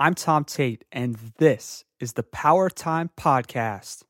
I'm 0.00 0.14
Tom 0.14 0.44
Tate, 0.44 0.84
and 0.92 1.16
this 1.38 1.84
is 1.98 2.12
the 2.12 2.22
Power 2.22 2.70
Time 2.70 3.10
Podcast. 3.18 4.04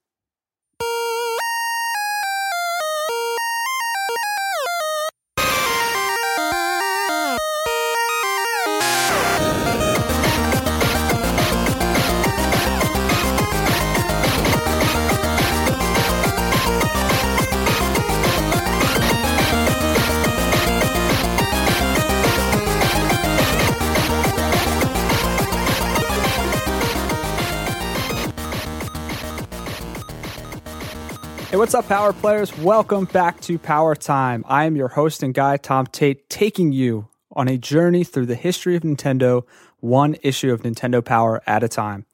What's 31.59 31.75
up, 31.75 31.89
Power 31.89 32.13
Players? 32.13 32.57
Welcome 32.59 33.07
back 33.07 33.41
to 33.41 33.59
Power 33.59 33.97
Time. 33.97 34.45
I 34.47 34.67
am 34.67 34.77
your 34.77 34.87
host 34.87 35.25
and 35.25 35.35
guide, 35.35 35.65
Tom 35.65 35.89
Tate, 35.89 36.31
taking 36.31 36.71
you 36.71 37.09
on 37.33 37.49
a 37.49 37.59
journey 37.59 38.05
through 38.05 38.27
the 38.27 38.37
history 38.37 38.77
of 38.77 38.85
Nintendo, 38.85 39.45
one 39.81 40.15
issue 40.23 40.53
of 40.53 40.63
Nintendo 40.63 41.05
Power 41.05 41.43
at 41.49 41.65
a 41.65 41.69
time. 41.69 42.07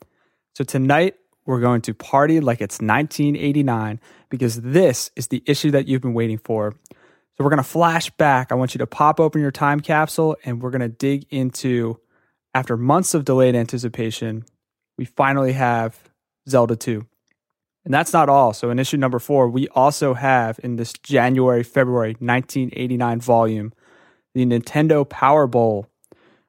So 0.55 0.65
tonight, 0.65 1.17
we're 1.45 1.61
going 1.61 1.83
to 1.83 1.93
party 1.93 2.41
like 2.41 2.63
it's 2.63 2.77
1989 2.77 4.01
because 4.31 4.63
this 4.63 5.11
is 5.15 5.27
the 5.27 5.43
issue 5.45 5.73
that 5.73 5.87
you've 5.89 6.01
been 6.01 6.15
waiting 6.15 6.39
for. 6.39 6.75
So 6.91 7.45
we're 7.45 7.51
going 7.51 7.59
to 7.59 7.69
flash 7.69 8.09
back. 8.13 8.51
I 8.51 8.55
want 8.55 8.75
you 8.75 8.79
to 8.79 8.87
pop 8.87 9.21
open 9.21 9.43
your 9.43 9.51
time 9.51 9.81
capsule 9.81 10.39
and 10.47 10.63
we're 10.63 10.71
going 10.71 10.81
to 10.81 10.89
dig 10.89 11.27
into, 11.29 12.01
after 12.55 12.79
months 12.79 13.13
of 13.13 13.27
delayed 13.27 13.55
anticipation, 13.55 14.47
we 14.97 15.05
finally 15.05 15.53
have 15.53 15.99
Zelda 16.49 16.77
2. 16.77 17.07
And 17.85 17.93
that's 17.93 18.13
not 18.13 18.29
all. 18.29 18.53
So, 18.53 18.71
in 18.71 18.79
issue 18.79 18.97
number 18.97 19.19
four, 19.19 19.49
we 19.49 19.69
also 19.69 20.15
have 20.15 20.59
in 20.63 20.77
this 20.77 20.93
January 20.95 21.63
February 21.63 22.17
1989 22.19 23.21
volume 23.21 23.73
the 24.35 24.45
Nintendo 24.45 25.09
Power 25.09 25.47
Bowl, 25.47 25.87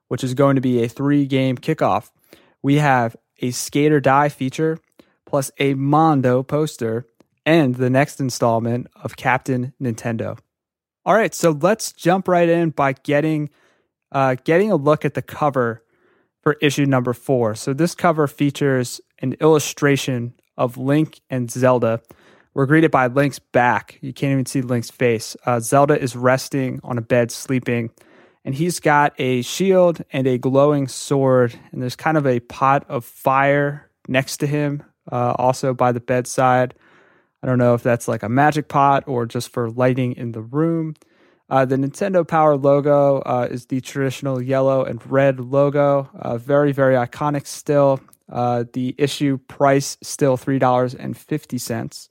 which 0.07 0.23
is 0.23 0.33
going 0.33 0.55
to 0.55 0.61
be 0.61 0.83
a 0.83 0.87
three 0.89 1.25
game 1.25 1.57
kickoff. 1.57 2.09
We 2.63 2.75
have 2.75 3.15
a 3.41 3.51
Skate 3.51 3.91
or 3.91 3.99
Die 3.99 4.29
feature, 4.29 4.79
plus 5.25 5.51
a 5.59 5.73
Mondo 5.75 6.41
poster, 6.41 7.05
and 7.45 7.75
the 7.75 7.89
next 7.89 8.19
installment 8.19 8.87
of 8.95 9.17
Captain 9.17 9.73
Nintendo. 9.81 10.39
All 11.05 11.13
right, 11.13 11.35
so 11.35 11.51
let's 11.51 11.91
jump 11.91 12.27
right 12.27 12.49
in 12.49 12.71
by 12.71 12.93
getting 12.93 13.49
uh, 14.11 14.35
getting 14.43 14.71
a 14.71 14.75
look 14.75 15.05
at 15.05 15.13
the 15.13 15.21
cover 15.21 15.83
for 16.41 16.53
issue 16.61 16.85
number 16.85 17.13
four. 17.13 17.55
So 17.55 17.73
this 17.73 17.93
cover 17.93 18.27
features 18.27 19.01
an 19.19 19.33
illustration 19.41 20.33
of 20.57 20.77
Link 20.77 21.21
and 21.29 21.49
Zelda. 21.49 22.01
We're 22.53 22.65
greeted 22.65 22.91
by 22.91 23.07
Link's 23.07 23.39
back. 23.39 23.97
You 24.01 24.13
can't 24.13 24.31
even 24.31 24.45
see 24.45 24.61
Link's 24.61 24.89
face. 24.89 25.35
Uh, 25.45 25.59
Zelda 25.59 25.99
is 26.01 26.15
resting 26.15 26.79
on 26.83 26.97
a 26.97 27.01
bed, 27.01 27.31
sleeping, 27.31 27.89
and 28.45 28.55
he's 28.55 28.79
got 28.79 29.13
a 29.19 29.41
shield 29.41 30.01
and 30.11 30.25
a 30.25 30.37
glowing 30.37 30.87
sword. 30.87 31.53
And 31.71 31.81
there's 31.81 31.97
kind 31.97 32.15
of 32.17 32.25
a 32.25 32.39
pot 32.39 32.85
of 32.87 33.03
fire 33.03 33.89
next 34.07 34.37
to 34.37 34.47
him, 34.47 34.83
uh, 35.11 35.33
also 35.37 35.73
by 35.73 35.91
the 35.91 35.99
bedside. 35.99 36.75
I 37.43 37.47
don't 37.47 37.57
know 37.57 37.73
if 37.73 37.83
that's 37.83 38.07
like 38.07 38.23
a 38.23 38.29
magic 38.29 38.69
pot 38.69 39.03
or 39.07 39.25
just 39.25 39.49
for 39.49 39.69
lighting 39.69 40.13
in 40.13 40.31
the 40.31 40.41
room. 40.41 40.95
Uh, 41.49 41.65
the 41.65 41.75
Nintendo 41.75 42.27
Power 42.27 42.57
logo 42.57 43.19
uh, 43.19 43.47
is 43.51 43.67
the 43.67 43.81
traditional 43.81 44.41
yellow 44.41 44.83
and 44.83 45.05
red 45.11 45.39
logo. 45.39 46.09
Uh, 46.15 46.37
very, 46.37 46.71
very 46.71 46.95
iconic 46.95 47.45
still. 47.45 47.99
Uh, 48.31 48.65
the 48.73 48.95
issue 48.97 49.37
price 49.47 49.97
still 50.01 50.37
three 50.37 50.59
dollars 50.59 50.93
and 50.93 51.17
fifty 51.17 51.57
cents. 51.57 52.09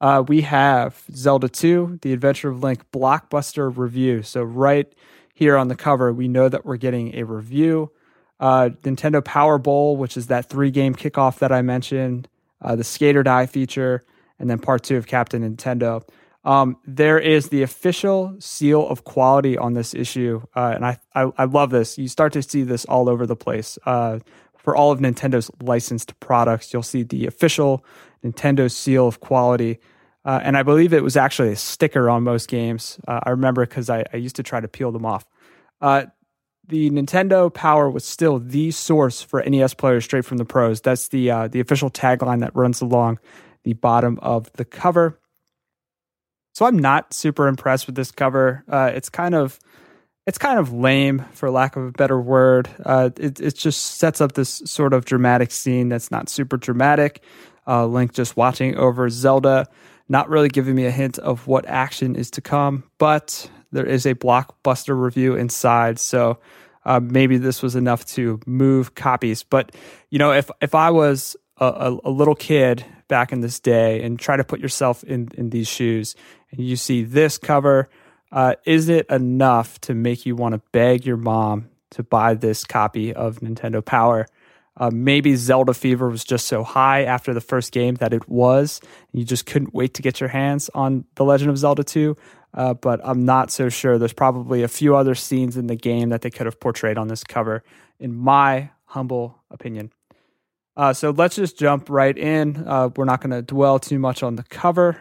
Uh, 0.00 0.24
we 0.26 0.40
have 0.40 1.02
Zelda 1.14 1.48
2, 1.48 1.98
The 2.00 2.14
Adventure 2.14 2.48
of 2.48 2.62
Link 2.62 2.90
blockbuster 2.90 3.70
review. 3.76 4.22
So 4.22 4.42
right 4.42 4.90
here 5.34 5.56
on 5.58 5.68
the 5.68 5.76
cover, 5.76 6.12
we 6.12 6.26
know 6.26 6.48
that 6.48 6.64
we're 6.64 6.78
getting 6.78 7.14
a 7.16 7.24
review. 7.24 7.90
Uh, 8.38 8.70
Nintendo 8.82 9.22
Power 9.22 9.58
Bowl, 9.58 9.98
which 9.98 10.16
is 10.16 10.28
that 10.28 10.48
three 10.48 10.70
game 10.70 10.94
kickoff 10.94 11.38
that 11.40 11.52
I 11.52 11.60
mentioned, 11.60 12.28
uh, 12.62 12.76
the 12.76 12.84
Skate 12.84 13.16
or 13.16 13.22
Die 13.22 13.46
feature, 13.46 14.04
and 14.38 14.48
then 14.48 14.58
part 14.58 14.82
two 14.82 14.96
of 14.96 15.06
Captain 15.06 15.42
Nintendo. 15.42 16.02
Um, 16.42 16.78
there 16.86 17.18
is 17.18 17.50
the 17.50 17.62
official 17.62 18.34
seal 18.38 18.88
of 18.88 19.04
quality 19.04 19.58
on 19.58 19.74
this 19.74 19.92
issue, 19.92 20.40
uh, 20.56 20.72
and 20.74 20.86
I, 20.86 20.98
I, 21.14 21.30
I 21.36 21.44
love 21.44 21.68
this. 21.68 21.98
You 21.98 22.08
start 22.08 22.32
to 22.32 22.42
see 22.42 22.62
this 22.62 22.86
all 22.86 23.10
over 23.10 23.26
the 23.26 23.36
place. 23.36 23.78
Uh, 23.84 24.20
for 24.62 24.76
all 24.76 24.92
of 24.92 25.00
Nintendo's 25.00 25.50
licensed 25.62 26.18
products. 26.20 26.72
You'll 26.72 26.82
see 26.82 27.02
the 27.02 27.26
official 27.26 27.84
Nintendo 28.24 28.70
seal 28.70 29.06
of 29.06 29.20
quality. 29.20 29.78
Uh, 30.24 30.40
and 30.42 30.56
I 30.56 30.62
believe 30.62 30.92
it 30.92 31.02
was 31.02 31.16
actually 31.16 31.52
a 31.52 31.56
sticker 31.56 32.10
on 32.10 32.22
most 32.22 32.48
games. 32.48 33.00
Uh, 33.08 33.20
I 33.22 33.30
remember 33.30 33.64
because 33.64 33.88
I, 33.88 34.04
I, 34.12 34.18
used 34.18 34.36
to 34.36 34.42
try 34.42 34.60
to 34.60 34.68
peel 34.68 34.92
them 34.92 35.06
off. 35.06 35.24
Uh, 35.80 36.06
the 36.68 36.90
Nintendo 36.90 37.52
Power 37.52 37.90
was 37.90 38.04
still 38.04 38.38
the 38.38 38.70
source 38.70 39.22
for 39.22 39.42
NES 39.42 39.74
players 39.74 40.04
straight 40.04 40.24
from 40.24 40.36
the 40.36 40.44
pros. 40.44 40.80
That's 40.80 41.08
the 41.08 41.30
uh, 41.30 41.48
the 41.48 41.58
official 41.60 41.90
tagline 41.90 42.40
that 42.40 42.54
runs 42.54 42.80
along 42.80 43.18
the 43.64 43.72
bottom 43.72 44.18
of 44.22 44.52
the 44.52 44.64
cover. 44.64 45.18
So 46.52 46.66
I'm 46.66 46.78
not 46.78 47.14
super 47.14 47.48
impressed 47.48 47.86
with 47.86 47.96
this 47.96 48.12
cover. 48.12 48.64
Uh, 48.68 48.92
it's 48.94 49.08
kind 49.08 49.34
of 49.34 49.58
it's 50.26 50.38
kind 50.38 50.58
of 50.58 50.72
lame 50.72 51.24
for 51.32 51.50
lack 51.50 51.76
of 51.76 51.84
a 51.84 51.92
better 51.92 52.20
word. 52.20 52.68
Uh, 52.84 53.10
it, 53.16 53.40
it 53.40 53.56
just 53.56 53.96
sets 53.96 54.20
up 54.20 54.32
this 54.32 54.62
sort 54.64 54.92
of 54.92 55.04
dramatic 55.04 55.50
scene 55.50 55.88
that's 55.88 56.10
not 56.10 56.28
super 56.28 56.56
dramatic. 56.56 57.22
Uh, 57.66 57.86
Link 57.86 58.12
just 58.12 58.36
watching 58.36 58.76
over 58.76 59.08
Zelda, 59.08 59.66
not 60.08 60.28
really 60.28 60.48
giving 60.48 60.74
me 60.74 60.86
a 60.86 60.90
hint 60.90 61.18
of 61.18 61.46
what 61.46 61.66
action 61.66 62.16
is 62.16 62.30
to 62.32 62.40
come, 62.40 62.84
but 62.98 63.50
there 63.72 63.86
is 63.86 64.06
a 64.06 64.14
blockbuster 64.14 65.00
review 65.00 65.36
inside. 65.36 65.98
So 65.98 66.38
uh, 66.84 67.00
maybe 67.00 67.38
this 67.38 67.62
was 67.62 67.76
enough 67.76 68.04
to 68.06 68.40
move 68.46 68.94
copies. 68.94 69.42
But, 69.42 69.74
you 70.10 70.18
know, 70.18 70.32
if, 70.32 70.50
if 70.60 70.74
I 70.74 70.90
was 70.90 71.36
a, 71.58 71.96
a, 72.02 72.10
little 72.10 72.34
kid 72.34 72.84
back 73.06 73.32
in 73.32 73.40
this 73.40 73.60
day 73.60 74.02
and 74.02 74.18
try 74.18 74.36
to 74.36 74.44
put 74.44 74.60
yourself 74.60 75.04
in, 75.04 75.28
in 75.34 75.50
these 75.50 75.68
shoes 75.68 76.16
and 76.50 76.60
you 76.60 76.76
see 76.76 77.04
this 77.04 77.38
cover, 77.38 77.88
uh, 78.32 78.54
is 78.64 78.88
it 78.88 79.06
enough 79.10 79.80
to 79.82 79.94
make 79.94 80.26
you 80.26 80.36
want 80.36 80.54
to 80.54 80.62
beg 80.72 81.04
your 81.04 81.16
mom 81.16 81.68
to 81.90 82.02
buy 82.02 82.34
this 82.34 82.64
copy 82.64 83.12
of 83.12 83.40
Nintendo 83.40 83.84
Power? 83.84 84.26
Uh, 84.76 84.90
maybe 84.92 85.34
Zelda 85.34 85.74
fever 85.74 86.08
was 86.08 86.24
just 86.24 86.46
so 86.46 86.62
high 86.62 87.04
after 87.04 87.34
the 87.34 87.40
first 87.40 87.72
game 87.72 87.96
that 87.96 88.14
it 88.14 88.28
was, 88.28 88.80
you 89.12 89.24
just 89.24 89.44
couldn't 89.44 89.74
wait 89.74 89.94
to 89.94 90.02
get 90.02 90.20
your 90.20 90.28
hands 90.28 90.70
on 90.74 91.04
The 91.16 91.24
Legend 91.24 91.50
of 91.50 91.58
Zelda 91.58 91.84
2. 91.84 92.16
Uh, 92.52 92.74
but 92.74 93.00
I'm 93.04 93.24
not 93.24 93.50
so 93.50 93.68
sure. 93.68 93.98
There's 93.98 94.12
probably 94.12 94.62
a 94.62 94.68
few 94.68 94.96
other 94.96 95.14
scenes 95.14 95.56
in 95.56 95.66
the 95.66 95.76
game 95.76 96.08
that 96.08 96.22
they 96.22 96.30
could 96.30 96.46
have 96.46 96.58
portrayed 96.58 96.98
on 96.98 97.08
this 97.08 97.22
cover, 97.22 97.62
in 98.00 98.14
my 98.14 98.70
humble 98.86 99.38
opinion. 99.50 99.92
Uh, 100.76 100.92
so 100.92 101.10
let's 101.10 101.36
just 101.36 101.58
jump 101.58 101.88
right 101.88 102.16
in. 102.16 102.64
Uh, 102.66 102.88
we're 102.96 103.04
not 103.04 103.20
going 103.20 103.30
to 103.30 103.42
dwell 103.42 103.78
too 103.78 103.98
much 103.98 104.22
on 104.22 104.36
the 104.36 104.42
cover. 104.44 104.96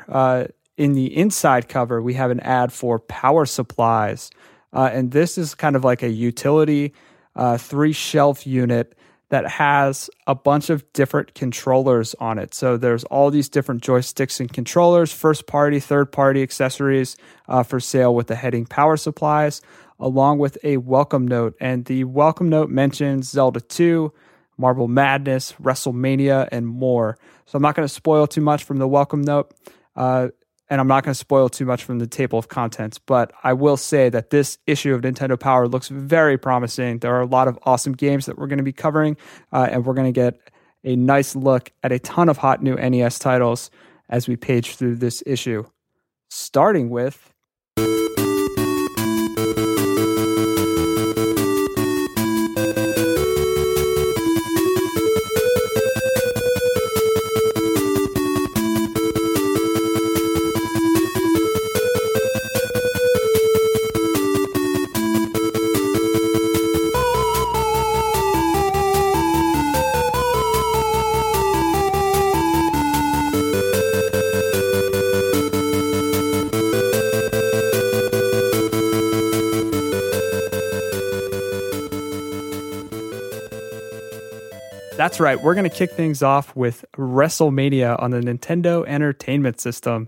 In 0.80 0.94
the 0.94 1.14
inside 1.18 1.68
cover, 1.68 2.02
we 2.02 2.14
have 2.14 2.32
an 2.32 2.40
ad 2.40 2.72
for 2.72 3.00
power 3.00 3.46
supplies. 3.46 4.32
Uh, 4.72 4.90
and 4.94 5.12
this 5.12 5.38
is 5.38 5.54
kind 5.54 5.76
of 5.76 5.84
like 5.84 6.04
a 6.04 6.10
utility 6.10 6.94
uh, 7.36 7.58
three 7.58 7.92
shelf 7.92 8.48
unit 8.48 8.96
that 9.28 9.46
has 9.46 10.10
a 10.26 10.34
bunch 10.34 10.70
of 10.70 10.92
different 10.94 11.34
controllers 11.34 12.16
on 12.22 12.40
it. 12.40 12.54
So 12.54 12.78
there's 12.78 13.04
all 13.04 13.30
these 13.30 13.50
different 13.50 13.84
joysticks 13.84 14.40
and 14.40 14.52
controllers, 14.54 15.12
first 15.12 15.48
party, 15.48 15.82
third 15.82 16.14
party 16.14 16.42
accessories 16.42 17.18
uh, 17.50 17.64
for 17.64 17.82
sale 17.82 18.16
with 18.16 18.28
the 18.28 18.36
heading 18.36 18.66
power 18.66 18.96
supplies, 18.96 19.62
along 20.00 20.40
with 20.40 20.58
a 20.64 20.78
welcome 20.78 21.28
note. 21.28 21.58
And 21.60 21.84
the 21.84 22.06
welcome 22.06 22.48
note 22.48 22.70
mentions 22.70 23.30
Zelda 23.30 23.60
2, 23.60 24.14
Marble 24.58 24.88
Madness, 24.88 25.52
WrestleMania, 25.62 26.48
and 26.54 26.66
more. 26.66 27.18
So 27.48 27.58
I'm 27.58 27.62
not 27.64 27.76
going 27.76 27.86
to 27.86 27.94
spoil 27.94 28.28
too 28.28 28.40
much 28.40 28.64
from 28.64 28.78
the 28.78 28.88
welcome 28.88 29.24
note. 29.24 29.54
Uh, 29.94 30.30
and 30.70 30.80
I'm 30.80 30.88
not 30.88 31.04
going 31.04 31.14
to 31.14 31.20
spoil 31.20 31.50
too 31.50 31.66
much 31.66 31.84
from 31.84 32.00
the 32.00 32.08
table 32.08 32.38
of 32.38 32.48
contents, 32.48 33.00
but 33.00 33.32
I 33.44 33.54
will 33.54 33.78
say 33.78 34.10
that 34.10 34.30
this 34.30 34.58
issue 34.68 34.94
of 34.94 35.02
Nintendo 35.02 35.40
Power 35.40 35.68
looks 35.68 35.88
very 35.88 36.38
promising. 36.38 37.00
There 37.00 37.16
are 37.16 37.22
a 37.22 37.26
lot 37.26 37.48
of 37.48 37.58
awesome 37.64 37.94
games 37.94 38.28
that 38.28 38.38
we're 38.38 38.48
going 38.48 38.58
to 38.58 38.64
be 38.64 38.74
covering, 38.74 39.18
uh, 39.52 39.68
and 39.72 39.86
we're 39.86 39.96
going 39.96 40.14
to 40.14 40.20
get 40.20 40.40
a 40.84 40.96
nice 40.96 41.36
look 41.36 41.72
at 41.84 41.92
a 41.92 42.00
ton 42.00 42.30
of 42.30 42.38
hot 42.38 42.62
new 42.62 42.76
NES 42.76 43.20
titles 43.20 43.70
as 44.10 44.28
we 44.28 44.36
page 44.36 44.76
through 44.76 44.96
this 44.96 45.24
issue, 45.26 45.64
starting 46.30 46.90
with 46.90 47.34
That's 85.20 85.36
right. 85.36 85.44
We're 85.44 85.54
going 85.54 85.70
to 85.70 85.76
kick 85.76 85.92
things 85.92 86.24
off 86.24 86.56
with 86.56 86.86
WrestleMania 86.96 88.02
on 88.02 88.12
the 88.12 88.22
Nintendo 88.22 88.88
Entertainment 88.88 89.60
System. 89.60 90.08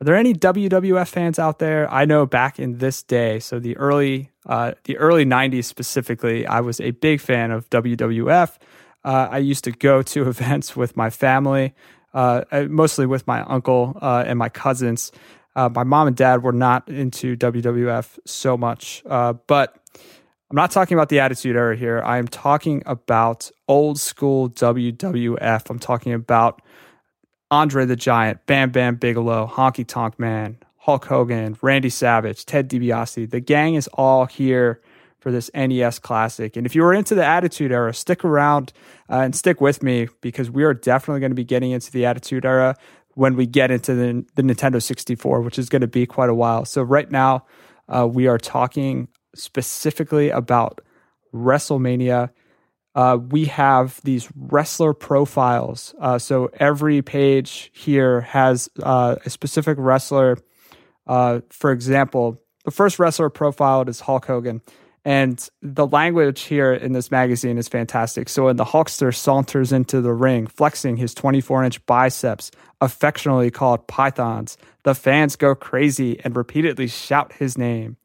Are 0.00 0.04
there 0.04 0.16
any 0.16 0.34
WWF 0.34 1.06
fans 1.06 1.38
out 1.38 1.60
there? 1.60 1.88
I 1.88 2.04
know 2.04 2.26
back 2.26 2.58
in 2.58 2.78
this 2.78 3.04
day, 3.04 3.38
so 3.38 3.60
the 3.60 3.76
early 3.76 4.32
uh, 4.46 4.72
the 4.86 4.96
early 4.96 5.24
'90s 5.24 5.66
specifically, 5.66 6.48
I 6.48 6.62
was 6.62 6.80
a 6.80 6.90
big 6.90 7.20
fan 7.20 7.52
of 7.52 7.70
WWF. 7.70 8.56
Uh, 9.04 9.28
I 9.30 9.38
used 9.38 9.62
to 9.64 9.70
go 9.70 10.02
to 10.02 10.22
events 10.28 10.74
with 10.74 10.96
my 10.96 11.10
family, 11.10 11.72
uh, 12.12 12.42
uh, 12.50 12.62
mostly 12.62 13.06
with 13.06 13.28
my 13.28 13.42
uncle 13.42 13.96
uh, 14.02 14.24
and 14.26 14.36
my 14.36 14.48
cousins. 14.48 15.12
Uh, 15.54 15.68
my 15.68 15.84
mom 15.84 16.08
and 16.08 16.16
dad 16.16 16.42
were 16.42 16.50
not 16.50 16.88
into 16.88 17.36
WWF 17.36 18.18
so 18.26 18.56
much, 18.56 19.04
but 19.06 19.79
I'm 20.50 20.56
not 20.56 20.72
talking 20.72 20.96
about 20.96 21.10
the 21.10 21.20
Attitude 21.20 21.54
Era 21.54 21.76
here. 21.76 22.02
I 22.04 22.18
am 22.18 22.26
talking 22.26 22.82
about 22.84 23.52
old 23.68 24.00
school 24.00 24.50
WWF. 24.50 25.70
I'm 25.70 25.78
talking 25.78 26.12
about 26.12 26.60
Andre 27.52 27.86
the 27.86 27.94
Giant, 27.94 28.44
Bam 28.46 28.70
Bam 28.70 28.96
Bigelow, 28.96 29.46
Honky 29.46 29.86
Tonk 29.86 30.18
Man, 30.18 30.58
Hulk 30.78 31.04
Hogan, 31.04 31.56
Randy 31.62 31.88
Savage, 31.88 32.46
Ted 32.46 32.68
DiBiase. 32.68 33.30
The 33.30 33.38
gang 33.38 33.76
is 33.76 33.86
all 33.94 34.26
here 34.26 34.80
for 35.20 35.30
this 35.30 35.52
NES 35.54 36.00
classic. 36.00 36.56
And 36.56 36.66
if 36.66 36.74
you 36.74 36.82
were 36.82 36.94
into 36.94 37.14
the 37.14 37.24
Attitude 37.24 37.70
Era, 37.70 37.94
stick 37.94 38.24
around 38.24 38.72
uh, 39.08 39.18
and 39.18 39.36
stick 39.36 39.60
with 39.60 39.84
me 39.84 40.08
because 40.20 40.50
we 40.50 40.64
are 40.64 40.74
definitely 40.74 41.20
going 41.20 41.30
to 41.30 41.36
be 41.36 41.44
getting 41.44 41.70
into 41.70 41.92
the 41.92 42.06
Attitude 42.06 42.44
Era 42.44 42.74
when 43.14 43.36
we 43.36 43.46
get 43.46 43.70
into 43.70 43.94
the, 43.94 44.26
the 44.34 44.42
Nintendo 44.42 44.82
64, 44.82 45.42
which 45.42 45.60
is 45.60 45.68
going 45.68 45.82
to 45.82 45.86
be 45.86 46.06
quite 46.06 46.28
a 46.28 46.34
while. 46.34 46.64
So, 46.64 46.82
right 46.82 47.08
now, 47.08 47.44
uh, 47.88 48.08
we 48.08 48.26
are 48.26 48.38
talking 48.38 49.06
specifically 49.34 50.30
about 50.30 50.80
WrestleMania 51.34 52.30
uh, 52.94 53.18
we 53.30 53.44
have 53.44 54.00
these 54.02 54.28
wrestler 54.34 54.92
profiles. 54.92 55.94
Uh, 56.00 56.18
so 56.18 56.50
every 56.54 57.02
page 57.02 57.70
here 57.72 58.22
has 58.22 58.68
uh, 58.82 59.16
a 59.24 59.30
specific 59.30 59.76
wrestler. 59.78 60.38
Uh, 61.06 61.40
for 61.50 61.70
example, 61.70 62.38
the 62.64 62.70
first 62.70 62.98
wrestler 62.98 63.30
profiled 63.30 63.88
is 63.88 64.00
Hulk 64.00 64.26
Hogan. 64.26 64.60
And 65.02 65.48
the 65.62 65.86
language 65.86 66.42
here 66.42 66.74
in 66.74 66.92
this 66.92 67.10
magazine 67.10 67.56
is 67.56 67.68
fantastic. 67.68 68.28
So 68.28 68.46
when 68.46 68.56
the 68.56 68.66
Hulkster 68.66 69.14
saunters 69.14 69.72
into 69.72 70.02
the 70.02 70.12
ring, 70.12 70.46
flexing 70.46 70.98
his 70.98 71.14
24 71.14 71.64
inch 71.64 71.86
biceps, 71.86 72.50
affectionately 72.82 73.50
called 73.50 73.86
pythons, 73.86 74.58
the 74.82 74.94
fans 74.94 75.36
go 75.36 75.54
crazy 75.54 76.20
and 76.22 76.36
repeatedly 76.36 76.86
shout 76.86 77.32
his 77.32 77.56
name. 77.56 77.96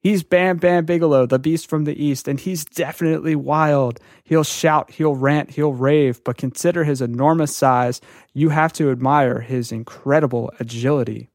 He's 0.00 0.22
Bam 0.22 0.58
Bam 0.58 0.84
Bigelow, 0.84 1.26
the 1.26 1.40
beast 1.40 1.68
from 1.68 1.84
the 1.84 2.04
east, 2.04 2.28
and 2.28 2.38
he's 2.38 2.64
definitely 2.64 3.34
wild. 3.34 3.98
He'll 4.22 4.44
shout, 4.44 4.92
he'll 4.92 5.16
rant, 5.16 5.50
he'll 5.50 5.72
rave, 5.72 6.22
but 6.22 6.36
consider 6.36 6.84
his 6.84 7.02
enormous 7.02 7.56
size. 7.56 8.00
You 8.32 8.50
have 8.50 8.72
to 8.74 8.92
admire 8.92 9.40
his 9.40 9.72
incredible 9.72 10.52
agility. 10.60 11.30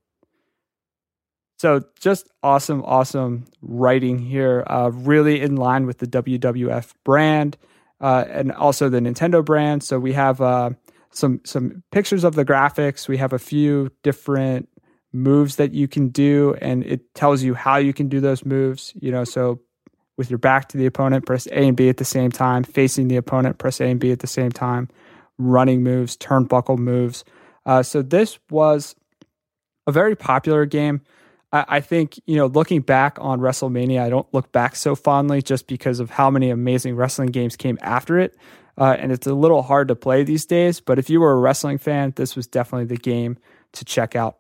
So, 1.58 1.84
just 2.00 2.30
awesome, 2.42 2.84
awesome 2.86 3.46
writing 3.62 4.20
here. 4.20 4.64
Uh, 4.68 4.92
really 4.94 5.42
in 5.42 5.56
line 5.56 5.86
with 5.86 5.98
the 6.00 6.08
WWF 6.08 6.94
brand 7.04 7.58
uh, 8.00 8.26
and 8.30 8.52
also 8.52 8.90
the 8.90 9.00
Nintendo 9.00 9.44
brand. 9.44 9.84
So, 9.84 10.00
we 10.00 10.14
have 10.14 10.42
uh, 10.42 10.72
some 11.12 11.42
some 11.44 11.84
pictures 11.92 12.24
of 12.24 12.36
the 12.36 12.46
graphics. 12.46 13.08
We 13.08 13.18
have 13.18 13.34
a 13.34 13.40
few 13.40 13.92
different 14.04 14.70
moves 15.14 15.58
that 15.58 15.74
you 15.74 15.88
can 15.88 16.10
do 16.10 16.56
and 16.60 16.84
it 16.84 17.14
tells 17.14 17.44
you 17.44 17.54
how 17.54 17.78
you 17.78 17.94
can 17.94 18.10
do 18.10 18.20
those 18.20 18.44
moves 18.44 18.94
you 19.00 19.12
know 19.12 19.24
so 19.24 19.60
with 20.18 20.30
your 20.30 20.38
back 20.38 20.70
to 20.70 20.78
the 20.78 20.86
opponent 20.86 21.26
press 21.26 21.48
a 21.48 21.68
and 21.68 21.78
b 21.78 21.90
at 21.90 21.98
the 21.98 22.06
same 22.06 22.32
time. 22.32 22.64
Facing 22.64 23.08
the 23.08 23.18
opponent 23.18 23.58
press 23.58 23.80
a 23.82 23.86
and 23.86 24.00
b 24.00 24.12
at 24.12 24.20
the 24.20 24.28
same 24.28 24.52
time. 24.52 24.90
Running 25.38 25.84
moves 25.84 26.16
turnbuckle 26.18 26.78
moves. 26.78 27.24
Uh, 27.66 27.84
so 27.84 28.02
this 28.02 28.40
was 28.50 28.96
a 29.88 29.92
very 29.92 30.16
popular 30.16 30.66
game. 30.66 31.02
I, 31.52 31.66
I 31.68 31.80
think 31.82 32.20
you 32.26 32.36
know 32.36 32.48
looking 32.48 32.82
back 32.82 33.18
on 33.20 33.40
wrestlemania 33.40 34.02
i 34.02 34.10
don't 34.10 34.32
look 34.34 34.52
back 34.52 34.76
so 34.76 34.96
fondly 34.96 35.42
just 35.42 35.68
because 35.68 36.00
of 36.00 36.10
how 36.10 36.30
many 36.30 36.50
amazing 36.50 36.96
wrestling 36.96 37.30
games 37.30 37.56
came 37.56 37.78
after 37.82 38.20
it. 38.20 38.36
Uh, 38.76 38.96
and 38.98 39.12
it's 39.12 39.28
a 39.28 39.36
little 39.36 39.62
hard 39.62 39.88
to 39.88 39.96
play 39.96 40.24
these 40.24 40.48
days 40.48 40.80
but 40.80 40.98
if 40.98 41.08
you 41.08 41.22
were 41.22 41.34
a 41.34 41.38
wrestling 41.38 41.78
fan 41.78 42.12
this 42.16 42.36
was 42.36 42.48
definitely 42.48 42.86
the 42.86 42.98
game 42.98 43.38
to 43.72 43.86
check 43.86 44.16
out 44.16 44.38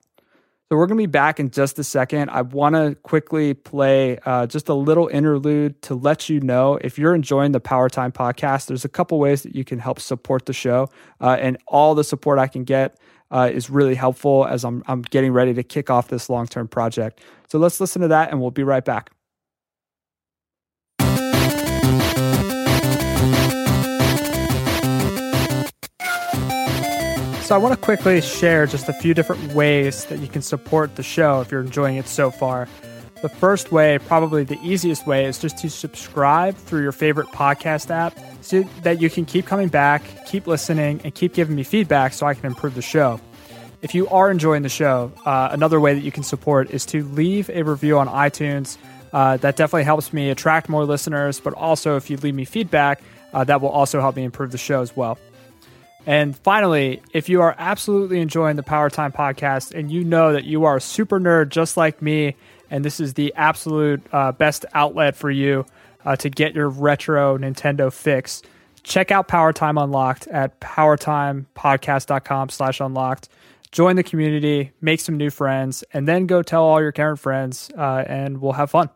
so 0.73 0.77
we're 0.77 0.87
going 0.87 0.97
to 0.97 1.03
be 1.03 1.05
back 1.05 1.39
in 1.39 1.51
just 1.51 1.77
a 1.77 1.83
second. 1.83 2.31
I 2.31 2.41
want 2.41 2.73
to 2.73 2.95
quickly 3.03 3.53
play 3.53 4.17
uh, 4.25 4.47
just 4.47 4.69
a 4.69 4.73
little 4.73 5.07
interlude 5.07 5.79
to 5.83 5.93
let 5.93 6.29
you 6.29 6.39
know 6.39 6.79
if 6.81 6.97
you're 6.97 7.13
enjoying 7.13 7.51
the 7.51 7.59
Power 7.59 7.89
Time 7.89 8.11
podcast, 8.11 8.65
there's 8.65 8.83
a 8.83 8.89
couple 8.89 9.19
ways 9.19 9.43
that 9.43 9.53
you 9.53 9.63
can 9.63 9.77
help 9.77 9.99
support 9.99 10.47
the 10.47 10.53
show. 10.53 10.89
Uh, 11.21 11.37
and 11.39 11.59
all 11.67 11.93
the 11.93 12.03
support 12.03 12.39
I 12.39 12.47
can 12.47 12.63
get 12.63 12.97
uh, 13.29 13.51
is 13.53 13.69
really 13.69 13.93
helpful 13.93 14.47
as 14.47 14.65
I'm, 14.65 14.81
I'm 14.87 15.03
getting 15.03 15.31
ready 15.31 15.53
to 15.53 15.61
kick 15.61 15.91
off 15.91 16.07
this 16.07 16.27
long 16.27 16.47
term 16.47 16.67
project. 16.67 17.21
So 17.49 17.59
let's 17.59 17.79
listen 17.79 18.01
to 18.01 18.07
that 18.07 18.31
and 18.31 18.41
we'll 18.41 18.49
be 18.49 18.63
right 18.63 18.83
back. 18.83 19.11
So 27.43 27.53
I 27.53 27.57
want 27.57 27.75
to 27.75 27.79
quickly 27.79 28.21
share 28.21 28.65
just 28.65 28.87
a 28.87 28.93
few 28.93 29.13
different 29.13 29.53
ways 29.53 30.05
that 30.05 30.19
you 30.19 30.29
can 30.29 30.41
support 30.41 30.95
the 30.95 31.03
show 31.03 31.41
if 31.41 31.51
you're 31.51 31.59
enjoying 31.59 31.97
it 31.97 32.07
so 32.07 32.31
far. 32.31 32.69
The 33.21 33.27
first 33.27 33.69
way, 33.69 33.99
probably 33.99 34.45
the 34.45 34.57
easiest 34.63 35.05
way, 35.05 35.25
is 35.25 35.39
just 35.39 35.57
to 35.57 35.69
subscribe 35.69 36.55
through 36.55 36.83
your 36.83 36.93
favorite 36.93 37.27
podcast 37.27 37.91
app 37.91 38.17
so 38.39 38.63
that 38.83 39.01
you 39.01 39.09
can 39.09 39.25
keep 39.25 39.45
coming 39.45 39.67
back, 39.67 40.03
keep 40.25 40.47
listening, 40.47 41.01
and 41.03 41.13
keep 41.13 41.33
giving 41.33 41.53
me 41.53 41.63
feedback 41.63 42.13
so 42.13 42.25
I 42.25 42.33
can 42.33 42.45
improve 42.45 42.75
the 42.75 42.81
show. 42.81 43.19
If 43.81 43.93
you 43.93 44.07
are 44.07 44.31
enjoying 44.31 44.63
the 44.63 44.69
show, 44.69 45.11
uh, 45.25 45.49
another 45.51 45.81
way 45.81 45.93
that 45.93 46.01
you 46.01 46.13
can 46.13 46.23
support 46.23 46.71
is 46.71 46.85
to 46.87 47.03
leave 47.03 47.49
a 47.49 47.63
review 47.63 47.99
on 47.99 48.07
iTunes. 48.07 48.77
Uh, 49.11 49.35
that 49.37 49.57
definitely 49.57 49.83
helps 49.83 50.13
me 50.13 50.29
attract 50.29 50.69
more 50.69 50.85
listeners, 50.85 51.41
but 51.41 51.53
also 51.55 51.97
if 51.97 52.09
you 52.09 52.15
leave 52.15 52.35
me 52.35 52.45
feedback, 52.45 53.03
uh, 53.33 53.43
that 53.43 53.59
will 53.59 53.69
also 53.69 53.99
help 53.99 54.15
me 54.15 54.23
improve 54.23 54.51
the 54.51 54.57
show 54.57 54.81
as 54.81 54.95
well. 54.95 55.19
And 56.05 56.36
finally, 56.36 57.01
if 57.13 57.29
you 57.29 57.41
are 57.41 57.55
absolutely 57.57 58.19
enjoying 58.19 58.57
the 58.57 58.63
Power 58.63 58.89
Time 58.89 59.12
podcast 59.12 59.74
and 59.74 59.89
you 59.89 60.03
know 60.03 60.33
that 60.33 60.43
you 60.43 60.65
are 60.65 60.77
a 60.77 60.81
super 60.81 61.19
nerd 61.19 61.50
just 61.50 61.77
like 61.77 62.01
me, 62.01 62.36
and 62.69 62.83
this 62.83 63.00
is 63.00 63.13
the 63.13 63.33
absolute 63.36 64.01
uh, 64.12 64.31
best 64.33 64.65
outlet 64.74 65.15
for 65.15 65.31
you 65.31 65.65
uh, 66.03 66.15
to 66.17 66.29
get 66.29 66.55
your 66.55 66.67
retro 66.67 67.38
Nintendo 67.38 67.91
fix, 67.91 68.41
check 68.83 69.12
out 69.12 69.27
Power 69.27 69.53
Time 69.53 69.77
Unlocked 69.77 70.27
at 70.27 70.60
powertimepodcast.com 70.60 72.50
slash 72.50 72.79
unlocked. 72.81 73.29
Join 73.72 73.95
the 73.95 74.03
community, 74.03 74.72
make 74.81 75.00
some 75.00 75.17
new 75.17 75.29
friends, 75.29 75.83
and 75.93 76.07
then 76.07 76.27
go 76.27 76.43
tell 76.43 76.63
all 76.63 76.81
your 76.81 76.91
current 76.91 77.19
friends, 77.19 77.72
uh, 77.77 78.03
and 78.05 78.39
we'll 78.39 78.53
have 78.53 78.69
fun. 78.69 78.89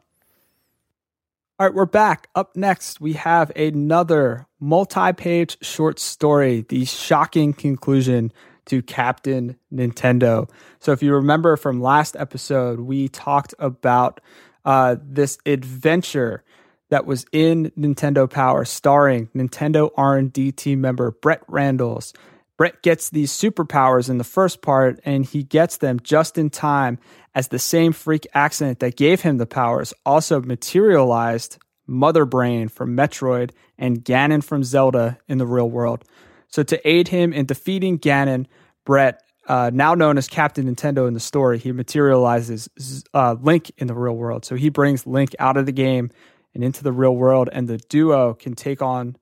All 1.60 1.68
right, 1.68 1.74
we're 1.74 1.86
back. 1.86 2.30
Up 2.36 2.56
next, 2.56 3.00
we 3.00 3.14
have 3.14 3.52
another 3.56 4.47
multi 4.60 5.14
page 5.14 5.58
short 5.62 6.00
story, 6.00 6.66
the 6.70 6.86
shocking 6.86 7.54
conclusion 7.54 8.32
to 8.66 8.82
Captain 8.82 9.58
Nintendo. 9.74 10.50
So, 10.80 10.92
if 10.92 11.02
you 11.02 11.14
remember 11.14 11.58
from 11.58 11.82
last 11.82 12.16
episode, 12.18 12.82
we 12.82 13.08
talked 13.08 13.54
about 13.60 14.22
uh, 14.66 14.98
this 15.02 15.38
adventure 15.46 16.44
that 16.90 17.06
was 17.06 17.26
in 17.32 17.72
Nintendo 17.78 18.30
Power, 18.30 18.66
starring 18.66 19.28
Nintendo 19.36 19.92
R&D 19.98 20.54
team 20.54 20.82
member 20.82 21.12
Brett 21.12 21.42
Randalls. 21.48 22.14
Brett 22.58 22.82
gets 22.82 23.10
these 23.10 23.32
superpowers 23.32 24.10
in 24.10 24.18
the 24.18 24.24
first 24.24 24.62
part, 24.62 25.00
and 25.06 25.26
he 25.26 25.44
gets 25.44 25.78
them 25.78 26.00
just 26.02 26.38
in 26.38 26.50
time 26.50 26.98
as 27.36 27.50
the 27.50 27.60
same 27.60 27.94
freak 27.94 28.26
accident 28.34 28.80
that 28.80 28.96
gave 28.96 29.22
him 29.22 29.38
the 29.38 29.46
powers 29.46 29.94
also 30.06 30.42
materialized 30.42 31.60
Mother 31.88 32.25
Brain 32.25 32.67
from 32.67 32.96
Metroid 32.96 33.51
and 33.77 34.03
Ganon 34.03 34.44
from 34.44 34.63
Zelda 34.63 35.17
in 35.27 35.38
the 35.38 35.48
real 35.48 35.70
world. 35.70 36.03
So, 36.50 36.63
to 36.63 36.88
aid 36.88 37.08
him 37.08 37.34
in 37.34 37.46
defeating 37.46 38.00
Ganon, 38.00 38.46
Brett, 38.86 39.22
uh, 39.48 39.72
now 39.74 39.96
known 39.96 40.17
as 40.17 40.27
Captain 40.27 40.74
Nintendo 40.74 41.08
in 41.08 41.13
the 41.13 41.20
story, 41.20 41.58
he 41.58 41.72
materializes 41.72 42.70
uh, 43.13 43.36
Link 43.41 43.72
in 43.77 43.88
the 43.88 43.94
real 43.96 44.15
world. 44.15 44.46
So, 44.46 44.56
he 44.56 44.70
brings 44.70 45.08
Link 45.08 45.36
out 45.39 45.58
of 45.58 45.65
the 45.65 45.72
game 45.72 46.10
and 46.53 46.63
into 46.63 46.84
the 46.84 46.91
real 46.91 47.15
world, 47.15 47.50
and 47.51 47.67
the 47.67 47.77
duo 47.77 48.34
can 48.34 48.53
take 48.53 48.82
on 48.82 49.15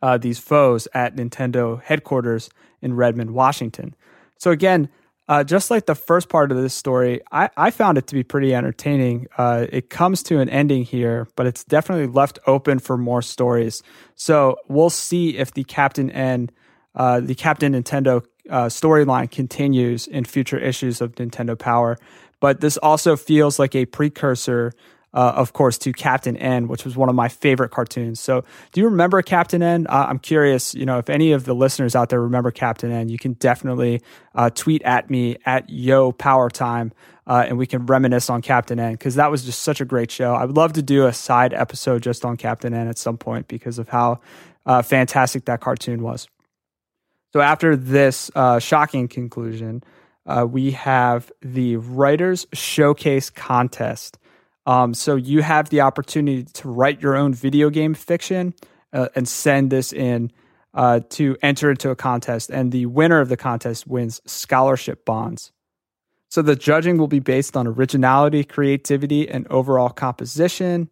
uh, 0.00 0.18
these 0.18 0.38
foes 0.38 0.88
at 0.94 1.16
Nintendo 1.16 1.82
headquarters 1.82 2.50
in 2.80 2.94
Redmond, 2.94 3.32
Washington. 3.32 3.94
So, 4.38 4.50
again, 4.50 4.88
uh, 5.32 5.42
just 5.42 5.70
like 5.70 5.86
the 5.86 5.94
first 5.94 6.28
part 6.28 6.52
of 6.52 6.58
this 6.58 6.74
story, 6.74 7.22
I, 7.32 7.48
I 7.56 7.70
found 7.70 7.96
it 7.96 8.06
to 8.08 8.14
be 8.14 8.22
pretty 8.22 8.54
entertaining. 8.54 9.28
Uh, 9.38 9.64
it 9.72 9.88
comes 9.88 10.22
to 10.24 10.40
an 10.40 10.50
ending 10.50 10.82
here, 10.82 11.26
but 11.36 11.46
it's 11.46 11.64
definitely 11.64 12.06
left 12.06 12.38
open 12.46 12.78
for 12.78 12.98
more 12.98 13.22
stories. 13.22 13.82
So 14.14 14.58
we'll 14.68 14.90
see 14.90 15.38
if 15.38 15.54
the 15.54 15.64
Captain 15.64 16.10
N, 16.10 16.50
uh, 16.94 17.20
the 17.20 17.34
Captain 17.34 17.72
Nintendo 17.72 18.22
uh, 18.50 18.66
storyline 18.66 19.30
continues 19.30 20.06
in 20.06 20.26
future 20.26 20.58
issues 20.58 21.00
of 21.00 21.14
Nintendo 21.14 21.58
Power. 21.58 21.96
But 22.38 22.60
this 22.60 22.76
also 22.76 23.16
feels 23.16 23.58
like 23.58 23.74
a 23.74 23.86
precursor 23.86 24.74
uh, 25.14 25.32
of 25.36 25.52
course, 25.52 25.76
to 25.78 25.92
Captain 25.92 26.36
N, 26.36 26.68
which 26.68 26.84
was 26.84 26.96
one 26.96 27.08
of 27.08 27.14
my 27.14 27.28
favorite 27.28 27.70
cartoons. 27.70 28.18
So, 28.18 28.44
do 28.72 28.80
you 28.80 28.88
remember 28.88 29.20
Captain 29.20 29.62
N? 29.62 29.86
Uh, 29.88 30.06
I'm 30.08 30.18
curious, 30.18 30.74
you 30.74 30.86
know, 30.86 30.98
if 30.98 31.10
any 31.10 31.32
of 31.32 31.44
the 31.44 31.54
listeners 31.54 31.94
out 31.94 32.08
there 32.08 32.20
remember 32.20 32.50
Captain 32.50 32.90
N, 32.90 33.08
you 33.08 33.18
can 33.18 33.34
definitely 33.34 34.00
uh, 34.34 34.50
tweet 34.50 34.82
at 34.82 35.10
me 35.10 35.36
at 35.44 35.68
Yo 35.68 36.12
Power 36.12 36.48
Time, 36.48 36.92
uh, 37.26 37.44
and 37.46 37.58
we 37.58 37.66
can 37.66 37.84
reminisce 37.84 38.30
on 38.30 38.40
Captain 38.40 38.80
N 38.80 38.92
because 38.92 39.16
that 39.16 39.30
was 39.30 39.44
just 39.44 39.62
such 39.62 39.80
a 39.80 39.84
great 39.84 40.10
show. 40.10 40.34
I 40.34 40.46
would 40.46 40.56
love 40.56 40.72
to 40.74 40.82
do 40.82 41.06
a 41.06 41.12
side 41.12 41.52
episode 41.52 42.02
just 42.02 42.24
on 42.24 42.38
Captain 42.38 42.72
N 42.72 42.88
at 42.88 42.96
some 42.96 43.18
point 43.18 43.48
because 43.48 43.78
of 43.78 43.90
how 43.90 44.20
uh, 44.64 44.80
fantastic 44.80 45.44
that 45.44 45.60
cartoon 45.60 46.02
was. 46.02 46.26
So, 47.34 47.40
after 47.40 47.76
this 47.76 48.30
uh, 48.34 48.58
shocking 48.60 49.08
conclusion, 49.08 49.82
we 50.46 50.70
have 50.70 51.30
the 51.42 51.76
Writers 51.76 52.46
Showcase 52.54 53.28
Contest. 53.28 54.18
Um, 54.66 54.94
so 54.94 55.16
you 55.16 55.42
have 55.42 55.70
the 55.70 55.80
opportunity 55.80 56.44
to 56.44 56.68
write 56.68 57.02
your 57.02 57.16
own 57.16 57.34
video 57.34 57.70
game 57.70 57.94
fiction 57.94 58.54
uh, 58.92 59.08
and 59.14 59.28
send 59.28 59.70
this 59.70 59.92
in 59.92 60.30
uh, 60.74 61.00
to 61.10 61.36
enter 61.42 61.70
into 61.70 61.90
a 61.90 61.96
contest. 61.96 62.50
And 62.50 62.72
the 62.72 62.86
winner 62.86 63.20
of 63.20 63.28
the 63.28 63.36
contest 63.36 63.86
wins 63.86 64.20
scholarship 64.26 65.04
bonds. 65.04 65.52
So 66.28 66.40
the 66.40 66.56
judging 66.56 66.96
will 66.96 67.08
be 67.08 67.18
based 67.18 67.56
on 67.56 67.66
originality, 67.66 68.42
creativity, 68.44 69.28
and 69.28 69.46
overall 69.48 69.90
composition. 69.90 70.88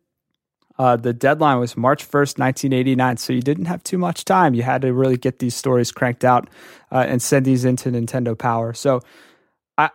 Uh, 0.79 0.97
the 0.97 1.13
deadline 1.13 1.59
was 1.59 1.77
March 1.77 2.05
1st, 2.05 2.39
1989. 2.39 3.17
So 3.17 3.33
you 3.33 3.41
didn't 3.41 3.67
have 3.67 3.83
too 3.83 3.99
much 3.99 4.25
time. 4.25 4.55
You 4.55 4.63
had 4.63 4.83
to 4.83 4.93
really 4.93 5.17
get 5.17 5.39
these 5.39 5.55
stories 5.55 5.93
cranked 5.93 6.25
out 6.25 6.49
uh, 6.91 7.05
and 7.09 7.23
send 7.23 7.47
these 7.47 7.65
into 7.65 7.91
Nintendo 7.91 8.37
Power. 8.37 8.75
So 8.75 9.01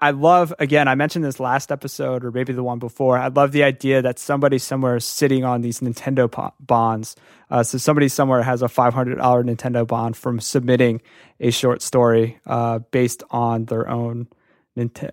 I, 0.02 0.12
love 0.12 0.54
again. 0.58 0.88
I 0.88 0.96
mentioned 0.96 1.26
this 1.26 1.40
last 1.40 1.72
episode, 1.72 2.24
or 2.24 2.32
maybe 2.32 2.54
the 2.54 2.64
one 2.64 2.80
before. 2.80 3.18
I 3.18 3.28
love 3.28 3.52
the 3.52 3.64
idea 3.64 4.02
that 4.02 4.20
somebody 4.20 4.58
somewhere 4.58 4.96
is 4.96 5.06
sitting 5.06 5.44
on 5.44 5.62
these 5.62 5.82
Nintendo 5.82 6.32
po- 6.32 6.54
bonds. 6.60 7.16
Uh, 7.50 7.62
so 7.64 7.78
somebody 7.78 8.08
somewhere 8.08 8.42
has 8.42 8.62
a 8.62 8.68
five 8.68 8.94
hundred 8.94 9.18
dollar 9.18 9.44
Nintendo 9.44 9.86
bond 9.86 10.18
from 10.18 10.40
submitting 10.40 11.02
a 11.40 11.52
short 11.52 11.82
story 11.82 12.40
uh, 12.46 12.80
based 12.92 13.24
on 13.32 13.66
their 13.66 13.88
own 13.90 14.28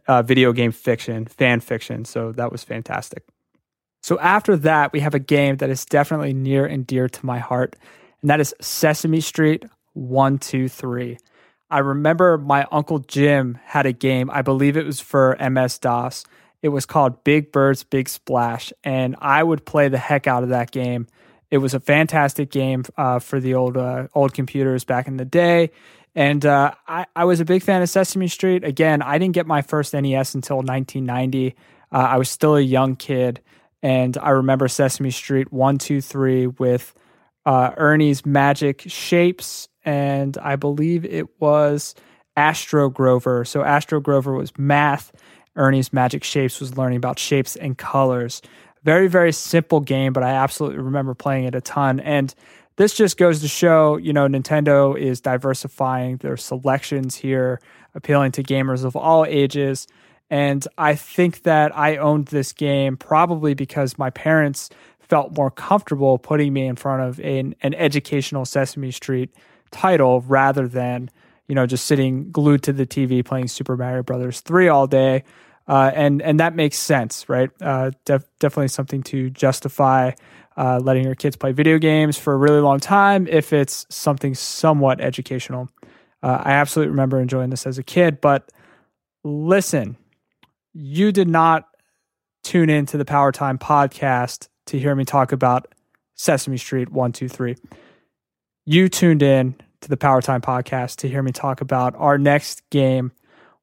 uh, 0.06 0.22
video 0.22 0.52
game 0.52 0.72
fiction, 0.72 1.26
fan 1.26 1.60
fiction. 1.60 2.04
So 2.04 2.32
that 2.32 2.50
was 2.52 2.64
fantastic. 2.64 3.24
So 4.02 4.18
after 4.18 4.56
that, 4.56 4.92
we 4.92 5.00
have 5.00 5.14
a 5.14 5.20
game 5.20 5.56
that 5.58 5.70
is 5.70 5.84
definitely 5.84 6.32
near 6.32 6.66
and 6.66 6.86
dear 6.86 7.08
to 7.08 7.26
my 7.26 7.38
heart, 7.38 7.76
and 8.20 8.30
that 8.30 8.40
is 8.40 8.54
Sesame 8.60 9.20
Street 9.20 9.64
One 9.92 10.38
Two 10.38 10.68
Three. 10.68 11.18
I 11.72 11.78
remember 11.78 12.36
my 12.36 12.66
uncle 12.70 12.98
Jim 12.98 13.58
had 13.64 13.86
a 13.86 13.92
game. 13.92 14.30
I 14.30 14.42
believe 14.42 14.76
it 14.76 14.84
was 14.84 15.00
for 15.00 15.38
MS 15.40 15.78
DOS. 15.78 16.26
It 16.60 16.68
was 16.68 16.84
called 16.84 17.24
Big 17.24 17.50
Birds 17.50 17.82
Big 17.82 18.10
Splash, 18.10 18.74
and 18.84 19.16
I 19.20 19.42
would 19.42 19.64
play 19.64 19.88
the 19.88 19.96
heck 19.96 20.26
out 20.26 20.42
of 20.42 20.50
that 20.50 20.70
game. 20.70 21.06
It 21.50 21.58
was 21.58 21.72
a 21.72 21.80
fantastic 21.80 22.50
game 22.50 22.84
uh, 22.98 23.20
for 23.20 23.40
the 23.40 23.54
old 23.54 23.78
uh, 23.78 24.08
old 24.14 24.34
computers 24.34 24.84
back 24.84 25.08
in 25.08 25.16
the 25.16 25.24
day, 25.24 25.70
and 26.14 26.44
uh, 26.44 26.72
I, 26.86 27.06
I 27.16 27.24
was 27.24 27.40
a 27.40 27.44
big 27.46 27.62
fan 27.62 27.80
of 27.80 27.88
Sesame 27.88 28.28
Street. 28.28 28.64
Again, 28.64 29.00
I 29.00 29.16
didn't 29.16 29.34
get 29.34 29.46
my 29.46 29.62
first 29.62 29.94
NES 29.94 30.34
until 30.34 30.58
1990. 30.58 31.56
Uh, 31.90 31.96
I 31.96 32.18
was 32.18 32.28
still 32.28 32.54
a 32.54 32.60
young 32.60 32.96
kid, 32.96 33.40
and 33.82 34.18
I 34.18 34.30
remember 34.30 34.68
Sesame 34.68 35.10
Street 35.10 35.50
one, 35.50 35.78
two, 35.78 36.02
three 36.02 36.48
with 36.48 36.92
uh, 37.46 37.72
Ernie's 37.78 38.26
magic 38.26 38.82
shapes 38.88 39.68
and 39.84 40.36
I 40.38 40.56
believe 40.56 41.04
it 41.04 41.28
was 41.40 41.94
Astro 42.36 42.88
Grover. 42.90 43.44
So 43.44 43.62
Astro 43.62 44.00
Grover 44.00 44.34
was 44.34 44.56
math. 44.58 45.12
Ernie's 45.56 45.92
Magic 45.92 46.24
Shapes 46.24 46.60
was 46.60 46.78
learning 46.78 46.96
about 46.96 47.18
shapes 47.18 47.56
and 47.56 47.76
colors. 47.76 48.40
Very, 48.84 49.06
very 49.06 49.32
simple 49.32 49.80
game, 49.80 50.12
but 50.12 50.22
I 50.22 50.30
absolutely 50.30 50.78
remember 50.78 51.14
playing 51.14 51.44
it 51.44 51.54
a 51.54 51.60
ton. 51.60 52.00
And 52.00 52.34
this 52.76 52.94
just 52.94 53.18
goes 53.18 53.40
to 53.40 53.48
show, 53.48 53.96
you 53.96 54.12
know, 54.12 54.26
Nintendo 54.26 54.98
is 54.98 55.20
diversifying 55.20 56.16
their 56.16 56.36
selections 56.36 57.14
here, 57.14 57.60
appealing 57.94 58.32
to 58.32 58.42
gamers 58.42 58.84
of 58.84 58.96
all 58.96 59.26
ages. 59.26 59.86
And 60.30 60.66
I 60.78 60.94
think 60.94 61.42
that 61.42 61.76
I 61.76 61.98
owned 61.98 62.28
this 62.28 62.52
game 62.52 62.96
probably 62.96 63.52
because 63.52 63.98
my 63.98 64.08
parents 64.08 64.70
felt 65.00 65.36
more 65.36 65.50
comfortable 65.50 66.16
putting 66.16 66.54
me 66.54 66.66
in 66.66 66.76
front 66.76 67.02
of 67.02 67.20
an, 67.20 67.54
an 67.60 67.74
educational 67.74 68.46
Sesame 68.46 68.90
Street 68.90 69.30
title 69.72 70.20
rather 70.22 70.68
than 70.68 71.10
you 71.48 71.54
know 71.54 71.66
just 71.66 71.86
sitting 71.86 72.30
glued 72.30 72.62
to 72.64 72.72
the 72.72 72.86
TV 72.86 73.24
playing 73.24 73.48
Super 73.48 73.76
Mario 73.76 74.02
Brothers 74.02 74.40
three 74.40 74.68
all 74.68 74.86
day, 74.86 75.24
uh, 75.66 75.90
and 75.94 76.22
and 76.22 76.38
that 76.40 76.54
makes 76.54 76.78
sense, 76.78 77.28
right? 77.28 77.50
Uh, 77.60 77.90
def- 78.04 78.28
definitely 78.38 78.68
something 78.68 79.02
to 79.04 79.30
justify 79.30 80.12
uh, 80.56 80.78
letting 80.78 81.04
your 81.04 81.14
kids 81.14 81.36
play 81.36 81.52
video 81.52 81.78
games 81.78 82.18
for 82.18 82.32
a 82.32 82.36
really 82.36 82.60
long 82.60 82.78
time 82.78 83.26
if 83.26 83.52
it's 83.52 83.86
something 83.88 84.34
somewhat 84.34 85.00
educational. 85.00 85.68
Uh, 86.22 86.40
I 86.44 86.52
absolutely 86.52 86.90
remember 86.90 87.20
enjoying 87.20 87.50
this 87.50 87.66
as 87.66 87.78
a 87.78 87.82
kid, 87.82 88.20
but 88.20 88.52
listen, 89.24 89.96
you 90.72 91.10
did 91.10 91.28
not 91.28 91.68
tune 92.44 92.70
into 92.70 92.96
the 92.96 93.04
Power 93.04 93.32
Time 93.32 93.58
podcast 93.58 94.48
to 94.66 94.78
hear 94.78 94.94
me 94.94 95.04
talk 95.04 95.32
about 95.32 95.74
Sesame 96.14 96.56
Street 96.56 96.90
one 96.90 97.12
two 97.12 97.28
three 97.28 97.56
you 98.64 98.88
tuned 98.88 99.22
in 99.22 99.56
to 99.80 99.88
the 99.88 99.96
Power 99.96 100.22
Time 100.22 100.40
podcast 100.40 100.96
to 100.96 101.08
hear 101.08 101.22
me 101.22 101.32
talk 101.32 101.60
about 101.60 101.94
our 101.96 102.16
next 102.16 102.68
game, 102.70 103.12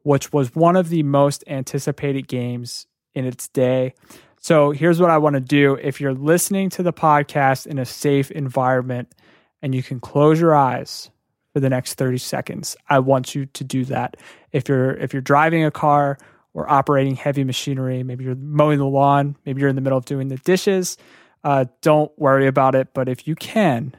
which 0.04 0.34
was 0.34 0.54
one 0.54 0.76
of 0.76 0.90
the 0.90 1.04
most 1.04 1.44
anticipated 1.48 2.28
games 2.28 2.86
in 3.14 3.26
its 3.26 3.48
day. 3.48 3.94
So 4.42 4.72
here's 4.72 5.00
what 5.00 5.10
I 5.10 5.18
want 5.18 5.36
to 5.36 5.42
do. 5.42 5.76
If 5.76 6.02
you're 6.02 6.14
listening 6.14 6.70
to 6.72 6.84
the 6.84 6.94
podcast 6.94 7.66
in 7.66 7.80
a 7.80 7.86
safe 7.86 8.32
environment 8.32 9.14
and 9.62 9.74
you 9.74 9.84
can 9.84 10.00
close 10.00 10.40
your 10.40 10.56
eyes 10.56 11.10
for 11.54 11.60
the 11.60 11.70
next 11.70 11.96
30 11.96 12.18
seconds, 12.18 12.76
I 12.90 13.00
want 13.00 13.36
you 13.36 13.46
to 13.48 13.64
do 13.64 13.86
that. 13.86 14.18
If 14.52 14.68
you're 14.68 14.92
if 14.92 15.14
you're 15.14 15.22
driving 15.22 15.64
a 15.64 15.72
car 15.72 16.18
or 16.54 16.70
operating 16.70 17.16
heavy 17.16 17.44
machinery, 17.44 18.04
maybe 18.04 18.26
you're 18.26 18.36
mowing 18.36 18.80
the 18.80 18.86
lawn, 18.86 19.38
maybe 19.46 19.62
you're 19.62 19.70
in 19.70 19.76
the 19.76 19.82
middle 19.82 19.98
of 19.98 20.06
doing 20.06 20.28
the 20.28 20.38
dishes, 20.38 20.98
uh, 21.44 21.66
don't 21.82 22.12
worry 22.18 22.48
about 22.48 22.76
it. 22.76 22.90
But 22.94 23.08
if 23.08 23.28
you 23.28 23.36
can, 23.36 23.96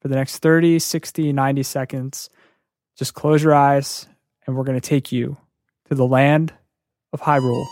for 0.00 0.08
the 0.08 0.14
next 0.14 0.38
30, 0.38 0.78
60, 0.78 1.32
90 1.32 1.62
seconds. 1.62 2.30
Just 2.96 3.14
close 3.14 3.42
your 3.42 3.54
eyes, 3.54 4.06
and 4.46 4.56
we're 4.56 4.64
going 4.64 4.80
to 4.80 4.88
take 4.88 5.12
you 5.12 5.36
to 5.88 5.94
the 5.94 6.06
land 6.06 6.52
of 7.12 7.20
Hyrule. 7.20 7.66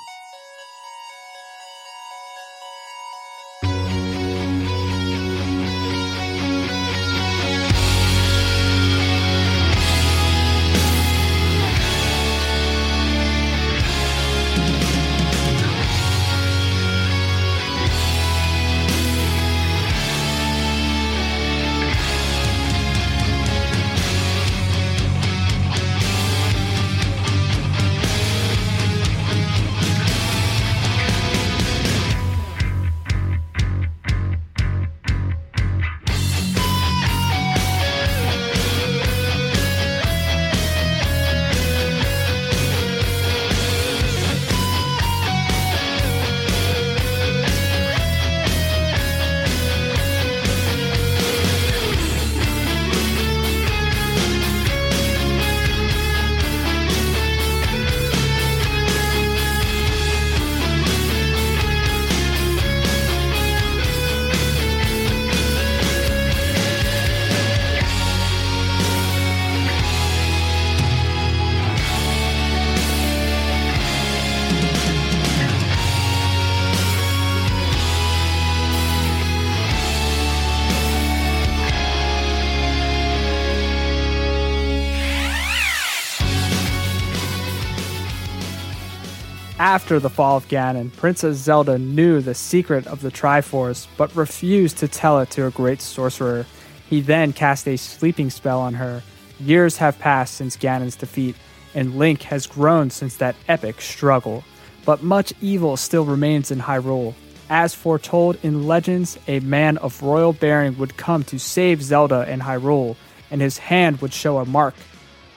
After 89.79 90.01
the 90.01 90.11
fall 90.11 90.37
of 90.37 90.49
Ganon, 90.49 90.91
Princess 90.97 91.37
Zelda 91.37 91.79
knew 91.79 92.21
the 92.21 92.35
secret 92.35 92.85
of 92.89 93.01
the 93.01 93.13
Triforce, 93.13 93.87
but 93.97 94.17
refused 94.17 94.79
to 94.79 94.89
tell 94.89 95.21
it 95.21 95.31
to 95.31 95.47
a 95.47 95.53
great 95.53 95.81
sorcerer. 95.81 96.47
He 96.91 97.01
then 97.01 97.33
cast 97.33 97.69
a 97.69 97.77
sleeping 97.77 98.29
spell 98.31 98.61
on 98.61 98.75
her. 98.75 99.05
Years 99.39 99.77
have 99.77 100.01
passed 100.01 100.35
since 100.35 100.57
Ganon's 100.57 100.97
defeat, 100.97 101.37
and 101.77 101.97
Link 101.97 102.23
has 102.23 102.45
grown 102.45 102.91
since 102.91 103.19
that 103.19 103.37
epic 103.47 103.81
struggle. 103.81 104.43
But 104.85 105.05
much 105.05 105.33
evil 105.41 105.77
still 105.77 106.05
remains 106.05 106.51
in 106.51 106.59
Hyrule. 106.59 107.15
As 107.49 107.73
foretold 107.73 108.37
in 108.43 108.67
legends, 108.67 109.17
a 109.29 109.39
man 109.39 109.79
of 109.79 110.03
royal 110.03 110.33
bearing 110.33 110.77
would 110.79 110.97
come 110.97 111.23
to 111.23 111.39
save 111.39 111.85
Zelda 111.85 112.29
in 112.29 112.41
Hyrule, 112.41 112.97
and 113.31 113.41
his 113.41 113.59
hand 113.59 114.01
would 114.01 114.13
show 114.13 114.39
a 114.39 114.45
mark 114.45 114.75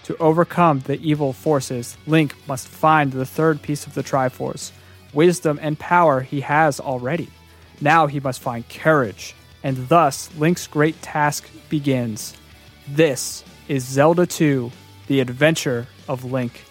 to 0.03 0.17
overcome 0.17 0.79
the 0.81 0.99
evil 0.99 1.33
forces, 1.33 1.97
Link 2.07 2.35
must 2.47 2.67
find 2.67 3.11
the 3.11 3.25
third 3.25 3.61
piece 3.61 3.85
of 3.85 3.93
the 3.93 4.03
Triforce. 4.03 4.71
Wisdom 5.13 5.59
and 5.61 5.77
power 5.77 6.21
he 6.21 6.41
has 6.41 6.79
already. 6.79 7.29
Now 7.79 8.07
he 8.07 8.19
must 8.19 8.41
find 8.41 8.67
courage, 8.69 9.35
and 9.63 9.89
thus 9.89 10.29
Link's 10.37 10.67
great 10.67 11.01
task 11.01 11.49
begins. 11.69 12.35
This 12.87 13.43
is 13.67 13.83
Zelda 13.85 14.25
2 14.25 14.71
The 15.07 15.19
Adventure 15.19 15.87
of 16.07 16.23
Link. 16.25 16.63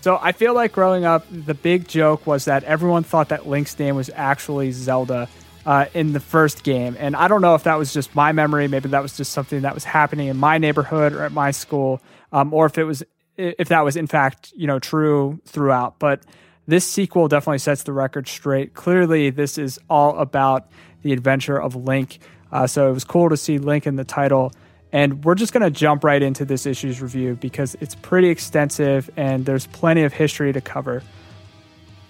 So 0.00 0.18
I 0.22 0.32
feel 0.32 0.54
like 0.54 0.72
growing 0.72 1.04
up, 1.04 1.26
the 1.30 1.54
big 1.54 1.88
joke 1.88 2.26
was 2.26 2.44
that 2.44 2.62
everyone 2.64 3.02
thought 3.02 3.30
that 3.30 3.48
Link's 3.48 3.76
name 3.78 3.96
was 3.96 4.10
actually 4.14 4.70
Zelda 4.70 5.28
uh, 5.66 5.86
in 5.92 6.12
the 6.12 6.20
first 6.20 6.62
game. 6.62 6.96
And 6.98 7.16
I 7.16 7.28
don't 7.28 7.42
know 7.42 7.56
if 7.56 7.64
that 7.64 7.76
was 7.76 7.92
just 7.92 8.14
my 8.14 8.32
memory. 8.32 8.68
Maybe 8.68 8.88
that 8.90 9.02
was 9.02 9.16
just 9.16 9.32
something 9.32 9.62
that 9.62 9.74
was 9.74 9.84
happening 9.84 10.28
in 10.28 10.36
my 10.36 10.58
neighborhood 10.58 11.12
or 11.12 11.24
at 11.24 11.32
my 11.32 11.50
school, 11.50 12.00
um, 12.32 12.54
or 12.54 12.66
if 12.66 12.78
it 12.78 12.84
was 12.84 13.02
if 13.36 13.68
that 13.68 13.84
was 13.84 13.96
in 13.96 14.06
fact 14.06 14.52
you 14.56 14.66
know 14.66 14.78
true 14.78 15.40
throughout. 15.44 15.98
But 15.98 16.22
this 16.66 16.84
sequel 16.84 17.28
definitely 17.28 17.58
sets 17.58 17.82
the 17.82 17.92
record 17.92 18.28
straight. 18.28 18.74
Clearly, 18.74 19.30
this 19.30 19.58
is 19.58 19.78
all 19.90 20.18
about 20.18 20.68
the 21.02 21.12
adventure 21.12 21.60
of 21.60 21.74
Link. 21.74 22.18
Uh, 22.50 22.66
so 22.66 22.88
it 22.88 22.92
was 22.92 23.04
cool 23.04 23.28
to 23.28 23.36
see 23.36 23.58
Link 23.58 23.86
in 23.86 23.96
the 23.96 24.04
title. 24.04 24.52
And 24.92 25.24
we're 25.24 25.34
just 25.34 25.52
going 25.52 25.62
to 25.62 25.70
jump 25.70 26.04
right 26.04 26.22
into 26.22 26.44
this 26.44 26.64
issue's 26.64 27.02
review 27.02 27.36
because 27.40 27.76
it's 27.80 27.94
pretty 27.96 28.28
extensive 28.28 29.10
and 29.16 29.44
there's 29.44 29.66
plenty 29.66 30.04
of 30.04 30.12
history 30.12 30.52
to 30.52 30.60
cover. 30.60 31.02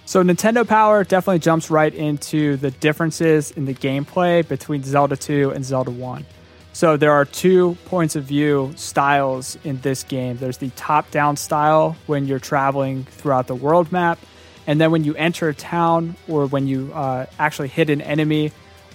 So 0.07 0.23
Nintendo 0.23 0.67
Power 0.67 1.03
definitely 1.03 1.41
jumps 1.41 1.69
right 1.69 1.93
into 1.93 2.57
the 2.59 2.71
differences 2.71 3.51
in 3.51 3.65
the 3.65 3.75
gameplay 3.75 4.47
between 4.47 4.85
Zelda 4.85 5.17
2 5.17 5.51
and 5.51 5.65
Zelda 5.65 5.91
1. 5.91 6.25
So 6.73 6.97
there 6.97 7.11
are 7.11 7.25
two 7.25 7.77
points 7.87 8.15
of 8.15 8.23
view 8.23 8.73
styles 8.77 9.59
in 9.65 9.81
this 9.81 10.05
game. 10.05 10.37
There's 10.37 10.59
the 10.59 10.71
top-down 10.71 11.37
style 11.37 11.97
when 12.07 12.27
you're 12.27 12.39
traveling 12.39 13.03
throughout 13.03 13.49
the 13.49 13.57
world 13.57 13.91
map, 13.91 14.21
and 14.69 14.81
then 14.81 14.93
when 14.93 15.03
you 15.03 15.17
enter 15.17 15.49
a 15.49 15.55
town 15.55 16.15
or 16.29 16.47
when 16.47 16.69
you 16.69 16.93
uh, 16.95 17.27
actually 17.41 17.69
hit 17.69 17.91
an 17.91 18.01
enemy, 18.01 18.53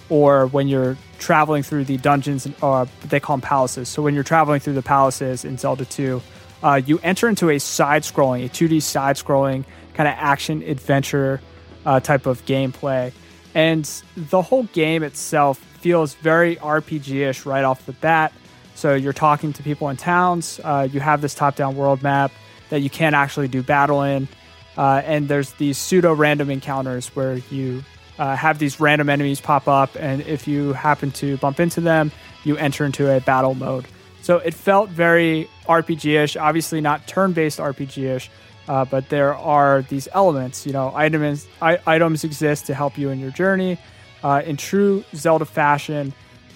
or 0.08 0.46
when 0.46 0.66
you're 0.66 0.96
traveling 1.18 1.62
through 1.62 1.84
the 1.84 1.98
dungeons, 1.98 2.48
uh, 2.62 2.86
they 3.04 3.20
call 3.20 3.36
them 3.36 3.42
palaces. 3.42 3.88
So 3.88 4.00
when 4.02 4.14
you're 4.14 4.24
traveling 4.24 4.60
through 4.60 4.74
the 4.74 4.82
palaces 4.82 5.44
in 5.44 5.58
Zelda 5.58 5.84
2, 5.84 6.22
uh, 6.62 6.80
you 6.84 7.00
enter 7.02 7.28
into 7.28 7.50
a 7.50 7.58
side-scrolling, 7.58 8.46
a 8.46 8.48
2D 8.48 8.80
side-scrolling 8.80 9.64
kind 9.94 10.08
of 10.08 10.14
action 10.16 10.62
adventure 10.62 11.40
uh, 11.84 12.00
type 12.00 12.26
of 12.26 12.44
gameplay. 12.46 13.12
And 13.54 13.84
the 14.16 14.42
whole 14.42 14.64
game 14.64 15.02
itself 15.02 15.58
feels 15.58 16.14
very 16.14 16.56
RPG 16.56 17.28
ish 17.28 17.44
right 17.44 17.64
off 17.64 17.84
the 17.86 17.92
bat. 17.92 18.32
So 18.74 18.94
you're 18.94 19.12
talking 19.12 19.52
to 19.52 19.62
people 19.62 19.88
in 19.90 19.96
towns, 19.96 20.60
uh, 20.64 20.88
you 20.90 21.00
have 21.00 21.20
this 21.20 21.34
top 21.34 21.56
down 21.56 21.76
world 21.76 22.02
map 22.02 22.32
that 22.70 22.80
you 22.80 22.88
can't 22.88 23.14
actually 23.14 23.48
do 23.48 23.62
battle 23.62 24.02
in. 24.02 24.28
Uh, 24.76 25.02
and 25.04 25.28
there's 25.28 25.52
these 25.52 25.76
pseudo 25.76 26.14
random 26.14 26.48
encounters 26.48 27.08
where 27.08 27.36
you 27.50 27.84
uh, 28.18 28.36
have 28.36 28.58
these 28.58 28.80
random 28.80 29.10
enemies 29.10 29.40
pop 29.40 29.68
up, 29.68 29.90
and 29.98 30.22
if 30.22 30.46
you 30.46 30.72
happen 30.72 31.10
to 31.10 31.36
bump 31.38 31.60
into 31.60 31.80
them, 31.80 32.10
you 32.44 32.56
enter 32.56 32.84
into 32.84 33.14
a 33.14 33.20
battle 33.20 33.54
mode. 33.54 33.84
So 34.22 34.38
it 34.38 34.54
felt 34.54 34.88
very 34.88 35.48
RPG 35.66 36.22
ish, 36.22 36.36
obviously 36.36 36.80
not 36.80 37.06
turn 37.06 37.32
based 37.32 37.58
RPG 37.58 38.04
ish, 38.04 38.30
uh, 38.68 38.84
but 38.84 39.08
there 39.08 39.34
are 39.34 39.82
these 39.82 40.08
elements, 40.12 40.66
you 40.66 40.72
know, 40.72 40.92
items 40.94 41.46
I, 41.60 41.78
items 41.86 42.24
exist 42.24 42.66
to 42.66 42.74
help 42.74 42.96
you 42.96 43.10
in 43.10 43.18
your 43.18 43.30
journey. 43.30 43.78
Uh, 44.22 44.42
in 44.44 44.56
true 44.56 45.04
Zelda 45.14 45.44
fashion, 45.44 46.12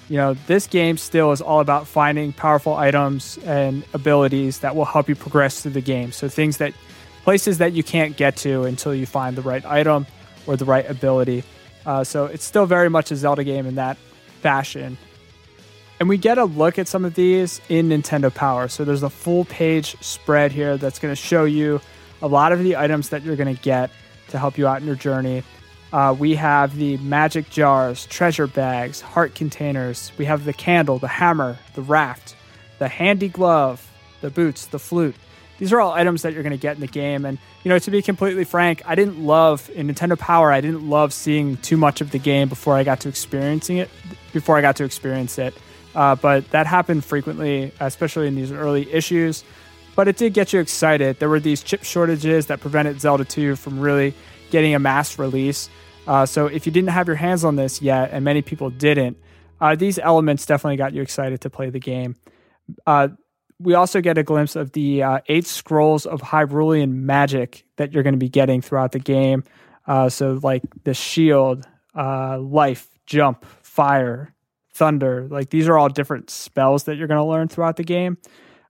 you 0.09 0.17
know, 0.17 0.35
this 0.47 0.69
game 0.69 0.99
still 0.99 1.33
is 1.33 1.41
all 1.41 1.61
about 1.61 1.89
finding 1.89 2.33
powerful 2.33 2.75
items 2.75 3.39
and 3.39 3.85
abilities 3.93 4.61
that 4.61 4.77
will 4.77 4.85
help 4.85 5.09
you 5.09 5.17
progress 5.17 5.63
through 5.63 5.73
the 5.73 5.81
game. 5.81 6.13
So 6.13 6.29
things 6.29 6.59
that 6.59 6.75
places 7.25 7.59
that 7.59 7.73
you 7.73 7.83
can't 7.83 8.17
get 8.17 8.37
to 8.37 8.65
until 8.65 8.95
you 8.95 9.05
find 9.05 9.37
the 9.37 9.43
right 9.43 9.65
item 9.65 10.07
or 10.47 10.57
the 10.57 10.65
right 10.65 10.89
ability. 10.89 11.43
Uh, 11.85 12.05
so 12.05 12.27
it's 12.27 12.45
still 12.45 12.67
very 12.67 12.89
much 12.89 13.11
a 13.11 13.17
Zelda 13.17 13.43
game 13.43 13.67
in 13.67 13.75
that 13.75 13.97
fashion. 14.43 14.97
And 15.99 16.09
we 16.09 16.19
get 16.19 16.39
a 16.39 16.45
look 16.45 16.79
at 16.79 16.87
some 16.87 17.05
of 17.05 17.15
these 17.15 17.61
in 17.69 17.89
Nintendo 17.89 18.33
Power. 18.33 18.69
So 18.69 18.85
there's 18.85 19.03
a 19.03 19.11
full 19.11 19.45
page 19.47 19.97
spread 20.01 20.53
here 20.53 20.77
that's 20.77 21.01
going 21.01 21.11
to 21.11 21.21
show 21.21 21.45
you 21.45 21.81
a 22.23 22.29
lot 22.29 22.53
of 22.53 22.63
the 22.63 22.77
items 22.77 23.11
that 23.11 23.23
you're 23.23 23.37
going 23.37 23.55
to 23.55 23.63
get 23.63 23.91
to 24.29 24.39
help 24.39 24.59
you 24.59 24.67
out 24.67 24.81
in 24.81 24.87
your 24.87 24.97
journey. 24.97 25.43
Uh, 25.93 26.15
we 26.19 26.35
have 26.35 26.77
the 26.77 26.97
magic 26.99 27.49
jars, 27.49 28.07
treasure 28.07 28.47
bags, 28.47 29.01
heart 29.01 29.35
containers. 29.35 30.13
We 30.19 30.25
have 30.25 30.45
the 30.45 30.53
candle, 30.53 30.99
the 30.99 31.09
hammer, 31.09 31.59
the 31.75 31.83
raft, 31.83 32.35
the 32.79 32.89
handy 32.89 33.29
glove, 33.29 33.89
the 34.21 34.31
boots, 34.31 34.67
the 34.67 34.79
flute. 34.79 35.15
These 35.59 35.73
are 35.73 35.81
all 35.81 35.93
items 35.93 36.23
that 36.23 36.35
you're 36.35 36.43
going 36.43 36.51
to 36.51 36.59
get 36.59 36.75
in 36.75 36.81
the 36.81 36.87
game. 36.87 37.25
And, 37.25 37.39
you 37.65 37.71
know, 37.71 37.79
to 37.79 37.91
be 37.91 38.03
completely 38.03 38.45
frank, 38.45 38.83
I 38.85 38.95
didn't 38.95 39.25
love 39.25 39.71
in 39.75 39.89
Nintendo 39.89 40.19
Power, 40.19 40.53
I 40.53 40.61
didn't 40.61 40.89
love 40.89 41.13
seeing 41.13 41.57
too 41.59 41.77
much 41.77 42.01
of 42.01 42.11
the 42.11 42.19
game 42.19 42.49
before 42.49 42.77
I 42.77 42.85
got 42.85 43.01
to 43.01 43.09
experiencing 43.09 43.79
it, 43.79 43.89
before 44.33 44.59
I 44.59 44.61
got 44.61 44.77
to 44.77 44.85
experience 44.85 45.39
it. 45.39 45.55
Uh, 45.95 46.15
but 46.15 46.51
that 46.51 46.67
happened 46.67 47.05
frequently, 47.05 47.73
especially 47.81 48.27
in 48.27 48.35
these 48.35 48.53
early 48.53 48.93
issues 48.93 49.45
but 49.97 50.07
it 50.07 50.19
did 50.19 50.35
get 50.35 50.53
you 50.53 50.61
excited. 50.61 51.19
There 51.19 51.29
were 51.31 51.41
these 51.41 51.63
chip 51.63 51.83
shortages 51.83 52.47
that 52.47 52.61
prevented 52.61 53.01
Zelda 53.01 53.25
2 53.25 53.57
from 53.57 53.81
really 53.81 54.15
getting 54.51 54.75
a 54.75 54.79
mass 54.79 55.19
release. 55.19 55.69
Uh, 56.07 56.27
so 56.27 56.47
if 56.47 56.67
you 56.67 56.73
didn't 56.73 56.91
have 56.91 57.07
your 57.09 57.17
hands 57.17 57.43
on 57.45 57.57
this 57.57 57.83
yet, 57.83 58.11
and 58.13 58.25
many 58.25 58.43
people 58.43 58.71
didn't, 58.71 59.17
uh, 59.61 59.75
these 59.75 59.99
elements 59.99 60.47
definitely 60.47 60.77
got 60.77 60.93
you 60.93 61.03
excited 61.03 61.41
to 61.41 61.51
play 61.51 61.71
the 61.71 61.81
game. 61.81 62.15
Uh, 62.87 63.09
we 63.59 63.73
also 63.73 64.03
get 64.03 64.19
a 64.19 64.23
glimpse 64.23 64.55
of 64.55 64.73
the 64.73 65.03
uh, 65.03 65.21
eight 65.29 65.47
scrolls 65.47 66.05
of 66.05 66.21
Hyrulean 66.21 66.93
magic 66.93 67.65
that 67.77 67.93
you're 67.93 68.03
going 68.03 68.15
to 68.15 68.19
be 68.19 68.29
getting 68.29 68.61
throughout 68.61 68.93
the 68.93 68.99
game. 68.99 69.45
Uh, 69.87 70.11
so, 70.11 70.39
like 70.43 70.63
the 70.85 70.93
shield, 70.93 71.67
uh, 71.95 72.39
life, 72.39 72.87
jump, 73.07 73.47
fire, 73.63 74.35
thunder. 74.75 75.27
Like 75.31 75.49
these 75.49 75.69
are 75.69 75.79
all 75.79 75.89
different 75.89 76.29
spells 76.29 76.85
that 76.85 76.97
you're 76.97 77.09
going 77.09 77.19
to 77.19 77.25
learn 77.25 77.49
throughout 77.49 77.77
the 77.77 77.85
game. 77.85 78.19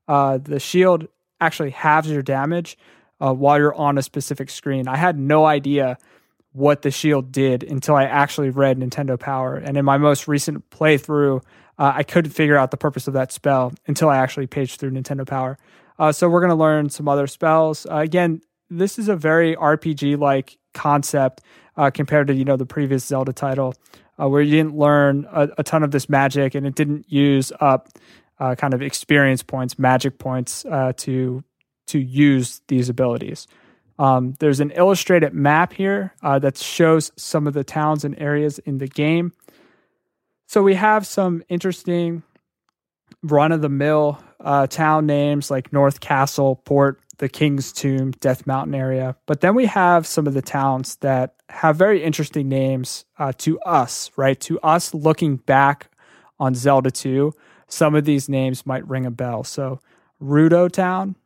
the 0.06 0.60
shield 0.60 1.08
actually 1.40 1.70
halves 1.70 2.11
your 2.11 2.22
damage 2.22 2.77
uh, 3.20 3.33
while 3.33 3.59
you're 3.59 3.75
on 3.75 3.99
a 3.99 4.03
specific 4.03 4.51
screen. 4.51 4.88
I 4.88 4.96
had 4.96 5.18
no 5.18 5.44
idea 5.44 5.99
what 6.53 6.83
the 6.83 6.90
shield 6.90 7.33
did 7.33 7.62
until 7.62 7.94
I 7.94 8.05
actually 8.05 8.51
read 8.51 8.79
Nintendo 8.79 9.18
Power. 9.18 9.57
And 9.57 9.77
in 9.77 9.85
my 9.85 9.99
most 9.99 10.27
recent 10.27 10.68
playthrough, 10.70 11.42
uh, 11.79 11.92
I 11.94 12.03
couldn't 12.03 12.31
figure 12.31 12.57
out 12.57 12.70
the 12.70 12.79
purpose 12.79 13.07
of 13.07 13.14
that 13.14 13.31
spell 13.31 13.75
until 13.87 14.09
I 14.09 14.16
actually 14.16 14.46
paged 14.46 14.81
through 14.81 14.92
Nintendo 14.92 15.27
Power. 15.27 15.59
Uh, 15.99 16.12
so 16.12 16.29
we're 16.29 16.40
going 16.40 16.51
to 16.51 16.57
learn 16.57 16.88
some 16.88 17.09
other 17.09 17.27
spells. 17.27 17.87
Uh, 17.87 17.96
again, 17.96 18.40
this 18.70 18.99
is 18.99 19.09
a 19.09 19.16
very 19.16 19.55
RPG 19.55 20.18
like 20.18 20.59
concept 20.72 21.42
uh, 21.77 21.90
compared 21.90 22.27
to 22.29 22.35
you 22.35 22.44
know 22.44 22.57
the 22.57 22.66
previous 22.66 23.05
Zelda 23.05 23.33
title, 23.33 23.75
uh, 24.20 24.29
where 24.29 24.40
you 24.40 24.51
didn't 24.51 24.77
learn 24.77 25.27
a, 25.31 25.49
a, 25.59 25.62
ton 25.62 25.83
of 25.83 25.90
this 25.90 26.09
magic 26.09 26.55
and 26.55 26.66
it 26.66 26.75
didn't 26.75 27.11
use 27.11 27.53
up 27.61 27.88
uh, 28.38 28.55
kind 28.55 28.75
of 28.75 28.83
experience 28.83 29.42
points, 29.42 29.79
magic 29.79 30.18
points 30.18 30.64
uh, 30.64 30.92
to 30.99 31.42
to 31.87 31.99
use 31.99 32.61
these 32.66 32.88
abilities. 32.88 33.46
Um, 33.99 34.35
there's 34.40 34.61
an 34.61 34.72
illustrated 34.72 35.33
map 35.33 35.72
here 35.72 36.12
uh, 36.22 36.38
that 36.40 36.59
shows 36.59 37.12
some 37.16 37.46
of 37.46 37.55
the 37.55 37.64
towns 37.64 38.05
and 38.05 38.18
areas 38.18 38.59
in 38.59 38.79
the 38.79 38.88
game. 38.88 39.33
So 40.46 40.62
we 40.62 40.75
have 40.75 41.07
some 41.07 41.42
interesting 41.49 42.22
run 43.22 43.53
of 43.53 43.62
the 43.62 43.68
mill 43.68 44.18
uh, 44.40 44.66
town 44.66 45.07
names 45.07 45.51
like 45.51 45.72
North 45.72 46.01
Castle, 46.01 46.57
Port, 46.57 47.01
the 47.18 47.29
King's 47.29 47.72
Tomb, 47.72 48.11
Death 48.12 48.46
Mountain 48.46 48.75
area. 48.75 49.16
But 49.27 49.40
then 49.40 49.55
we 49.55 49.66
have 49.66 50.07
some 50.07 50.27
of 50.27 50.35
the 50.35 50.42
towns 50.42 50.96
that 50.96 51.35
have 51.49 51.77
very 51.77 52.03
interesting 52.03 52.49
names 52.49 53.05
uh, 53.18 53.33
to 53.38 53.59
us, 53.61 54.11
right? 54.16 54.38
To 54.42 54.61
us 54.61 54.92
looking 54.92 55.37
back 55.37 55.88
on 56.38 56.55
Zelda 56.55 56.90
2 56.90 57.33
some 57.68 57.94
of 57.94 58.05
these 58.05 58.29
names 58.29 58.66
might 58.66 58.88
ring 58.88 59.07
a 59.07 59.11
bell. 59.11 59.44
So, 59.44 59.81
Ruto 60.22 60.70
Town, 60.70 61.16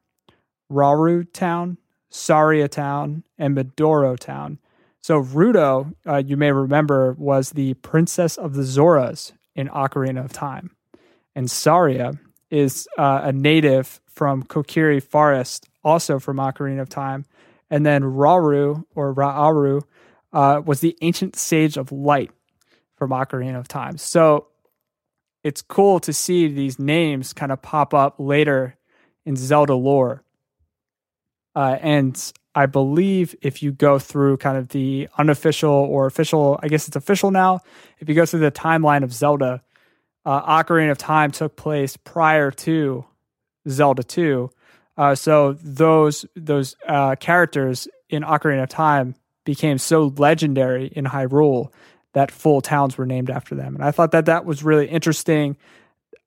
Rauru 0.71 1.31
Town, 1.33 1.79
Saria 2.09 2.69
Town, 2.69 3.25
and 3.39 3.57
Midoro 3.57 4.19
Town. 4.19 4.59
So, 5.03 5.23
Ruto, 5.23 5.95
uh, 6.07 6.23
you 6.25 6.37
may 6.37 6.53
remember, 6.53 7.15
was 7.19 7.51
the 7.51 7.75
princess 7.75 8.37
of 8.37 8.55
the 8.55 8.63
Zoras 8.63 9.33
in 9.55 9.69
Ocarina 9.69 10.25
of 10.25 10.33
Time. 10.33 10.77
And 11.35 11.51
Saria 11.51 12.19
is 12.51 12.89
uh, 12.99 13.21
a 13.25 13.33
native 13.33 14.01
from 14.09 14.43
Kokiri 14.43 15.03
Forest, 15.03 15.69
also 15.85 16.19
from 16.19 16.39
Ocarina 16.39 16.81
of 16.83 16.89
Time. 16.89 17.25
And 17.71 17.87
then 17.87 18.03
Rauru 18.03 18.85
or 18.95 19.15
Ra'aru 19.15 19.83
uh, 20.33 20.61
was 20.65 20.81
the 20.81 20.97
ancient 21.01 21.37
sage 21.37 21.77
of 21.77 21.93
light 21.93 22.31
from 22.97 23.11
Ocarina 23.11 23.59
of 23.59 23.69
Time. 23.69 23.97
So 23.97 24.49
it's 25.43 25.63
cool 25.63 26.01
to 26.01 26.13
see 26.13 26.49
these 26.49 26.79
names 26.79 27.33
kind 27.33 27.53
of 27.53 27.63
pop 27.63 27.95
up 27.95 28.17
later 28.19 28.77
in 29.25 29.37
Zelda 29.37 29.75
lore. 29.75 30.23
Uh, 31.55 31.77
and 31.81 32.33
I 32.55 32.67
believe 32.67 33.35
if 33.43 33.63
you 33.63 33.73
go 33.73 33.99
through 33.99 34.37
kind 34.39 34.57
of 34.57 34.69
the 34.69 35.09
unofficial 35.19 35.71
or 35.71 36.07
official, 36.07 36.59
I 36.63 36.69
guess 36.69 36.89
it's 36.89 36.97
official 36.97 37.31
now, 37.31 37.61
if 37.99 38.09
you 38.09 38.15
go 38.15 38.27
through 38.27 38.41
the 38.41 38.51
timeline 38.51 39.03
of 39.03 39.13
Zelda, 39.13 39.63
uh, 40.25 40.63
Ocarina 40.63 40.91
of 40.91 40.99
Time 40.99 41.31
took 41.31 41.57
place 41.57 41.97
prior 41.97 42.51
to 42.51 43.05
Zelda 43.69 44.03
2. 44.03 44.51
Uh, 44.97 45.15
so 45.15 45.55
those 45.55 46.27
those 46.37 46.77
uh, 46.87 47.17
characters 47.17 47.89
in 48.09 48.23
Ocarina 48.23 48.65
of 48.65 48.69
Time 48.69 49.15
became 49.45 49.79
so 49.79 50.13
legendary 50.19 50.87
in 50.87 51.07
Hyrule 51.07 51.71
that 52.13 52.31
full 52.31 52.61
towns 52.61 52.99
were 52.99 53.07
named 53.07 53.31
after 53.31 53.55
them. 53.55 53.75
And 53.75 53.85
I 53.85 53.91
thought 53.91 54.13
that 54.13 54.27
that 54.27 54.45
was 54.45 54.63
really 54.63 54.89
interesting, 54.89 55.57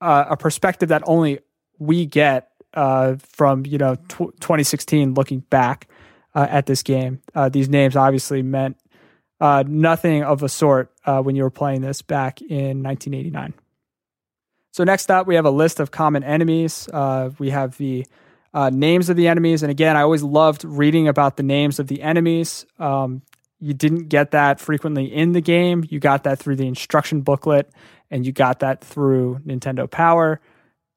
uh, 0.02 0.26
a 0.30 0.38
perspective 0.38 0.89
that 0.89 1.04
only 1.06 1.39
we 1.80 2.06
get 2.06 2.50
uh, 2.74 3.15
from 3.19 3.65
you 3.65 3.78
know 3.78 3.96
tw- 3.96 4.34
2016 4.39 5.13
looking 5.13 5.39
back 5.39 5.88
uh, 6.36 6.48
at 6.50 6.65
this 6.65 6.84
game. 6.84 7.22
Uh, 7.36 7.50
these 7.50 7.69
names 7.69 7.96
obviously 7.96 8.41
meant 8.41 8.78
uh, 9.39 9.63
nothing 9.67 10.24
of 10.24 10.41
a 10.43 10.50
sort 10.50 10.91
uh, 11.06 11.22
when 11.22 11.36
you 11.36 11.43
were 11.43 11.52
playing 11.52 11.82
this 11.82 12.02
back 12.02 12.41
in 12.41 12.82
1989. 12.82 13.54
So 14.72 14.84
next 14.84 15.12
up, 15.12 15.28
we 15.28 15.36
have 15.36 15.46
a 15.46 15.52
list 15.52 15.80
of 15.80 15.91
common 15.91 16.24
enemies. 16.24 16.89
we 17.38 17.52
have 17.52 17.78
the 17.78 18.08
names 18.72 19.10
of 19.10 19.17
the 19.17 19.28
enemies, 19.28 19.62
and 19.62 19.69
again, 19.69 19.96
I 19.96 20.02
always 20.02 20.24
loved 20.24 20.63
reading 20.63 21.08
about 21.08 21.38
the 21.38 21.43
names 21.43 21.78
of 21.78 21.88
the 21.88 22.02
enemies. 22.02 22.65
Um, 22.80 23.22
you 23.63 23.73
didn't 23.73 24.10
get 24.10 24.32
that 24.32 24.60
frequently 24.60 25.06
in 25.06 25.32
the 25.32 25.39
game. 25.39 25.86
You 25.89 25.99
got 25.99 26.26
that 26.26 26.38
through 26.38 26.58
the 26.58 26.67
instruction 26.67 27.21
booklet 27.21 27.71
and 28.12 28.26
you 28.26 28.34
got 28.34 28.60
that 28.60 28.84
through 28.84 29.39
Nintendo 29.45 29.89
Power. 29.89 30.41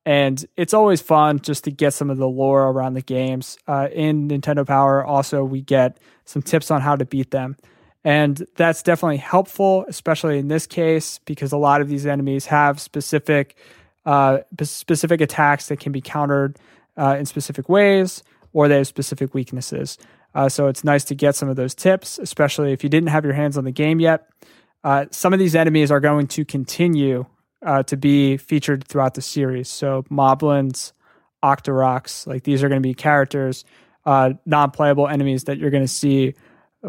And 0.04 0.44
it's 0.56 0.74
always 0.74 1.00
fun 1.00 1.38
just 1.38 1.64
to 1.64 1.70
get 1.70 1.94
some 1.94 2.10
of 2.10 2.18
the 2.18 2.26
lore 2.26 2.64
around 2.64 2.94
the 2.94 3.02
games. 3.02 3.56
Uh, 3.68 3.88
in 3.92 4.28
Nintendo 4.28 4.66
Power, 4.66 5.04
also, 5.04 5.44
we 5.44 5.62
get 5.62 6.00
some 6.24 6.42
tips 6.42 6.72
on 6.72 6.80
how 6.80 6.96
to 6.96 7.04
beat 7.04 7.30
them. 7.30 7.56
And 8.02 8.44
that's 8.56 8.82
definitely 8.82 9.18
helpful, 9.18 9.84
especially 9.88 10.38
in 10.38 10.48
this 10.48 10.66
case, 10.66 11.20
because 11.24 11.52
a 11.52 11.56
lot 11.56 11.80
of 11.80 11.88
these 11.88 12.04
enemies 12.04 12.46
have 12.46 12.80
specific 12.80 13.56
uh, 14.04 14.38
specific 14.62 15.20
attacks 15.20 15.68
that 15.68 15.78
can 15.80 15.92
be 15.92 16.00
countered 16.00 16.56
uh, 16.96 17.16
in 17.18 17.26
specific 17.26 17.68
ways, 17.68 18.22
or 18.52 18.68
they 18.68 18.76
have 18.76 18.86
specific 18.86 19.34
weaknesses. 19.34 19.98
Uh, 20.36 20.50
so 20.50 20.66
it's 20.66 20.84
nice 20.84 21.02
to 21.02 21.14
get 21.14 21.34
some 21.34 21.48
of 21.48 21.56
those 21.56 21.74
tips, 21.74 22.18
especially 22.18 22.70
if 22.70 22.84
you 22.84 22.90
didn't 22.90 23.08
have 23.08 23.24
your 23.24 23.32
hands 23.32 23.56
on 23.56 23.64
the 23.64 23.72
game 23.72 24.00
yet. 24.00 24.28
Uh, 24.84 25.06
some 25.10 25.32
of 25.32 25.38
these 25.38 25.56
enemies 25.56 25.90
are 25.90 25.98
going 25.98 26.26
to 26.26 26.44
continue 26.44 27.24
uh, 27.64 27.82
to 27.84 27.96
be 27.96 28.36
featured 28.36 28.86
throughout 28.86 29.14
the 29.14 29.22
series. 29.22 29.66
So 29.70 30.04
moblins, 30.10 30.92
Octoroks, 31.42 32.26
like 32.26 32.42
these 32.42 32.62
are 32.62 32.68
going 32.68 32.82
to 32.82 32.86
be 32.86 32.92
characters, 32.92 33.64
uh, 34.04 34.34
non-playable 34.44 35.08
enemies 35.08 35.44
that 35.44 35.56
you're 35.56 35.70
going 35.70 35.82
to 35.84 35.88
see 35.88 36.34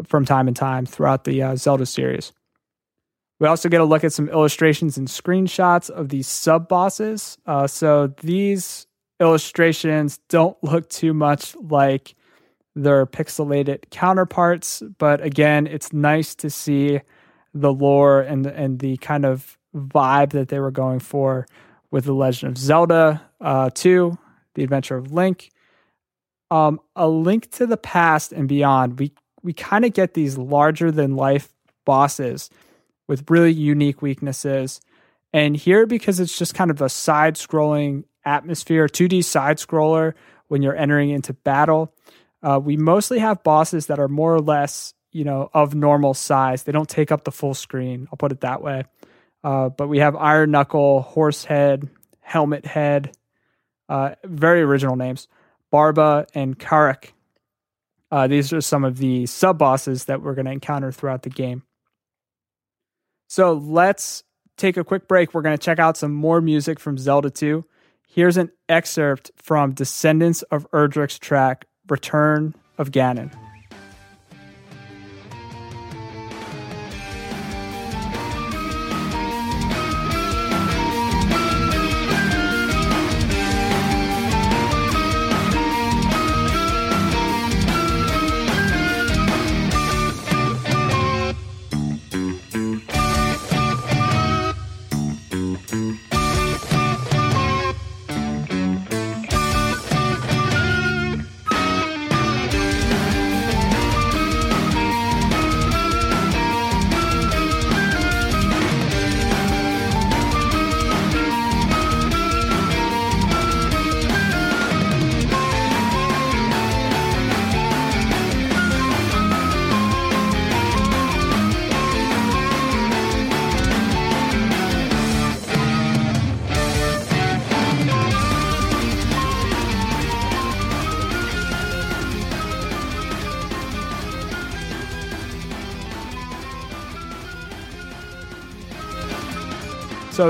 from 0.04 0.26
time 0.26 0.46
to 0.46 0.52
time 0.52 0.84
throughout 0.84 1.24
the 1.24 1.42
uh, 1.42 1.56
Zelda 1.56 1.86
series. 1.86 2.34
We 3.40 3.48
also 3.48 3.70
get 3.70 3.80
a 3.80 3.84
look 3.84 4.04
at 4.04 4.12
some 4.12 4.28
illustrations 4.28 4.98
and 4.98 5.08
screenshots 5.08 5.88
of 5.88 6.10
these 6.10 6.26
sub 6.26 6.68
bosses. 6.68 7.38
Uh, 7.46 7.66
so 7.66 8.08
these 8.20 8.86
illustrations 9.20 10.18
don't 10.28 10.62
look 10.62 10.90
too 10.90 11.14
much 11.14 11.56
like 11.56 12.14
their 12.82 13.06
pixelated 13.06 13.90
counterparts. 13.90 14.82
But 14.98 15.20
again, 15.20 15.66
it's 15.66 15.92
nice 15.92 16.34
to 16.36 16.50
see 16.50 17.00
the 17.54 17.72
lore 17.72 18.20
and 18.20 18.46
and 18.46 18.78
the 18.78 18.96
kind 18.98 19.24
of 19.24 19.58
vibe 19.74 20.30
that 20.30 20.48
they 20.48 20.60
were 20.60 20.70
going 20.70 21.00
for 21.00 21.46
with 21.90 22.04
the 22.04 22.12
Legend 22.12 22.52
of 22.52 22.58
Zelda 22.58 23.22
uh, 23.40 23.70
2, 23.74 24.16
The 24.54 24.62
Adventure 24.62 24.96
of 24.96 25.12
Link. 25.12 25.50
Um, 26.50 26.80
a 26.96 27.08
link 27.08 27.50
to 27.52 27.66
the 27.66 27.76
past 27.76 28.32
and 28.32 28.48
beyond. 28.48 28.98
We 28.98 29.12
we 29.42 29.52
kind 29.52 29.84
of 29.84 29.92
get 29.92 30.14
these 30.14 30.38
larger 30.38 30.90
than 30.90 31.16
life 31.16 31.52
bosses 31.84 32.50
with 33.06 33.30
really 33.30 33.52
unique 33.52 34.02
weaknesses. 34.02 34.80
And 35.32 35.56
here, 35.56 35.86
because 35.86 36.20
it's 36.20 36.36
just 36.36 36.54
kind 36.54 36.70
of 36.70 36.80
a 36.80 36.88
side 36.88 37.36
scrolling 37.36 38.04
atmosphere, 38.24 38.86
2D 38.88 39.24
side 39.24 39.58
scroller 39.58 40.14
when 40.48 40.62
you're 40.62 40.76
entering 40.76 41.10
into 41.10 41.32
battle, 41.32 41.92
uh, 42.42 42.60
we 42.62 42.76
mostly 42.76 43.18
have 43.18 43.42
bosses 43.42 43.86
that 43.86 43.98
are 43.98 44.08
more 44.08 44.34
or 44.34 44.40
less, 44.40 44.94
you 45.12 45.24
know, 45.24 45.50
of 45.52 45.74
normal 45.74 46.14
size. 46.14 46.62
They 46.62 46.72
don't 46.72 46.88
take 46.88 47.10
up 47.10 47.24
the 47.24 47.32
full 47.32 47.54
screen. 47.54 48.06
I'll 48.12 48.16
put 48.16 48.32
it 48.32 48.40
that 48.40 48.62
way. 48.62 48.84
Uh, 49.42 49.68
but 49.68 49.88
we 49.88 49.98
have 49.98 50.16
Iron 50.16 50.50
Knuckle, 50.50 51.02
Horsehead, 51.02 51.88
Helmet 52.20 52.66
Head, 52.66 53.16
uh, 53.88 54.14
very 54.24 54.62
original 54.62 54.96
names, 54.96 55.28
Barba 55.70 56.26
and 56.34 56.58
Carock. 56.58 57.12
Uh, 58.10 58.26
these 58.26 58.52
are 58.52 58.60
some 58.60 58.84
of 58.84 58.98
the 58.98 59.26
sub 59.26 59.58
bosses 59.58 60.06
that 60.06 60.22
we're 60.22 60.34
going 60.34 60.46
to 60.46 60.52
encounter 60.52 60.92
throughout 60.92 61.22
the 61.22 61.30
game. 61.30 61.62
So 63.28 63.52
let's 63.52 64.24
take 64.56 64.76
a 64.76 64.84
quick 64.84 65.06
break. 65.06 65.34
We're 65.34 65.42
going 65.42 65.56
to 65.56 65.62
check 65.62 65.78
out 65.78 65.96
some 65.96 66.12
more 66.12 66.40
music 66.40 66.80
from 66.80 66.96
Zelda 66.96 67.30
2. 67.30 67.64
Here's 68.08 68.38
an 68.38 68.50
excerpt 68.68 69.30
from 69.36 69.74
Descendants 69.74 70.42
of 70.42 70.68
Erdrick's 70.70 71.18
track 71.18 71.66
Return 71.90 72.54
of 72.78 72.90
Ganon. 72.90 73.32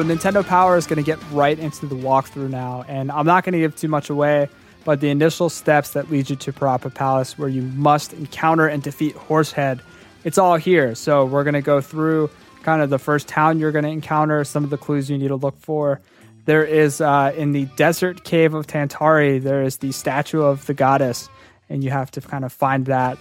Nintendo 0.03 0.45
Power 0.45 0.77
is 0.77 0.87
going 0.87 0.97
to 0.97 1.03
get 1.03 1.19
right 1.31 1.59
into 1.59 1.87
the 1.87 1.95
walkthrough 1.95 2.51
now, 2.51 2.85
and 2.89 3.11
I'm 3.11 3.27
not 3.27 3.45
going 3.45 3.53
to 3.53 3.59
give 3.59 3.77
too 3.77 3.89
much 3.89 4.11
away, 4.11 4.49
but 4.85 5.01
the 5.01 5.11
initial 5.11 5.49
steps 5.49 5.91
that 5.91 6.11
lead 6.11 6.31
you 6.31 6.37
to 6.37 6.53
Parapa 6.53 6.93
Palace, 6.93 7.39
where 7.39 7.49
you 7.49 7.63
must 7.63 8.13
encounter 8.13 8.67
and 8.67 8.83
defeat 8.83 9.15
Horsehead, 9.15 9.81
it's 10.25 10.39
all 10.39 10.57
here. 10.57 10.95
So 10.95 11.25
we're 11.25 11.45
going 11.45 11.55
to 11.55 11.63
go 11.63 11.81
through 11.81 12.31
kind 12.63 12.83
of 12.83 12.91
the 12.91 12.99
first 12.99 13.29
town 13.29 13.59
you're 13.59 13.73
going 13.73 13.85
to 13.85 13.91
encounter, 13.91 14.45
some 14.45 14.65
of 14.65 14.71
the 14.71 14.79
clues 14.79 15.09
you 15.09 15.17
need 15.17 15.29
to 15.29 15.37
look 15.37 15.59
for. 15.59 16.01
There 16.45 16.65
is 16.65 17.01
uh, 17.01 17.33
in 17.37 17.53
the 17.53 17.67
desert 17.77 18.25
cave 18.25 18.55
of 18.55 18.67
Tantari, 18.67 19.43
there 19.43 19.63
is 19.63 19.79
the 19.79 19.93
statue 19.93 20.43
of 20.43 20.67
the 20.67 20.75
goddess, 20.75 21.29
and 21.69 21.85
you 21.85 21.91
have 21.91 22.11
to 22.13 22.21
kind 22.21 22.45
of 22.45 22.53
find 22.53 22.87
that. 22.87 23.19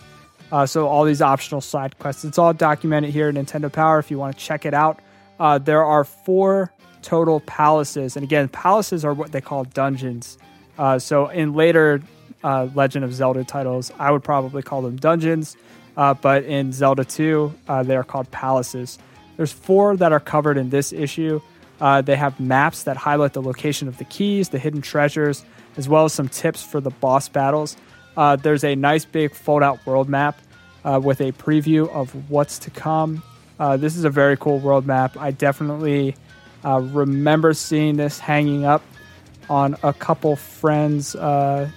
Uh, 0.51 0.65
so 0.65 0.87
all 0.87 1.03
these 1.03 1.21
optional 1.21 1.59
side 1.59 1.99
quests, 1.99 2.23
it's 2.23 2.37
all 2.37 2.53
documented 2.53 3.11
here 3.11 3.27
in 3.27 3.35
Nintendo 3.35 3.71
Power. 3.71 3.99
If 3.99 4.09
you 4.09 4.17
want 4.17 4.37
to 4.37 4.43
check 4.43 4.65
it 4.65 4.73
out, 4.73 5.01
uh, 5.39 5.57
there 5.57 5.83
are 5.83 6.03
four 6.03 6.71
total 7.01 7.39
palaces, 7.41 8.15
and 8.15 8.23
again, 8.23 8.47
palaces 8.49 9.05
are 9.05 9.13
what 9.13 9.31
they 9.31 9.41
call 9.41 9.63
dungeons. 9.63 10.37
Uh, 10.77 10.99
so 10.99 11.27
in 11.27 11.53
later 11.53 12.01
uh, 12.43 12.67
Legend 12.75 13.05
of 13.05 13.13
Zelda 13.13 13.43
titles, 13.43 13.91
I 13.97 14.11
would 14.11 14.23
probably 14.23 14.61
call 14.61 14.81
them 14.81 14.97
dungeons, 14.97 15.55
uh, 15.95 16.13
but 16.13 16.43
in 16.43 16.71
Zelda 16.71 17.05
2, 17.05 17.53
uh, 17.67 17.83
they 17.83 17.95
are 17.95 18.03
called 18.03 18.29
palaces. 18.31 18.99
There's 19.37 19.51
four 19.51 19.95
that 19.97 20.11
are 20.11 20.19
covered 20.19 20.57
in 20.57 20.69
this 20.69 20.91
issue. 20.91 21.41
Uh, 21.79 22.01
they 22.01 22.15
have 22.15 22.39
maps 22.39 22.83
that 22.83 22.97
highlight 22.97 23.33
the 23.33 23.41
location 23.41 23.87
of 23.87 23.97
the 23.97 24.05
keys, 24.05 24.49
the 24.49 24.59
hidden 24.59 24.81
treasures, 24.81 25.45
as 25.77 25.87
well 25.87 26.05
as 26.05 26.13
some 26.13 26.27
tips 26.27 26.63
for 26.63 26.81
the 26.81 26.89
boss 26.89 27.29
battles. 27.29 27.77
there's 28.41 28.63
a 28.63 28.75
nice 28.75 29.05
big 29.05 29.33
fold 29.33 29.61
out 29.61 29.85
world 29.85 30.09
map 30.09 30.39
uh, 30.87 30.99
with 31.03 31.21
a 31.21 31.31
preview 31.33 31.89
of 31.89 32.29
what's 32.29 32.57
to 32.59 32.69
come. 32.71 33.21
Uh, 33.59 33.77
this 33.77 33.95
is 33.95 34.03
a 34.03 34.09
very 34.09 34.37
cool 34.37 34.59
world 34.59 34.85
map. 34.85 35.17
I 35.17 35.31
definitely 35.31 36.15
uh, 36.63 36.79
remember 36.81 37.53
seeing 37.53 37.97
this 37.97 38.19
hanging 38.19 38.65
up 38.65 38.83
on 39.49 39.75
a 39.83 39.93
couple 39.93 40.35
friends' 40.35 41.15
uh, 41.15 41.69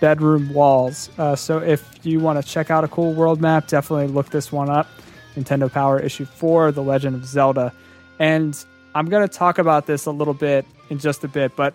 bedroom 0.00 0.52
walls. 0.52 1.10
Uh, 1.18 1.36
so 1.36 1.58
if 1.58 2.04
you 2.04 2.20
want 2.20 2.42
to 2.42 2.48
check 2.48 2.70
out 2.70 2.84
a 2.84 2.88
cool 2.88 3.12
world 3.12 3.40
map, 3.40 3.68
definitely 3.68 4.08
look 4.08 4.30
this 4.30 4.50
one 4.50 4.68
up. 4.68 4.88
Nintendo 5.36 5.70
Power 5.70 6.00
Issue 6.00 6.24
4, 6.24 6.72
The 6.72 6.82
Legend 6.82 7.14
of 7.14 7.24
Zelda. 7.24 7.72
And 8.18 8.64
I'm 8.94 9.06
going 9.06 9.26
to 9.26 9.32
talk 9.32 9.58
about 9.58 9.86
this 9.86 10.06
a 10.06 10.10
little 10.10 10.34
bit 10.34 10.64
in 10.88 10.98
just 10.98 11.22
a 11.24 11.28
bit, 11.28 11.54
but 11.56 11.74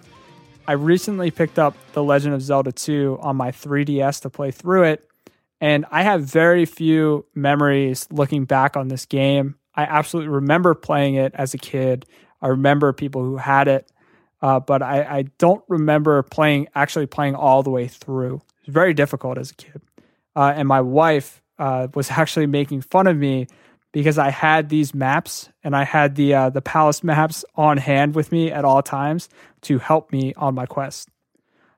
I 0.68 0.74
recently 0.74 1.32
picked 1.32 1.60
up 1.60 1.76
The 1.94 2.04
Legend 2.04 2.34
of 2.34 2.42
Zelda 2.42 2.72
2 2.72 3.20
on 3.22 3.36
my 3.36 3.52
3DS 3.52 4.22
to 4.22 4.30
play 4.30 4.52
through 4.52 4.84
it. 4.84 5.08
And 5.62 5.86
I 5.92 6.02
have 6.02 6.24
very 6.24 6.66
few 6.66 7.26
memories 7.36 8.08
looking 8.12 8.46
back 8.46 8.76
on 8.76 8.88
this 8.88 9.06
game. 9.06 9.56
I 9.76 9.84
absolutely 9.84 10.30
remember 10.30 10.74
playing 10.74 11.16
it 11.16 11.34
as 11.36 11.54
a 11.54 11.60
kid. 11.60 12.08
I 12.42 12.48
remember 12.48 12.92
people 12.92 13.24
who 13.24 13.38
had 13.38 13.68
it, 13.68 13.90
uh, 14.42 14.60
but 14.60 14.82
I, 14.82 15.04
I, 15.04 15.22
don't 15.38 15.64
remember 15.68 16.24
playing 16.24 16.68
actually 16.74 17.06
playing 17.06 17.36
all 17.36 17.62
the 17.62 17.70
way 17.70 17.88
through. 17.88 18.38
It 18.38 18.68
was 18.68 18.74
very 18.74 18.96
difficult 18.96 19.38
as 19.38 19.52
a 19.52 19.56
kid. 19.56 19.82
Uh, 20.36 20.52
and 20.56 20.68
my 20.68 20.82
wife 20.82 21.44
uh, 21.60 21.88
was 21.94 22.10
actually 22.12 22.48
making 22.48 22.82
fun 22.82 23.06
of 23.06 23.16
me 23.16 23.46
because 23.92 24.18
I 24.18 24.32
had 24.32 24.70
these 24.70 24.96
maps 24.96 25.50
and 25.64 25.76
I 25.76 25.84
had 25.84 26.16
the 26.16 26.34
uh, 26.34 26.50
the 26.50 26.62
palace 26.62 27.04
maps 27.04 27.46
on 27.56 27.78
hand 27.78 28.16
with 28.16 28.32
me 28.32 28.52
at 28.52 28.66
all 28.66 28.82
times 28.82 29.30
to 29.62 29.78
help 29.78 30.12
me 30.12 30.34
on 30.36 30.56
my 30.56 30.66
quest. 30.66 31.10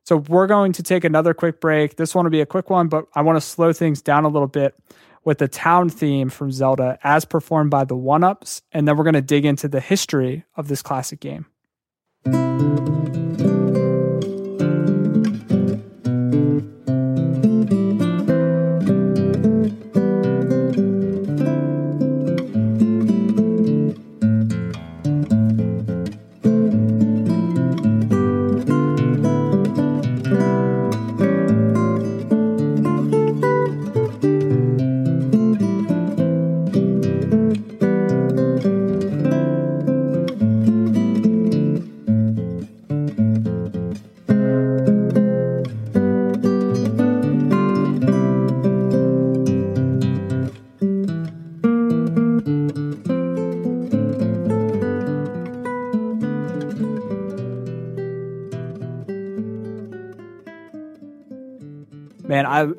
So 0.06 0.18
we're 0.18 0.48
going 0.48 0.74
to 0.74 0.84
take 0.84 1.04
another 1.04 1.34
quick 1.34 1.62
break. 1.62 1.96
This 1.96 2.14
one 2.14 2.26
will 2.26 2.32
be 2.32 2.42
a 2.42 2.46
quick 2.46 2.70
one, 2.70 2.88
but 2.88 3.06
I 3.16 3.22
want 3.22 3.38
to 3.38 3.42
slow 3.42 3.72
things 3.72 4.02
down 4.02 4.26
a 4.26 4.28
little 4.28 4.48
bit 4.48 4.76
with 5.24 5.38
the 5.38 5.48
town 5.48 5.90
theme 5.90 6.30
from 6.30 6.52
Zelda 6.52 7.00
as 7.04 7.24
performed 7.24 7.72
by 7.72 7.86
the 7.86 7.96
OneUps, 7.96 8.62
and 8.74 8.88
then 8.88 8.98
we're 8.98 9.06
going 9.06 9.14
to 9.14 9.22
dig 9.22 9.46
into 9.46 9.70
the 9.70 9.80
history 9.80 10.44
of 10.58 10.68
this 10.68 10.82
classic 10.82 11.22
game. 11.22 11.46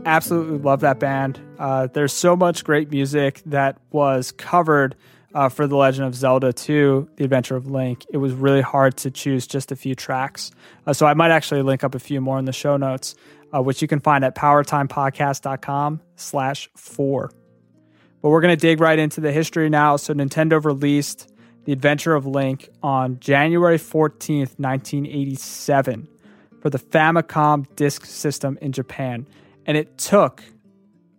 Absolutely 0.05 0.59
love 0.59 0.81
that 0.81 0.99
band. 0.99 1.41
Uh, 1.59 1.89
there's 1.89 2.13
so 2.13 2.37
much 2.37 2.65
great 2.65 2.91
music 2.91 3.43
that 3.47 3.79
was 3.91 4.33
covered 4.33 4.97
uh, 5.35 5.49
for 5.49 5.67
The 5.67 5.77
Legend 5.77 6.07
of 6.07 6.15
Zelda 6.15 6.53
2, 6.53 7.11
The 7.17 7.25
Adventure 7.25 7.57
of 7.57 7.67
Link. 7.67 8.05
It 8.11 8.19
was 8.19 8.33
really 8.33 8.61
hard 8.61 8.97
to 8.99 9.11
choose 9.11 9.47
just 9.47 9.73
a 9.73 9.77
few 9.77 9.95
tracks. 9.95 10.53
Uh, 10.87 10.93
so 10.93 11.07
I 11.07 11.15
might 11.15 11.31
actually 11.31 11.63
link 11.63 11.83
up 11.83 11.95
a 11.95 11.99
few 11.99 12.21
more 12.21 12.39
in 12.39 12.45
the 12.45 12.53
show 12.53 12.77
notes, 12.77 13.15
uh, 13.55 13.61
which 13.61 13.83
you 13.83 13.89
can 13.89 14.01
find 14.01 14.25
at 14.25 14.37
powertimepodcast.com 14.37 16.01
slash 16.17 16.69
four. 16.77 17.31
But 18.23 18.31
we're 18.31 18.41
going 18.41 18.57
to 18.57 18.61
dig 18.61 18.81
right 18.81 18.99
into 18.99 19.21
the 19.21 19.33
history 19.33 19.69
now. 19.69 19.97
So 19.97 20.15
Nintendo 20.15 20.65
released 20.65 21.31
The 21.65 21.73
Adventure 21.73 22.15
of 22.15 22.27
Link 22.27 22.71
on 22.83 23.19
January 23.19 23.79
14th, 23.79 24.59
1987 24.59 26.09
for 26.61 26.71
the 26.71 26.79
Famicom 26.79 27.67
Disk 27.77 28.07
System 28.07 28.57
in 28.63 28.73
Japan. 28.73 29.27
And 29.67 29.77
it 29.77 29.99
took, 29.99 30.43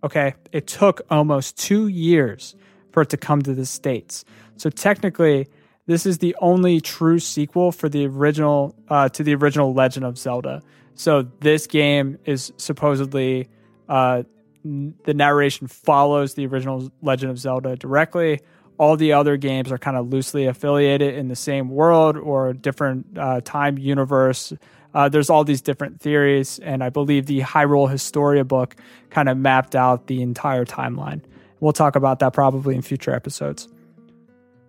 okay, 0.03 0.35
it 0.51 0.67
took 0.67 1.01
almost 1.09 1.57
two 1.57 1.87
years 1.87 2.55
for 2.91 3.01
it 3.01 3.09
to 3.09 3.17
come 3.17 3.41
to 3.41 3.53
the 3.53 3.65
States. 3.65 4.23
So 4.57 4.69
technically, 4.69 5.47
this 5.87 6.05
is 6.05 6.19
the 6.19 6.35
only 6.39 6.81
true 6.81 7.19
sequel 7.19 7.71
for 7.71 7.89
the 7.89 8.07
original 8.07 8.75
uh, 8.89 9.09
to 9.09 9.23
the 9.23 9.35
original 9.35 9.73
Legend 9.73 10.05
of 10.05 10.17
Zelda. 10.17 10.61
So 10.95 11.27
this 11.41 11.67
game 11.67 12.17
is 12.25 12.53
supposedly 12.57 13.49
uh, 13.89 14.23
the 14.63 15.13
narration 15.13 15.67
follows 15.67 16.33
the 16.33 16.47
original 16.47 16.91
Legend 17.01 17.31
of 17.31 17.37
Zelda 17.37 17.75
directly. 17.75 18.39
All 18.77 18.97
the 18.97 19.13
other 19.13 19.37
games 19.37 19.71
are 19.71 19.77
kind 19.77 19.95
of 19.95 20.09
loosely 20.09 20.47
affiliated 20.47 21.15
in 21.15 21.27
the 21.27 21.35
same 21.35 21.69
world 21.69 22.17
or 22.17 22.53
different 22.53 23.17
uh, 23.17 23.41
time 23.41 23.77
universe. 23.77 24.53
Uh, 24.95 25.09
there's 25.09 25.29
all 25.29 25.43
these 25.43 25.61
different 25.61 25.99
theories, 25.99 26.57
and 26.59 26.81
I 26.81 26.89
believe 26.89 27.25
the 27.25 27.41
Hyrule 27.41 27.91
Historia 27.91 28.45
book 28.45 28.77
kind 29.09 29.27
of 29.27 29.37
mapped 29.37 29.75
out 29.75 30.07
the 30.07 30.21
entire 30.21 30.63
timeline. 30.63 31.21
We'll 31.59 31.73
talk 31.73 31.97
about 31.97 32.19
that 32.19 32.31
probably 32.31 32.75
in 32.75 32.81
future 32.81 33.13
episodes. 33.13 33.67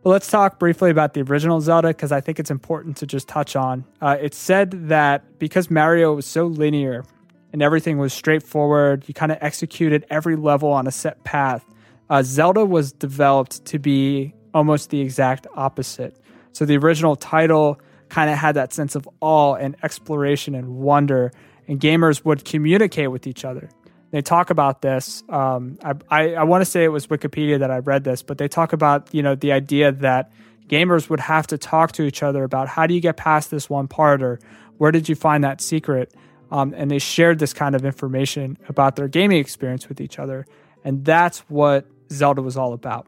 But 0.02 0.10
let's 0.10 0.28
talk 0.28 0.58
briefly 0.58 0.90
about 0.90 1.14
the 1.14 1.22
original 1.22 1.60
Zelda 1.60 1.88
because 1.88 2.10
I 2.10 2.20
think 2.20 2.40
it's 2.40 2.50
important 2.50 2.96
to 2.98 3.06
just 3.06 3.28
touch 3.28 3.54
on. 3.54 3.84
Uh, 4.00 4.16
it's 4.20 4.36
said 4.36 4.88
that 4.88 5.38
because 5.38 5.70
Mario 5.70 6.14
was 6.14 6.26
so 6.26 6.46
linear 6.46 7.04
and 7.52 7.62
everything 7.62 7.98
was 7.98 8.12
straightforward, 8.12 9.04
you 9.06 9.14
kind 9.14 9.30
of 9.30 9.38
executed 9.40 10.04
every 10.10 10.34
level 10.36 10.70
on 10.70 10.88
a 10.88 10.92
set 10.92 11.22
path. 11.22 11.64
Uh, 12.10 12.22
Zelda 12.24 12.64
was 12.64 12.92
developed 12.92 13.64
to 13.66 13.78
be 13.78 14.34
almost 14.52 14.90
the 14.90 15.00
exact 15.00 15.46
opposite. 15.54 16.16
So 16.52 16.64
the 16.64 16.76
original 16.76 17.14
title 17.14 17.80
kind 18.08 18.30
of 18.30 18.38
had 18.38 18.56
that 18.56 18.72
sense 18.72 18.94
of 18.94 19.08
awe 19.20 19.54
and 19.54 19.76
exploration 19.82 20.54
and 20.54 20.76
wonder, 20.76 21.32
and 21.66 21.80
gamers 21.80 22.24
would 22.24 22.44
communicate 22.44 23.10
with 23.10 23.26
each 23.26 23.44
other. 23.44 23.68
They 24.10 24.22
talk 24.22 24.50
about 24.50 24.82
this. 24.82 25.24
Um, 25.28 25.78
I, 25.82 25.94
I, 26.08 26.34
I 26.34 26.42
want 26.44 26.62
to 26.62 26.64
say 26.64 26.84
it 26.84 26.88
was 26.88 27.08
Wikipedia 27.08 27.58
that 27.58 27.70
I 27.70 27.78
read 27.78 28.04
this, 28.04 28.22
but 28.22 28.38
they 28.38 28.48
talk 28.48 28.72
about 28.72 29.12
you 29.12 29.22
know 29.22 29.34
the 29.34 29.52
idea 29.52 29.92
that 29.92 30.32
gamers 30.68 31.10
would 31.10 31.20
have 31.20 31.46
to 31.48 31.58
talk 31.58 31.92
to 31.92 32.02
each 32.02 32.22
other 32.22 32.44
about 32.44 32.68
how 32.68 32.86
do 32.86 32.94
you 32.94 33.00
get 33.00 33.16
past 33.16 33.50
this 33.50 33.68
one 33.68 33.88
part 33.88 34.22
or 34.22 34.38
where 34.78 34.92
did 34.92 35.08
you 35.08 35.14
find 35.14 35.44
that 35.44 35.60
secret, 35.60 36.14
um, 36.50 36.74
and 36.76 36.90
they 36.90 36.98
shared 36.98 37.38
this 37.38 37.52
kind 37.52 37.74
of 37.74 37.84
information 37.84 38.58
about 38.68 38.96
their 38.96 39.08
gaming 39.08 39.38
experience 39.38 39.88
with 39.88 40.00
each 40.00 40.18
other, 40.18 40.46
and 40.84 41.04
that's 41.04 41.40
what 41.48 41.86
Zelda 42.10 42.42
was 42.42 42.56
all 42.56 42.72
about. 42.72 43.06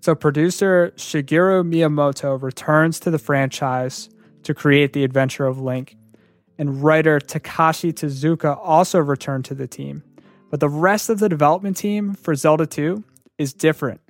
So, 0.00 0.14
producer 0.14 0.92
Shigeru 0.96 1.64
Miyamoto 1.64 2.40
returns 2.40 3.00
to 3.00 3.10
the 3.10 3.18
franchise 3.18 4.08
to 4.44 4.54
create 4.54 4.92
The 4.92 5.02
Adventure 5.02 5.46
of 5.46 5.60
Link, 5.60 5.96
and 6.56 6.82
writer 6.82 7.18
Takashi 7.18 7.92
Tezuka 7.92 8.58
also 8.62 9.00
returned 9.00 9.44
to 9.46 9.54
the 9.54 9.66
team. 9.66 10.04
But 10.50 10.60
the 10.60 10.68
rest 10.68 11.10
of 11.10 11.18
the 11.18 11.28
development 11.28 11.76
team 11.76 12.14
for 12.14 12.34
Zelda 12.34 12.66
2 12.66 13.02
is 13.38 13.52
different. 13.52 14.00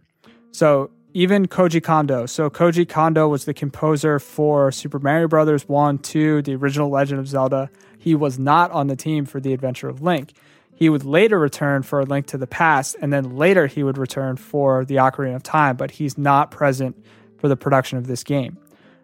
So, 0.52 0.90
even 1.14 1.46
Koji 1.46 1.82
Kondo. 1.82 2.26
So, 2.26 2.50
Koji 2.50 2.86
Kondo 2.86 3.26
was 3.26 3.46
the 3.46 3.54
composer 3.54 4.18
for 4.18 4.70
Super 4.70 4.98
Mario 4.98 5.26
Brothers 5.26 5.66
1, 5.68 5.98
2, 5.98 6.42
the 6.42 6.54
original 6.54 6.90
Legend 6.90 7.18
of 7.18 7.26
Zelda. 7.26 7.70
He 7.98 8.14
was 8.14 8.38
not 8.38 8.70
on 8.72 8.88
the 8.88 8.96
team 8.96 9.24
for 9.24 9.40
The 9.40 9.54
Adventure 9.54 9.88
of 9.88 10.02
Link. 10.02 10.34
He 10.78 10.88
would 10.88 11.04
later 11.04 11.40
return 11.40 11.82
for 11.82 11.98
A 11.98 12.04
Link 12.04 12.26
to 12.26 12.38
the 12.38 12.46
Past, 12.46 12.94
and 13.02 13.12
then 13.12 13.34
later 13.34 13.66
he 13.66 13.82
would 13.82 13.98
return 13.98 14.36
for 14.36 14.84
The 14.84 14.94
Ocarina 14.94 15.34
of 15.34 15.42
Time, 15.42 15.76
but 15.76 15.90
he's 15.90 16.16
not 16.16 16.52
present 16.52 17.04
for 17.38 17.48
the 17.48 17.56
production 17.56 17.98
of 17.98 18.06
this 18.06 18.22
game. 18.22 18.56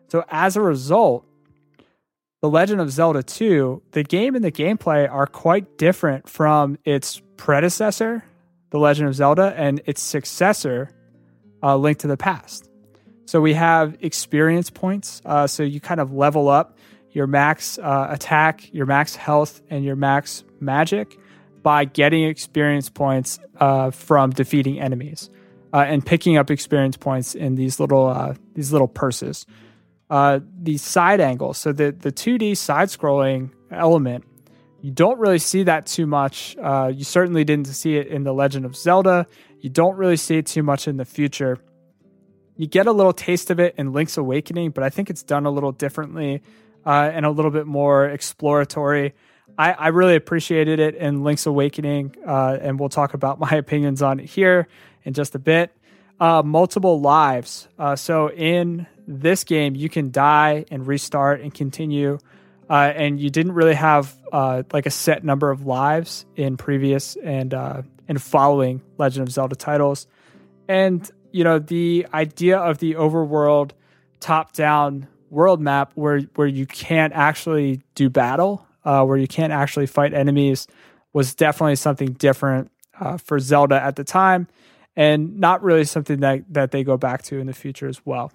So 0.06 0.24
as 0.30 0.54
a 0.54 0.60
result, 0.60 1.26
The 2.42 2.48
Legend 2.48 2.80
of 2.80 2.92
Zelda 2.92 3.24
2, 3.24 3.82
the 3.90 4.04
game 4.04 4.36
and 4.36 4.44
the 4.44 4.52
gameplay 4.52 5.12
are 5.12 5.26
quite 5.26 5.76
different 5.76 6.28
from 6.28 6.78
its 6.84 7.20
predecessor, 7.36 8.22
The 8.70 8.78
Legend 8.78 9.08
of 9.08 9.16
Zelda, 9.16 9.52
and 9.56 9.82
its 9.84 10.00
successor, 10.00 10.90
uh, 11.60 11.76
Link 11.76 11.98
to 11.98 12.06
the 12.06 12.16
Past. 12.16 12.70
So 13.26 13.40
we 13.40 13.54
have 13.54 13.96
experience 14.00 14.70
points. 14.70 15.20
Uh, 15.24 15.48
so 15.48 15.64
you 15.64 15.80
kind 15.80 15.98
of 15.98 16.12
level 16.12 16.48
up 16.48 16.78
your 17.10 17.26
max 17.26 17.80
uh, 17.80 18.06
attack, 18.10 18.72
your 18.72 18.86
max 18.86 19.16
health, 19.16 19.60
and 19.70 19.84
your 19.84 19.96
max 19.96 20.44
magic 20.60 21.18
by 21.64 21.84
getting 21.84 22.22
experience 22.22 22.88
points 22.90 23.40
uh, 23.58 23.90
from 23.90 24.30
defeating 24.30 24.78
enemies 24.78 25.30
uh, 25.72 25.78
and 25.78 26.06
picking 26.06 26.36
up 26.36 26.50
experience 26.50 26.96
points 26.96 27.34
in 27.34 27.56
these 27.56 27.80
little 27.80 28.06
uh, 28.06 28.34
these 28.54 28.70
little 28.70 28.86
purses. 28.86 29.46
Uh, 30.10 30.38
these 30.62 30.82
side 30.82 31.20
angles, 31.20 31.58
so 31.58 31.72
the 31.72 31.90
the 31.90 32.12
two 32.12 32.38
D 32.38 32.54
side 32.54 32.88
scrolling 32.88 33.50
element, 33.72 34.22
You 34.84 34.90
don't 34.90 35.18
really 35.18 35.38
see 35.38 35.62
that 35.62 35.86
too 35.86 36.06
much. 36.06 36.58
Uh, 36.58 36.92
you 36.94 37.04
certainly 37.04 37.42
didn't 37.42 37.68
see 37.68 37.96
it 37.96 38.08
in 38.08 38.22
The 38.22 38.34
Legend 38.34 38.66
of 38.66 38.76
Zelda. 38.76 39.26
You 39.62 39.70
don't 39.70 39.96
really 39.96 40.18
see 40.18 40.36
it 40.36 40.44
too 40.44 40.62
much 40.62 40.86
in 40.86 40.98
the 40.98 41.06
future. 41.06 41.58
You 42.58 42.66
get 42.66 42.86
a 42.86 42.92
little 42.92 43.14
taste 43.14 43.50
of 43.50 43.58
it 43.58 43.76
in 43.78 43.94
Link's 43.94 44.18
Awakening, 44.18 44.72
but 44.72 44.84
I 44.84 44.90
think 44.90 45.08
it's 45.08 45.22
done 45.22 45.46
a 45.46 45.50
little 45.50 45.72
differently 45.72 46.42
uh, 46.84 47.10
and 47.14 47.24
a 47.24 47.30
little 47.30 47.50
bit 47.50 47.66
more 47.66 48.04
exploratory. 48.04 49.14
I, 49.58 49.72
I 49.72 49.88
really 49.88 50.16
appreciated 50.16 50.80
it 50.80 50.94
in 50.94 51.22
Link's 51.22 51.46
Awakening, 51.46 52.16
uh, 52.26 52.58
and 52.60 52.78
we'll 52.78 52.88
talk 52.88 53.14
about 53.14 53.38
my 53.46 53.50
opinions 53.50 54.02
on 54.02 54.20
it 54.20 54.26
here 54.26 54.68
in 55.04 55.14
just 55.14 55.34
a 55.34 55.38
bit. 55.38 55.76
Uh, 56.20 56.42
multiple 56.44 57.00
lives. 57.00 57.68
Uh, 57.78 57.96
so 57.96 58.30
in 58.30 58.86
this 59.06 59.44
game, 59.44 59.74
you 59.74 59.88
can 59.88 60.10
die 60.10 60.64
and 60.70 60.86
restart 60.86 61.40
and 61.40 61.52
continue. 61.52 62.18
Uh, 62.70 62.92
and 62.94 63.20
you 63.20 63.30
didn't 63.30 63.52
really 63.52 63.74
have 63.74 64.16
uh, 64.32 64.62
like 64.72 64.86
a 64.86 64.90
set 64.90 65.24
number 65.24 65.50
of 65.50 65.66
lives 65.66 66.24
in 66.36 66.56
previous 66.56 67.16
and 67.16 67.52
uh, 67.52 67.82
and 68.08 68.22
following 68.22 68.80
Legend 68.96 69.26
of 69.26 69.32
Zelda 69.32 69.54
titles. 69.54 70.06
And 70.66 71.08
you 71.30 71.44
know 71.44 71.58
the 71.58 72.06
idea 72.14 72.58
of 72.58 72.78
the 72.78 72.94
overworld 72.94 73.72
top-down 74.20 75.08
world 75.28 75.60
map 75.60 75.92
where 75.94 76.20
where 76.36 76.46
you 76.46 76.64
can't 76.64 77.12
actually 77.12 77.82
do 77.94 78.08
battle, 78.08 78.66
uh, 78.84 79.04
where 79.04 79.16
you 79.16 79.26
can't 79.26 79.52
actually 79.52 79.86
fight 79.86 80.14
enemies, 80.14 80.66
was 81.12 81.34
definitely 81.34 81.76
something 81.76 82.12
different 82.12 82.70
uh, 83.00 83.16
for 83.16 83.38
Zelda 83.38 83.80
at 83.80 83.96
the 83.96 84.04
time, 84.04 84.48
and 84.96 85.38
not 85.38 85.62
really 85.62 85.84
something 85.84 86.20
that 86.20 86.44
that 86.52 86.70
they 86.70 86.84
go 86.84 86.96
back 86.96 87.22
to 87.24 87.38
in 87.38 87.46
the 87.46 87.52
future 87.52 87.88
as 87.88 88.04
well. 88.04 88.32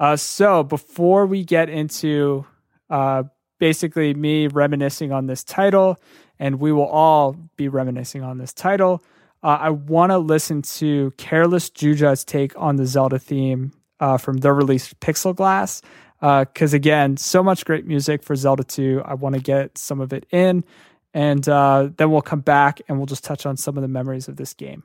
Uh, 0.00 0.16
so 0.16 0.62
before 0.62 1.26
we 1.26 1.44
get 1.44 1.68
into 1.68 2.44
uh, 2.90 3.22
basically 3.58 4.14
me 4.14 4.46
reminiscing 4.46 5.12
on 5.12 5.26
this 5.26 5.44
title, 5.44 5.98
and 6.38 6.60
we 6.60 6.72
will 6.72 6.86
all 6.86 7.36
be 7.56 7.68
reminiscing 7.68 8.22
on 8.22 8.38
this 8.38 8.52
title. 8.52 9.02
Uh, 9.42 9.58
I 9.60 9.70
want 9.70 10.10
to 10.10 10.18
listen 10.18 10.62
to 10.62 11.12
Careless 11.16 11.70
Juja's 11.70 12.24
take 12.24 12.58
on 12.58 12.76
the 12.76 12.86
Zelda 12.86 13.18
theme 13.18 13.72
uh, 14.00 14.18
from 14.18 14.38
the 14.38 14.52
release 14.52 14.92
Pixel 14.94 15.34
Glass. 15.34 15.82
Because 16.20 16.74
uh, 16.74 16.76
again, 16.76 17.16
so 17.16 17.42
much 17.42 17.64
great 17.64 17.86
music 17.86 18.22
for 18.22 18.34
Zelda 18.34 18.64
2. 18.64 19.02
I 19.04 19.14
want 19.14 19.34
to 19.34 19.40
get 19.40 19.76
some 19.76 20.00
of 20.00 20.12
it 20.12 20.26
in. 20.30 20.64
And 21.12 21.48
uh, 21.48 21.90
then 21.96 22.10
we'll 22.10 22.22
come 22.22 22.40
back 22.40 22.80
and 22.88 22.98
we'll 22.98 23.06
just 23.06 23.24
touch 23.24 23.46
on 23.46 23.56
some 23.56 23.76
of 23.76 23.82
the 23.82 23.88
memories 23.88 24.26
of 24.26 24.36
this 24.36 24.52
game. 24.52 24.82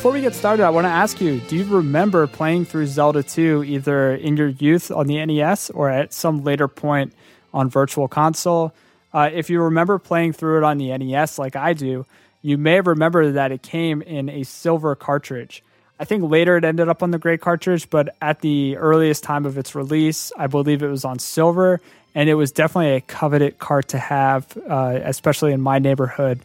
Before 0.00 0.12
we 0.12 0.22
get 0.22 0.34
started, 0.34 0.64
I 0.64 0.70
want 0.70 0.86
to 0.86 0.90
ask 0.90 1.20
you, 1.20 1.40
do 1.40 1.56
you 1.56 1.64
remember 1.66 2.26
playing 2.26 2.64
through 2.64 2.86
Zelda 2.86 3.22
2 3.22 3.64
either 3.64 4.14
in 4.14 4.34
your 4.34 4.48
youth 4.48 4.90
on 4.90 5.06
the 5.06 5.22
NES 5.26 5.68
or 5.68 5.90
at 5.90 6.14
some 6.14 6.42
later 6.42 6.68
point 6.68 7.12
on 7.52 7.68
Virtual 7.68 8.08
Console? 8.08 8.72
Uh, 9.12 9.28
if 9.30 9.50
you 9.50 9.60
remember 9.60 9.98
playing 9.98 10.32
through 10.32 10.56
it 10.56 10.64
on 10.64 10.78
the 10.78 10.96
NES 10.96 11.38
like 11.38 11.54
I 11.54 11.74
do, 11.74 12.06
you 12.40 12.56
may 12.56 12.76
have 12.76 12.86
remembered 12.86 13.34
that 13.34 13.52
it 13.52 13.60
came 13.60 14.00
in 14.00 14.30
a 14.30 14.42
silver 14.44 14.94
cartridge. 14.94 15.62
I 15.98 16.06
think 16.06 16.22
later 16.30 16.56
it 16.56 16.64
ended 16.64 16.88
up 16.88 17.02
on 17.02 17.10
the 17.10 17.18
gray 17.18 17.36
cartridge, 17.36 17.90
but 17.90 18.16
at 18.22 18.40
the 18.40 18.78
earliest 18.78 19.22
time 19.22 19.44
of 19.44 19.58
its 19.58 19.74
release, 19.74 20.32
I 20.34 20.46
believe 20.46 20.82
it 20.82 20.88
was 20.88 21.04
on 21.04 21.18
silver, 21.18 21.78
and 22.14 22.30
it 22.30 22.36
was 22.36 22.52
definitely 22.52 22.94
a 22.94 23.02
coveted 23.02 23.58
cart 23.58 23.88
to 23.88 23.98
have, 23.98 24.56
uh, 24.66 24.98
especially 25.02 25.52
in 25.52 25.60
my 25.60 25.78
neighborhood 25.78 26.40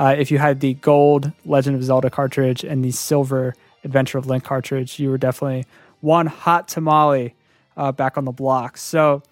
uh, 0.00 0.16
if 0.18 0.30
you 0.30 0.38
had 0.38 0.60
the 0.60 0.72
gold 0.74 1.30
Legend 1.44 1.76
of 1.76 1.84
Zelda 1.84 2.08
cartridge 2.08 2.64
and 2.64 2.82
the 2.82 2.90
silver 2.90 3.54
Adventure 3.84 4.16
of 4.16 4.26
Link 4.26 4.42
cartridge, 4.42 4.98
you 4.98 5.10
were 5.10 5.18
definitely 5.18 5.66
one 6.00 6.26
hot 6.26 6.68
tamale 6.68 7.34
uh, 7.76 7.92
back 7.92 8.16
on 8.16 8.24
the 8.24 8.32
block. 8.32 8.78
So, 8.78 9.22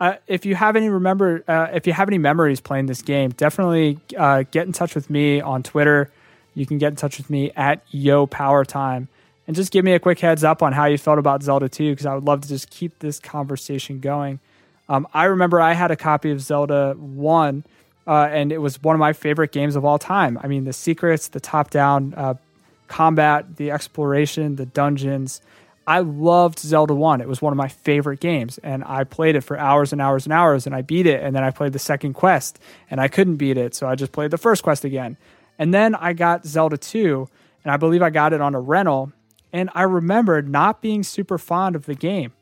uh, 0.00 0.14
if 0.26 0.44
you 0.44 0.56
have 0.56 0.74
any 0.74 0.88
remember, 0.88 1.44
uh, 1.46 1.68
if 1.72 1.86
you 1.86 1.92
have 1.92 2.08
any 2.08 2.18
memories 2.18 2.60
playing 2.60 2.86
this 2.86 3.00
game, 3.00 3.30
definitely 3.30 3.98
uh, 4.16 4.42
get 4.50 4.66
in 4.66 4.72
touch 4.72 4.96
with 4.96 5.08
me 5.08 5.40
on 5.40 5.62
Twitter. 5.62 6.10
You 6.54 6.66
can 6.66 6.78
get 6.78 6.88
in 6.88 6.96
touch 6.96 7.18
with 7.18 7.30
me 7.30 7.52
at 7.54 7.84
Yo 7.90 8.26
Power 8.26 8.64
Time 8.64 9.06
and 9.46 9.54
just 9.54 9.70
give 9.70 9.84
me 9.84 9.92
a 9.92 10.00
quick 10.00 10.18
heads 10.18 10.42
up 10.42 10.64
on 10.64 10.72
how 10.72 10.86
you 10.86 10.98
felt 10.98 11.20
about 11.20 11.44
Zelda 11.44 11.68
2 11.68 11.92
because 11.92 12.06
I 12.06 12.14
would 12.14 12.24
love 12.24 12.40
to 12.40 12.48
just 12.48 12.70
keep 12.70 12.98
this 12.98 13.20
conversation 13.20 14.00
going. 14.00 14.40
Um, 14.88 15.06
I 15.14 15.24
remember 15.24 15.60
I 15.60 15.74
had 15.74 15.92
a 15.92 15.96
copy 15.96 16.32
of 16.32 16.40
Zelda 16.40 16.94
1 16.98 17.64
uh, 18.08 18.26
and 18.32 18.50
it 18.52 18.58
was 18.58 18.82
one 18.82 18.96
of 18.96 19.00
my 19.00 19.12
favorite 19.12 19.52
games 19.52 19.76
of 19.76 19.84
all 19.84 19.98
time. 19.98 20.40
I 20.42 20.46
mean, 20.46 20.64
the 20.64 20.72
secrets, 20.72 21.28
the 21.28 21.40
top 21.40 21.68
down 21.68 22.14
uh, 22.16 22.34
combat, 22.88 23.56
the 23.56 23.70
exploration, 23.70 24.56
the 24.56 24.64
dungeons. 24.64 25.42
I 25.86 26.00
loved 26.00 26.58
Zelda 26.58 26.94
1. 26.94 27.20
It 27.20 27.28
was 27.28 27.42
one 27.42 27.52
of 27.52 27.58
my 27.58 27.68
favorite 27.68 28.20
games, 28.20 28.56
and 28.58 28.82
I 28.82 29.04
played 29.04 29.36
it 29.36 29.42
for 29.42 29.58
hours 29.58 29.92
and 29.92 30.00
hours 30.00 30.24
and 30.24 30.32
hours, 30.32 30.64
and 30.64 30.74
I 30.74 30.80
beat 30.80 31.06
it, 31.06 31.22
and 31.22 31.36
then 31.36 31.44
I 31.44 31.50
played 31.50 31.74
the 31.74 31.78
second 31.78 32.14
quest, 32.14 32.58
and 32.90 32.98
I 32.98 33.08
couldn't 33.08 33.36
beat 33.36 33.58
it, 33.58 33.74
so 33.74 33.86
I 33.86 33.94
just 33.94 34.12
played 34.12 34.30
the 34.30 34.38
first 34.38 34.62
quest 34.62 34.86
again. 34.86 35.18
And 35.58 35.74
then 35.74 35.94
I 35.94 36.14
got 36.14 36.46
Zelda 36.46 36.78
2, 36.78 37.28
and 37.62 37.70
I 37.70 37.76
believe 37.76 38.00
I 38.00 38.08
got 38.08 38.32
it 38.32 38.40
on 38.40 38.54
a 38.54 38.60
rental, 38.60 39.12
and 39.52 39.68
I 39.74 39.82
remembered 39.82 40.48
not 40.48 40.80
being 40.80 41.02
super 41.02 41.36
fond 41.36 41.76
of 41.76 41.84
the 41.84 41.94
game. 41.94 42.32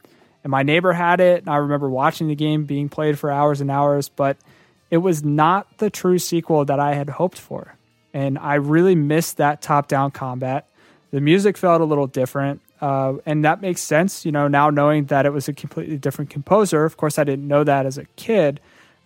And 0.44 0.50
my 0.52 0.62
neighbor 0.62 0.92
had 0.92 1.18
it, 1.18 1.40
and 1.40 1.50
I 1.50 1.56
remember 1.56 1.90
watching 1.90 2.28
the 2.28 2.36
game 2.36 2.66
being 2.66 2.88
played 2.88 3.18
for 3.18 3.32
hours 3.32 3.60
and 3.60 3.68
hours, 3.68 4.08
but– 4.08 4.36
it 4.90 4.98
was 4.98 5.24
not 5.24 5.78
the 5.78 5.90
true 5.90 6.18
sequel 6.18 6.64
that 6.64 6.80
I 6.80 6.94
had 6.94 7.10
hoped 7.10 7.38
for. 7.38 7.76
And 8.14 8.38
I 8.38 8.54
really 8.54 8.94
missed 8.94 9.36
that 9.38 9.60
top 9.60 9.88
down 9.88 10.10
combat. 10.10 10.66
The 11.10 11.20
music 11.20 11.56
felt 11.56 11.80
a 11.80 11.84
little 11.84 12.06
different. 12.06 12.60
Uh, 12.80 13.14
and 13.24 13.44
that 13.44 13.60
makes 13.62 13.80
sense, 13.80 14.26
you 14.26 14.32
know, 14.32 14.48
now 14.48 14.70
knowing 14.70 15.06
that 15.06 15.24
it 15.26 15.32
was 15.32 15.48
a 15.48 15.52
completely 15.52 15.96
different 15.96 16.30
composer. 16.30 16.84
Of 16.84 16.96
course, 16.96 17.18
I 17.18 17.24
didn't 17.24 17.48
know 17.48 17.64
that 17.64 17.86
as 17.86 17.98
a 17.98 18.04
kid. 18.16 18.60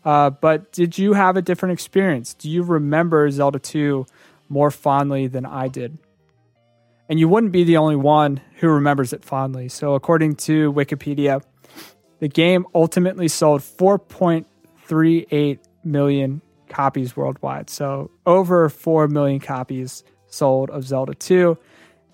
Uh, 0.04 0.30
but 0.30 0.72
did 0.72 0.98
you 0.98 1.12
have 1.12 1.36
a 1.36 1.42
different 1.42 1.72
experience? 1.72 2.34
Do 2.34 2.50
you 2.50 2.62
remember 2.62 3.30
Zelda 3.30 3.58
2 3.58 4.06
more 4.48 4.70
fondly 4.70 5.26
than 5.28 5.46
I 5.46 5.68
did? 5.68 5.98
And 7.08 7.18
you 7.18 7.28
wouldn't 7.28 7.52
be 7.52 7.64
the 7.64 7.76
only 7.76 7.96
one 7.96 8.40
who 8.56 8.68
remembers 8.68 9.12
it 9.12 9.24
fondly. 9.24 9.68
So, 9.68 9.94
according 9.94 10.36
to 10.36 10.72
Wikipedia, 10.72 11.42
the 12.20 12.28
game 12.28 12.66
ultimately 12.74 13.28
sold 13.28 13.62
4.38 13.62 15.58
million 15.84 16.42
copies 16.68 17.16
worldwide. 17.16 17.68
So 17.68 18.10
over 18.26 18.68
4 18.68 19.08
million 19.08 19.40
copies 19.40 20.04
sold 20.28 20.70
of 20.70 20.84
Zelda 20.84 21.14
2. 21.14 21.58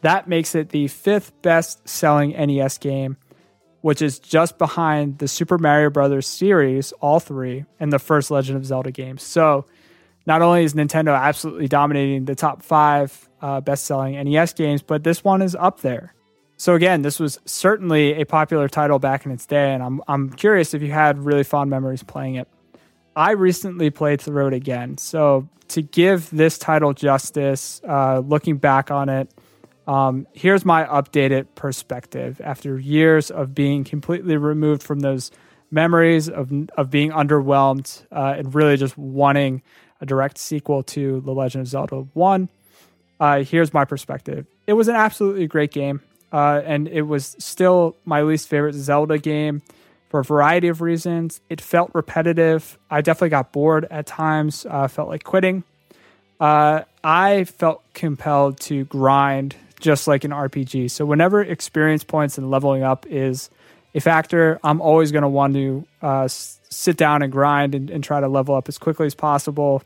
That 0.03 0.29
makes 0.29 0.55
it 0.55 0.71
the 0.71 0.89
fifth 0.89 1.33
best 1.43 1.89
selling 1.89 2.31
NES 2.31 2.79
game, 2.79 3.17
which 3.81 4.03
is 4.03 4.19
just 4.19 4.59
behind 4.59 5.19
the 5.19 5.29
Super 5.29 5.59
Mario 5.59 5.91
Brothers 5.91 6.27
series, 6.27 6.93
all 6.93 7.21
three, 7.21 7.64
and 7.79 7.93
the 7.93 7.99
first 7.99 8.31
Legend 8.31 8.57
of 8.57 8.64
Zelda 8.64 8.91
game. 8.91 9.19
So 9.19 9.67
not 10.27 10.43
only 10.43 10.64
is 10.64 10.75
Nintendo 10.75 11.19
absolutely 11.19 11.69
dominating 11.69 12.25
the 12.25 12.35
top 12.35 12.62
five 12.62 13.29
uh, 13.41 13.61
best 13.61 13.85
selling 13.85 14.14
NES 14.23 14.55
games, 14.55 14.83
but 14.83 15.05
this 15.05 15.23
one 15.23 15.41
is 15.43 15.55
up 15.55 15.81
there. 15.81 16.14
So 16.59 16.75
again, 16.75 17.03
this 17.03 17.21
was 17.21 17.39
certainly 17.45 18.14
a 18.14 18.25
popular 18.25 18.69
title 18.69 18.99
back 18.99 19.27
in 19.27 19.33
its 19.33 19.45
day, 19.45 19.75
and 19.75 19.83
I'm 19.83 20.01
I'm 20.09 20.31
curious 20.31 20.73
if 20.73 20.83
you 20.83 20.91
had 20.91 21.19
really 21.19 21.45
fond 21.45 21.69
memories 21.69 22.03
playing 22.03 22.37
it. 22.37 22.49
I 23.17 23.31
recently 23.31 23.89
played 23.89 24.21
the 24.21 24.33
road 24.33 24.53
again. 24.53 24.99
So 24.99 25.49
to 25.69 25.81
give 25.83 26.29
this 26.31 26.59
title 26.59 26.93
justice, 26.93 27.81
uh, 27.89 28.19
looking 28.19 28.59
back 28.59 28.91
on 28.91 29.09
it, 29.09 29.31
um, 29.87 30.27
here's 30.35 30.64
my 30.64 30.85
updated 30.85 31.47
perspective 31.55 32.41
after 32.45 32.79
years 32.79 33.31
of 33.31 33.55
being 33.55 33.85
completely 33.85 34.37
removed 34.37 34.83
from 34.83 35.01
those 35.01 35.31
memories 35.71 36.29
of 36.29 36.53
of 36.77 36.91
being 36.91 37.11
underwhelmed 37.11 38.05
uh, 38.12 38.35
and 38.37 38.55
really 38.55 38.77
just 38.77 38.97
wanting 38.99 39.62
a 40.01 40.07
direct 40.07 40.39
sequel 40.39 40.83
to 40.83 41.21
The 41.23 41.33
Legend 41.33 41.62
of 41.62 41.69
Zelda 41.69 41.97
One. 42.12 42.49
Uh, 43.19 43.43
here's 43.43 43.73
my 43.73 43.85
perspective. 43.85 44.47
It 44.67 44.75
was 44.75 44.89
an 44.89 44.95
absolutely 44.95 45.47
great 45.47 45.73
game, 45.73 46.03
uh, 46.33 46.61
and 46.64 46.87
it 46.89 47.03
was 47.03 47.35
still 47.39 47.97
my 48.05 48.23
least 48.23 48.49
favorite 48.49 48.75
Zelda 48.75 49.19
game 49.19 49.62
for 50.17 50.21
a 50.21 50.25
variety 50.25 50.69
of 50.69 50.81
reasons. 50.81 51.43
It 51.51 51.61
felt 51.61 51.91
repetitive. 51.93 52.79
I 52.91 53.03
definitely 53.03 53.29
got 53.29 53.53
bored 53.53 53.87
at 53.91 54.07
times. 54.07 54.64
Uh, 54.64 54.89
felt 54.89 55.11
like 55.11 55.25
quitting. 55.25 55.62
Uh, 56.41 56.85
I 57.05 57.45
felt 57.45 57.83
compelled 57.93 58.59
to 58.61 58.87
grind 58.87 59.57
just 59.79 60.09
like 60.09 60.25
an 60.25 60.31
RPG. 60.31 60.91
So 60.91 61.05
whenever 61.05 61.43
experience 61.43 62.03
points 62.03 62.39
and 62.39 62.51
leveling 62.51 62.83
up 62.83 63.05
is 63.07 63.51
a 63.95 64.01
factor, 64.01 64.59
I'm 64.64 64.81
always 64.81 65.12
going 65.12 65.21
to 65.21 65.29
want 65.29 65.53
to 65.53 65.87
uh, 66.01 66.29
sit 66.29 66.97
down 66.97 67.21
and 67.21 67.31
grind 67.31 67.75
and, 67.75 67.91
and, 67.91 68.03
try 68.03 68.19
to 68.19 68.29
level 68.29 68.55
up 68.55 68.71
as 68.71 68.79
quickly 68.79 69.05
as 69.05 69.14
possible 69.14 69.83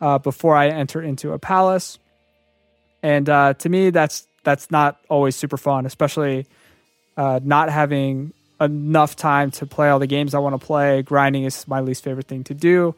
uh, 0.00 0.18
before 0.18 0.56
I 0.56 0.70
enter 0.70 1.00
into 1.00 1.34
a 1.34 1.38
palace. 1.38 2.00
And 3.00 3.28
uh, 3.28 3.54
to 3.54 3.68
me, 3.68 3.90
that's 3.90 4.26
that's 4.42 4.72
not 4.72 5.00
always 5.08 5.36
super 5.36 5.56
fun, 5.56 5.86
especially 5.86 6.46
uh, 7.16 7.38
not 7.44 7.70
having 7.70 8.32
enough 8.60 9.16
time 9.16 9.50
to 9.52 9.66
play 9.66 9.88
all 9.88 9.98
the 9.98 10.06
games 10.06 10.34
I 10.34 10.38
want 10.38 10.60
to 10.60 10.64
play. 10.64 11.02
Grinding 11.02 11.44
is 11.44 11.66
my 11.68 11.80
least 11.80 12.04
favorite 12.04 12.26
thing 12.26 12.44
to 12.44 12.54
do. 12.54 12.94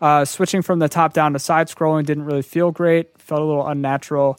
Uh, 0.00 0.24
switching 0.24 0.62
from 0.62 0.78
the 0.78 0.88
top 0.88 1.12
down 1.12 1.32
to 1.32 1.38
side 1.38 1.68
scrolling 1.68 2.04
didn't 2.04 2.24
really 2.24 2.42
feel 2.42 2.70
great. 2.70 3.20
Felt 3.20 3.40
a 3.40 3.44
little 3.44 3.66
unnatural. 3.66 4.38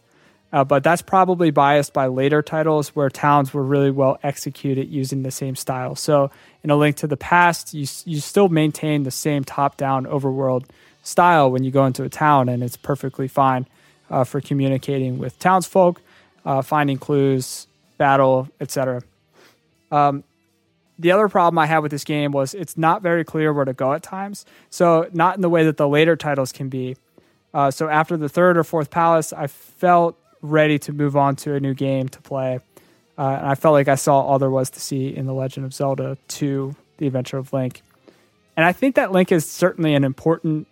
Uh, 0.51 0.63
but 0.63 0.83
that's 0.83 1.01
probably 1.01 1.49
biased 1.49 1.93
by 1.93 2.05
later 2.05 2.43
titles 2.43 2.89
where 2.89 3.09
towns 3.09 3.53
were 3.53 3.63
really 3.63 3.89
well 3.89 4.19
executed 4.21 4.87
using 4.87 5.23
the 5.23 5.31
same 5.31 5.55
style. 5.55 5.95
So, 5.95 6.29
in 6.63 6.69
A 6.69 6.75
Link 6.75 6.97
to 6.97 7.07
the 7.07 7.17
Past, 7.17 7.73
you 7.73 7.87
you 8.05 8.19
still 8.19 8.49
maintain 8.49 9.01
the 9.01 9.09
same 9.09 9.43
top-down 9.43 10.05
overworld 10.05 10.65
style 11.01 11.49
when 11.49 11.63
you 11.63 11.71
go 11.71 11.87
into 11.87 12.03
a 12.03 12.09
town, 12.09 12.49
and 12.49 12.61
it's 12.61 12.77
perfectly 12.77 13.27
fine 13.27 13.65
uh, 14.11 14.23
for 14.23 14.41
communicating 14.41 15.17
with 15.17 15.39
townsfolk, 15.39 16.01
uh, 16.45 16.61
finding 16.61 16.99
clues, 16.99 17.65
battle, 17.97 18.47
etc. 18.61 19.01
Um, 19.91 20.23
the 21.03 21.11
other 21.11 21.27
problem 21.27 21.59
I 21.59 21.65
had 21.65 21.79
with 21.79 21.91
this 21.91 22.05
game 22.05 22.31
was 22.31 22.53
it's 22.53 22.77
not 22.77 23.01
very 23.01 23.25
clear 23.25 23.53
where 23.53 23.65
to 23.65 23.73
go 23.73 23.93
at 23.93 24.01
times. 24.01 24.45
So, 24.69 25.09
not 25.11 25.35
in 25.35 25.41
the 25.41 25.49
way 25.49 25.65
that 25.65 25.75
the 25.75 25.87
later 25.87 26.15
titles 26.15 26.51
can 26.51 26.69
be. 26.69 26.95
Uh, 27.53 27.69
so, 27.71 27.89
after 27.89 28.15
the 28.15 28.29
third 28.29 28.57
or 28.57 28.63
fourth 28.63 28.89
palace, 28.89 29.33
I 29.33 29.47
felt 29.47 30.17
ready 30.41 30.79
to 30.79 30.93
move 30.93 31.17
on 31.17 31.35
to 31.37 31.55
a 31.55 31.59
new 31.59 31.73
game 31.73 32.07
to 32.07 32.21
play. 32.21 32.59
Uh, 33.17 33.21
and 33.21 33.47
I 33.47 33.55
felt 33.55 33.73
like 33.73 33.89
I 33.89 33.95
saw 33.95 34.21
all 34.21 34.39
there 34.39 34.49
was 34.49 34.69
to 34.71 34.79
see 34.79 35.15
in 35.15 35.25
The 35.25 35.33
Legend 35.33 35.65
of 35.65 35.73
Zelda 35.73 36.17
2 36.29 36.73
The 36.97 37.07
Adventure 37.07 37.37
of 37.37 37.51
Link. 37.51 37.81
And 38.55 38.65
I 38.65 38.71
think 38.71 38.95
that 38.95 39.11
Link 39.11 39.31
is 39.31 39.49
certainly 39.49 39.93
an 39.95 40.05
important 40.05 40.67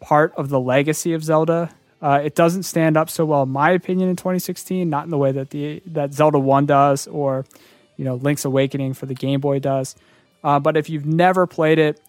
part 0.00 0.34
of 0.36 0.50
the 0.50 0.60
legacy 0.60 1.14
of 1.14 1.24
Zelda. 1.24 1.74
Uh, 2.02 2.20
it 2.22 2.34
doesn't 2.34 2.64
stand 2.64 2.96
up 2.96 3.08
so 3.08 3.24
well, 3.24 3.44
in 3.44 3.48
my 3.48 3.70
opinion, 3.70 4.10
in 4.10 4.16
2016, 4.16 4.88
not 4.90 5.04
in 5.04 5.10
the 5.10 5.18
way 5.18 5.32
that 5.32 5.50
the 5.50 5.82
that 5.86 6.12
Zelda 6.12 6.38
1 6.38 6.66
does 6.66 7.06
or 7.06 7.46
you 7.96 8.04
know 8.04 8.16
Link's 8.16 8.44
Awakening 8.44 8.94
for 8.94 9.06
the 9.06 9.14
Game 9.14 9.40
Boy 9.40 9.58
does. 9.58 9.94
Uh, 10.44 10.58
but 10.58 10.76
if 10.76 10.90
you've 10.90 11.06
never 11.06 11.46
played 11.46 11.78
it, 11.78 12.00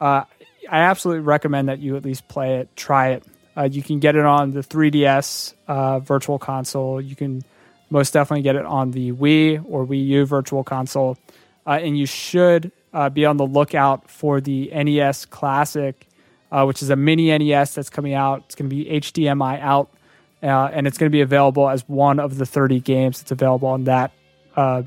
uh, 0.00 0.24
I 0.70 0.78
absolutely 0.80 1.22
recommend 1.22 1.68
that 1.68 1.78
you 1.78 1.96
at 1.96 2.04
least 2.04 2.28
play 2.28 2.56
it, 2.56 2.74
try 2.76 3.10
it. 3.10 3.24
Uh, 3.56 3.64
you 3.64 3.82
can 3.82 3.98
get 3.98 4.16
it 4.16 4.24
on 4.24 4.52
the 4.52 4.60
3DS 4.60 5.54
uh, 5.66 5.98
Virtual 6.00 6.38
Console. 6.38 7.00
You 7.00 7.16
can 7.16 7.42
most 7.90 8.12
definitely 8.12 8.42
get 8.42 8.56
it 8.56 8.64
on 8.64 8.90
the 8.90 9.12
Wii 9.12 9.64
or 9.68 9.86
Wii 9.86 10.06
U 10.06 10.26
Virtual 10.26 10.62
Console. 10.62 11.16
Uh, 11.66 11.78
and 11.82 11.98
you 11.98 12.06
should 12.06 12.70
uh, 12.92 13.08
be 13.08 13.24
on 13.24 13.36
the 13.36 13.46
lookout 13.46 14.10
for 14.10 14.40
the 14.40 14.70
NES 14.72 15.26
Classic, 15.26 16.06
which 16.50 16.82
is 16.82 16.90
a 16.90 16.96
mini 16.96 17.36
NES 17.36 17.74
that's 17.74 17.90
coming 17.90 18.14
out. 18.14 18.44
It's 18.46 18.54
going 18.54 18.70
to 18.70 18.76
be 18.76 18.84
HDMI 18.84 19.60
out, 19.60 19.90
and 20.40 20.86
it's 20.86 20.98
going 20.98 21.10
to 21.10 21.14
be 21.14 21.20
available 21.20 21.68
as 21.68 21.86
one 21.88 22.20
of 22.20 22.38
the 22.38 22.46
30 22.46 22.80
games 22.80 23.20
that's 23.20 23.32
available 23.32 23.68
on 23.68 23.84
that 23.84 24.12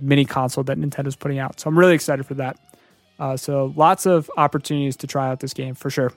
mini 0.01 0.25
console 0.25 0.63
that 0.65 0.77
Nintendo's 0.77 1.15
putting 1.15 1.39
out. 1.39 1.59
So 1.59 1.69
I'm 1.69 1.77
really 1.77 1.95
excited 1.95 2.25
for 2.25 2.35
that. 2.35 2.57
so 3.37 3.73
lots 3.75 4.05
of 4.05 4.29
opportunities 4.37 4.97
to 4.97 5.07
try 5.07 5.29
out 5.29 5.39
this 5.39 5.53
game 5.53 5.75
for 5.75 5.89
sure. 5.89 6.13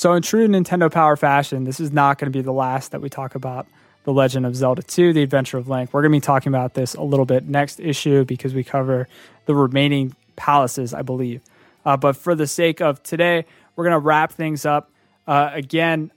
So, 0.00 0.14
in 0.14 0.22
true 0.22 0.48
Nintendo 0.48 0.90
Power 0.90 1.14
fashion, 1.14 1.64
this 1.64 1.78
is 1.78 1.92
not 1.92 2.18
going 2.18 2.32
to 2.32 2.38
be 2.38 2.40
the 2.42 2.54
last 2.54 2.92
that 2.92 3.02
we 3.02 3.10
talk 3.10 3.34
about 3.34 3.66
The 4.04 4.14
Legend 4.14 4.46
of 4.46 4.56
Zelda 4.56 4.82
2, 4.82 5.12
The 5.12 5.22
Adventure 5.22 5.58
of 5.58 5.68
Link. 5.68 5.92
We're 5.92 6.00
going 6.00 6.12
to 6.12 6.16
be 6.16 6.22
talking 6.22 6.48
about 6.48 6.72
this 6.72 6.94
a 6.94 7.02
little 7.02 7.26
bit 7.26 7.46
next 7.46 7.80
issue 7.80 8.24
because 8.24 8.54
we 8.54 8.64
cover 8.64 9.08
the 9.44 9.54
remaining 9.54 10.16
palaces, 10.36 10.94
I 10.94 11.02
believe. 11.02 11.42
Uh, 11.84 11.98
but 11.98 12.16
for 12.16 12.34
the 12.34 12.46
sake 12.46 12.80
of 12.80 13.02
today, 13.02 13.44
we're 13.76 13.84
going 13.84 13.92
to 13.92 13.98
wrap 13.98 14.32
things 14.32 14.64
up. 14.64 14.90
Uh, 15.26 15.50
again, 15.52 16.10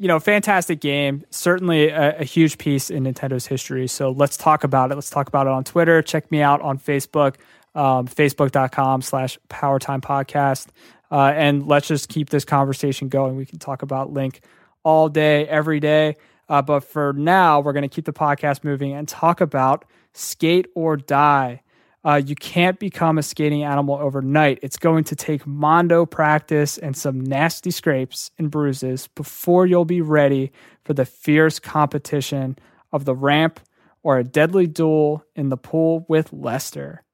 you 0.00 0.08
know, 0.08 0.18
fantastic 0.18 0.80
game. 0.80 1.26
Certainly 1.28 1.90
a, 1.90 2.20
a, 2.20 2.24
huge 2.24 2.56
piece 2.56 2.88
in 2.88 3.04
Nintendo's 3.04 3.46
history. 3.46 3.86
So 3.86 4.12
let's 4.12 4.38
talk 4.38 4.64
about 4.64 4.90
it. 4.90 4.94
Let's 4.94 5.10
talk 5.10 5.28
about 5.28 5.46
it 5.46 5.52
on 5.52 5.62
Twitter. 5.62 6.00
Check 6.00 6.30
me 6.32 6.40
out 6.40 6.62
on 6.62 6.78
Facebook, 6.78 7.34
um, 7.74 8.08
facebook.com 8.08 9.02
slash 9.02 9.38
Powertime 9.50 10.00
Podcast. 10.00 10.68
Uh, 11.10 11.34
and 11.36 11.66
let's 11.66 11.86
just 11.86 12.08
keep 12.08 12.30
this 12.30 12.46
conversation 12.46 13.10
going. 13.10 13.36
We 13.36 13.44
can 13.44 13.58
talk 13.58 13.82
about 13.82 14.10
Link 14.10 14.40
all 14.84 15.10
day, 15.10 15.46
every 15.46 15.80
day. 15.80 16.16
Uh, 16.48 16.62
but 16.62 16.80
for 16.80 17.12
now, 17.12 17.60
we're 17.60 17.74
going 17.74 17.82
to 17.82 17.94
keep 17.94 18.06
the 18.06 18.12
podcast 18.14 18.64
moving 18.64 18.92
and 18.92 19.06
talk 19.06 19.42
about 19.42 19.84
skate 20.14 20.66
or 20.74 20.96
die. 20.96 21.60
Uh, 22.02 22.20
you 22.24 22.34
can't 22.34 22.78
become 22.78 23.18
a 23.18 23.22
skating 23.22 23.62
animal 23.62 23.96
overnight. 23.96 24.58
It's 24.62 24.78
going 24.78 25.04
to 25.04 25.16
take 25.16 25.46
mondo 25.46 26.06
practice 26.06 26.78
and 26.78 26.96
some 26.96 27.20
nasty 27.20 27.70
scrapes 27.70 28.30
and 28.38 28.50
bruises 28.50 29.08
before 29.08 29.66
you'll 29.66 29.84
be 29.84 30.00
ready 30.00 30.50
for 30.82 30.94
the 30.94 31.04
fierce 31.04 31.58
competition 31.58 32.58
of 32.90 33.04
the 33.04 33.14
ramp 33.14 33.60
or 34.02 34.18
a 34.18 34.24
deadly 34.24 34.66
duel 34.66 35.24
in 35.36 35.50
the 35.50 35.58
pool 35.58 36.06
with 36.08 36.32
Lester. 36.32 37.04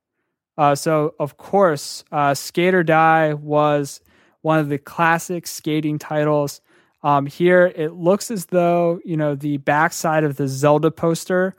Uh, 0.57 0.74
so, 0.74 1.14
of 1.18 1.37
course, 1.37 2.05
uh, 2.12 2.32
Skate 2.34 2.74
or 2.74 2.84
Die 2.84 3.34
was 3.34 4.01
one 4.43 4.61
of 4.61 4.68
the 4.68 4.78
classic 4.78 5.47
skating 5.47 5.99
titles. 5.99 6.61
Um, 7.03 7.26
here, 7.26 7.72
it 7.74 7.93
looks 7.93 8.30
as 8.30 8.47
though 8.47 9.01
you 9.05 9.16
know 9.16 9.34
the 9.34 9.59
backside 9.59 10.24
of 10.24 10.37
the 10.37 10.49
Zelda 10.49 10.91
poster 10.91 11.55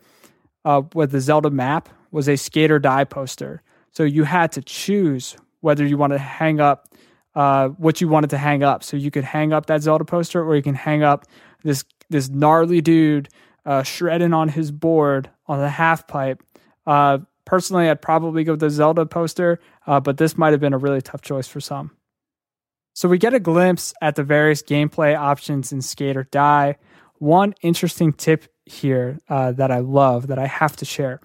uh, 0.65 0.81
with 0.95 1.11
the 1.11 1.21
Zelda 1.21 1.49
map 1.49 1.89
was 2.11 2.27
a 2.27 2.35
Skate 2.35 2.71
or 2.71 2.79
Die 2.79 3.03
poster. 3.05 3.61
So 3.91 4.03
you 4.03 4.23
had 4.23 4.51
to 4.53 4.61
choose 4.61 5.35
whether 5.61 5.85
you 5.85 5.97
wanted 5.97 6.15
to 6.15 6.23
hang 6.23 6.59
up 6.59 6.87
uh, 7.35 7.69
what 7.69 8.01
you 8.01 8.07
wanted 8.07 8.31
to 8.31 8.37
hang 8.37 8.63
up. 8.63 8.83
So 8.83 8.97
you 8.97 9.11
could 9.11 9.23
hang 9.23 9.53
up 9.53 9.67
that 9.67 9.83
Zelda 9.83 10.05
poster, 10.05 10.43
or 10.43 10.55
you 10.55 10.63
can 10.63 10.75
hang 10.75 11.03
up 11.03 11.25
this 11.63 11.83
this 12.09 12.29
gnarly 12.29 12.81
dude 12.81 13.29
uh, 13.65 13.83
shredding 13.83 14.33
on 14.33 14.49
his 14.49 14.71
board 14.71 15.29
on 15.47 15.59
the 15.59 15.69
half 15.69 16.07
pipe 16.07 16.41
uh, 16.87 17.19
Personally, 17.47 17.89
I'd 17.89 18.01
probably 18.01 18.43
go 18.43 18.51
with 18.53 18.59
the 18.59 18.69
Zelda 18.69 19.05
poster, 19.05 19.61
uh, 19.85 20.01
but 20.01 20.17
this 20.17 20.37
might 20.37 20.51
have 20.51 20.59
been 20.59 20.73
a 20.73 20.77
really 20.77 21.01
tough 21.01 21.21
choice 21.21 21.47
for 21.47 21.61
some. 21.61 21.91
So 22.93 23.07
we 23.07 23.17
get 23.17 23.33
a 23.33 23.39
glimpse 23.39 23.93
at 24.01 24.15
the 24.15 24.23
various 24.23 24.61
gameplay 24.61 25.17
options 25.17 25.71
in 25.71 25.81
Skate 25.81 26.17
or 26.17 26.25
Die. 26.25 26.75
One 27.19 27.55
interesting 27.61 28.11
tip 28.11 28.51
here 28.65 29.19
uh, 29.29 29.53
that 29.53 29.71
I 29.71 29.79
love 29.79 30.27
that 30.27 30.37
I 30.37 30.45
have 30.45 30.75
to 30.75 30.83
share. 30.85 31.21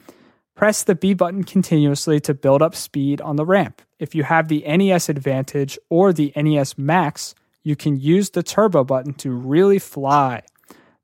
Press 0.55 0.83
the 0.85 0.95
B 0.95 1.15
button 1.15 1.45
continuously 1.45 2.21
to 2.21 2.35
build 2.35 2.61
up 2.61 2.75
speed 2.75 3.21
on 3.21 3.37
the 3.37 3.47
ramp. 3.47 3.81
If 3.99 4.15
you 4.15 4.23
have 4.25 4.49
the 4.49 4.63
NES 4.67 5.09
Advantage 5.09 5.79
or 5.89 6.13
the 6.13 6.33
NES 6.37 6.77
Max, 6.77 7.35
you 7.63 7.75
can 7.75 7.99
use 7.99 8.31
the 8.31 8.43
turbo 8.43 8.85
button 8.85 9.15
to 9.15 9.31
really 9.31 9.79
fly. 9.79 10.43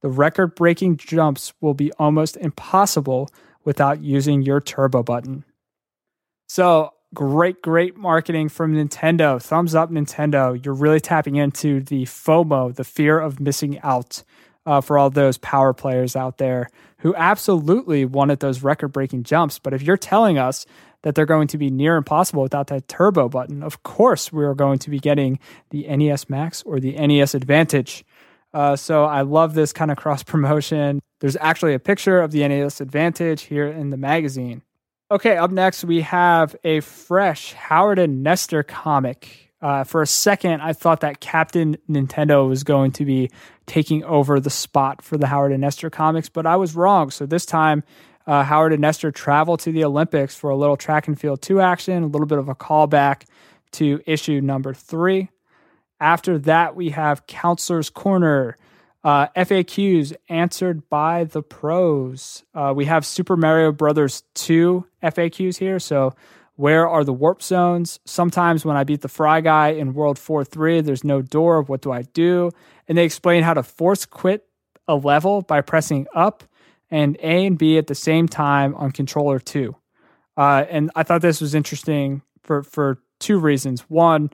The 0.03 0.11
record 0.11 0.55
breaking 0.55 0.99
jumps 0.99 1.55
will 1.61 1.75
be 1.75 1.93
almost 1.93 2.37
impossible 2.37 3.31
without 3.65 4.01
using 4.01 4.43
your 4.43 4.61
turbo 4.61 5.03
button. 5.03 5.45
So, 6.49 6.93
great, 7.15 7.63
great 7.63 7.97
marketing 7.97 8.49
from 8.51 8.75
Nintendo. 8.75 9.43
Thumbs 9.43 9.75
up, 9.75 9.91
Nintendo. 9.91 10.63
You're 10.63 10.75
really 10.75 11.01
tapping 11.01 11.37
into 11.37 11.81
the 11.81 12.05
FOMO, 12.05 12.75
the 12.75 12.85
fear 12.85 13.19
of 13.19 13.41
missing 13.41 13.81
out, 13.81 14.23
uh, 14.67 14.81
for 14.81 14.99
all 14.99 15.11
those 15.11 15.39
power 15.39 15.73
players 15.73 16.15
out 16.15 16.39
there 16.39 16.69
who 16.99 17.15
absolutely 17.15 18.05
wanted 18.05 18.41
those 18.41 18.63
record 18.63 18.89
breaking 18.89 19.23
jumps. 19.23 19.59
But 19.59 19.75
if 19.75 19.83
you're 19.83 19.97
telling 19.97 20.39
us 20.39 20.67
that 21.03 21.15
they're 21.15 21.27
going 21.27 21.49
to 21.49 21.59
be 21.59 21.71
near 21.71 21.97
impossible 21.97 22.43
without 22.43 22.67
that 22.69 22.89
turbo 22.89 23.29
button, 23.29 23.63
of 23.63 23.83
course 23.83 24.33
we 24.33 24.45
are 24.45 24.55
going 24.55 24.79
to 24.81 24.91
be 24.91 24.99
getting 24.99 25.39
the 25.71 25.87
NES 25.89 26.29
Max 26.29 26.63
or 26.65 26.81
the 26.81 26.93
NES 26.93 27.35
Advantage. 27.35 28.05
Uh, 28.53 28.75
so 28.77 29.05
I 29.05 29.23
love 29.23 29.55
this 29.55 29.73
kind 29.73 29.91
of 29.91 29.97
cross 29.97 30.23
promotion. 30.23 31.01
There's 31.21 31.37
actually 31.41 31.75
a 31.75 31.79
picture 31.79 32.21
of 32.21 32.33
the 32.33 32.47
NES 32.47 32.81
Advantage 32.81 33.43
here 33.43 33.67
in 33.67 33.91
the 33.91 33.97
magazine. 33.97 34.63
Okay, 35.11 35.37
up 35.37 35.51
next 35.51 35.85
we 35.85 36.03
have 36.03 36.55
a 36.65 36.81
fresh 36.81 37.55
Howard 37.55 37.99
and 37.99 38.23
Nestor 38.23 38.63
comic 38.63 39.48
Uh, 39.61 39.85
for 39.85 40.03
a 40.03 40.07
second, 40.07 40.61
I 40.61 40.73
thought 40.73 41.01
that 41.01 41.21
Captain 41.21 41.77
Nintendo 41.91 42.49
was 42.49 42.63
going 42.63 42.93
to 42.93 43.05
be 43.05 43.31
taking 43.67 44.05
over 44.05 44.39
the 44.39 44.51
spot 44.51 45.03
for 45.03 45.19
the 45.19 45.27
Howard 45.27 45.53
and 45.53 45.61
Nestor 45.61 45.91
comics, 45.91 46.29
but 46.29 46.47
I 46.47 46.57
was 46.57 46.77
wrong. 46.77 47.11
So 47.11 47.27
this 47.27 47.45
time, 47.45 47.83
uh, 48.27 48.45
Howard 48.45 48.73
and 48.73 48.83
Nestor 48.83 49.11
travel 49.11 49.57
to 49.57 49.73
the 49.73 49.85
Olympics 49.85 50.37
for 50.37 50.51
a 50.51 50.57
little 50.57 50.77
track 50.77 51.09
and 51.09 51.19
field 51.19 51.43
two 51.43 51.61
action, 51.61 52.05
a 52.05 52.07
little 52.07 52.27
bit 52.27 52.39
of 52.39 52.49
a 52.49 52.55
callback 52.55 53.25
to 53.73 54.01
issue 54.07 54.41
number 54.41 54.75
three. 54.75 55.29
After 56.01 56.39
that, 56.39 56.77
we 56.77 56.91
have 56.91 57.27
Counselor's 57.27 57.91
Corner, 57.91 58.57
uh, 59.03 59.29
FAQs 59.37 60.15
answered 60.29 60.89
by 60.89 61.25
the 61.25 61.43
pros. 61.43 62.45
Uh, 62.55 62.73
we 62.77 62.85
have 62.85 63.05
Super 63.07 63.37
Mario 63.37 63.73
Brothers 63.73 64.23
2 64.35 64.85
FAQs 65.03 65.59
here. 65.59 65.79
So, 65.79 66.15
where 66.59 66.89
are 66.89 67.05
the 67.05 67.13
warp 67.13 67.41
zones? 67.41 68.01
Sometimes 68.05 68.65
when 68.65 68.77
I 68.77 68.83
beat 68.83 69.03
the 69.03 69.09
Fryguy 69.09 69.79
in 69.79 69.95
World 69.95 70.19
4 70.19 70.45
3, 70.45 70.81
there's 70.81 71.05
no 71.05 71.23
door. 71.23 71.63
What 71.63 71.83
do 71.83 71.93
I 71.93 72.03
do? 72.03 72.51
And 72.89 72.99
they 72.99 73.05
explain 73.05 73.45
how 73.45 73.55
to 73.55 73.63
force 73.63 74.05
quit 74.05 74.45
a 74.89 74.97
level 74.97 75.43
by 75.43 75.61
pressing 75.61 76.09
up 76.17 76.43
and 76.91 77.17
A 77.23 77.47
and 77.47 77.57
B 77.57 77.79
at 77.79 77.87
the 77.87 77.95
same 77.95 78.27
time 78.27 78.75
on 78.75 78.91
controller 78.91 79.39
2. 79.39 79.73
Uh, 80.37 80.65
and 80.69 80.91
I 80.97 81.05
thought 81.05 81.23
this 81.23 81.41
was 81.41 81.55
interesting 81.55 82.23
for, 82.43 82.65
for 82.65 82.99
two 83.21 83.39
reasons. 83.39 83.83
One, 83.83 84.31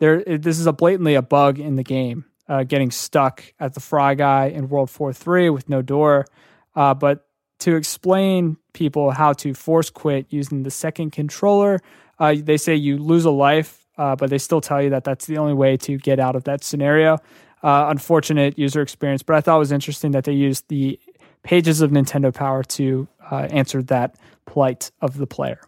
there 0.00 0.24
this 0.24 0.58
is 0.58 0.66
a 0.66 0.72
blatantly 0.72 1.14
a 1.14 1.22
bug 1.22 1.60
in 1.60 1.76
the 1.76 1.84
game, 1.84 2.24
uh, 2.48 2.64
getting 2.64 2.90
stuck 2.90 3.44
at 3.60 3.74
the 3.74 3.80
Fryguy 3.80 4.52
in 4.52 4.68
World 4.68 4.90
4 4.90 5.12
3 5.12 5.50
with 5.50 5.68
no 5.68 5.80
door. 5.82 6.26
Uh, 6.74 6.94
but 6.94 7.28
to 7.60 7.76
explain 7.76 8.56
people 8.78 9.10
how 9.10 9.32
to 9.32 9.52
force 9.52 9.90
quit 9.90 10.26
using 10.30 10.62
the 10.62 10.70
second 10.70 11.10
controller, 11.10 11.80
uh, 12.20 12.36
they 12.40 12.56
say 12.56 12.74
you 12.74 12.96
lose 12.96 13.24
a 13.24 13.30
life, 13.30 13.84
uh, 13.98 14.14
but 14.14 14.30
they 14.30 14.38
still 14.38 14.60
tell 14.60 14.80
you 14.80 14.90
that 14.90 15.02
that's 15.02 15.26
the 15.26 15.36
only 15.36 15.54
way 15.54 15.76
to 15.76 15.98
get 15.98 16.20
out 16.20 16.36
of 16.36 16.44
that 16.44 16.62
scenario. 16.62 17.18
Uh, 17.62 17.86
unfortunate 17.88 18.56
user 18.56 18.80
experience, 18.80 19.24
but 19.24 19.34
I 19.34 19.40
thought 19.40 19.56
it 19.56 19.58
was 19.58 19.72
interesting 19.72 20.12
that 20.12 20.22
they 20.22 20.32
used 20.32 20.68
the 20.68 20.98
pages 21.42 21.80
of 21.80 21.90
Nintendo 21.90 22.32
Power 22.32 22.62
to 22.62 23.08
uh, 23.32 23.48
answer 23.50 23.82
that 23.82 24.14
plight 24.46 24.92
of 25.00 25.18
the 25.18 25.26
player. 25.26 25.60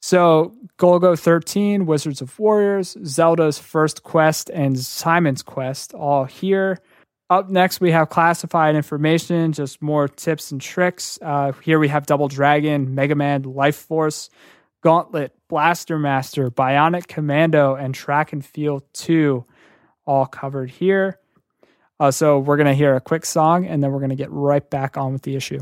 So, 0.00 0.54
Golgo 0.78 1.16
13, 1.18 1.84
Wizards 1.84 2.22
of 2.22 2.36
Warriors, 2.38 2.96
Zelda's 3.04 3.58
First 3.58 4.02
Quest, 4.02 4.50
and 4.50 4.78
Simon's 4.78 5.42
Quest 5.42 5.92
all 5.92 6.24
here. 6.24 6.78
Up 7.32 7.48
next, 7.48 7.80
we 7.80 7.92
have 7.92 8.10
classified 8.10 8.76
information, 8.76 9.54
just 9.54 9.80
more 9.80 10.06
tips 10.06 10.52
and 10.52 10.60
tricks. 10.60 11.18
Uh, 11.22 11.52
here 11.64 11.78
we 11.78 11.88
have 11.88 12.04
Double 12.04 12.28
Dragon, 12.28 12.94
Mega 12.94 13.14
Man, 13.14 13.40
Life 13.44 13.76
Force, 13.76 14.28
Gauntlet, 14.82 15.32
Blaster 15.48 15.98
Master, 15.98 16.50
Bionic 16.50 17.08
Commando, 17.08 17.74
and 17.74 17.94
Track 17.94 18.34
and 18.34 18.44
Field 18.44 18.82
2 18.92 19.46
all 20.04 20.26
covered 20.26 20.68
here. 20.68 21.18
Uh, 21.98 22.10
so, 22.10 22.38
we're 22.38 22.58
going 22.58 22.66
to 22.66 22.74
hear 22.74 22.96
a 22.96 23.00
quick 23.00 23.24
song 23.24 23.64
and 23.64 23.82
then 23.82 23.92
we're 23.92 24.00
going 24.00 24.10
to 24.10 24.14
get 24.14 24.30
right 24.30 24.68
back 24.68 24.98
on 24.98 25.14
with 25.14 25.22
the 25.22 25.34
issue. 25.34 25.60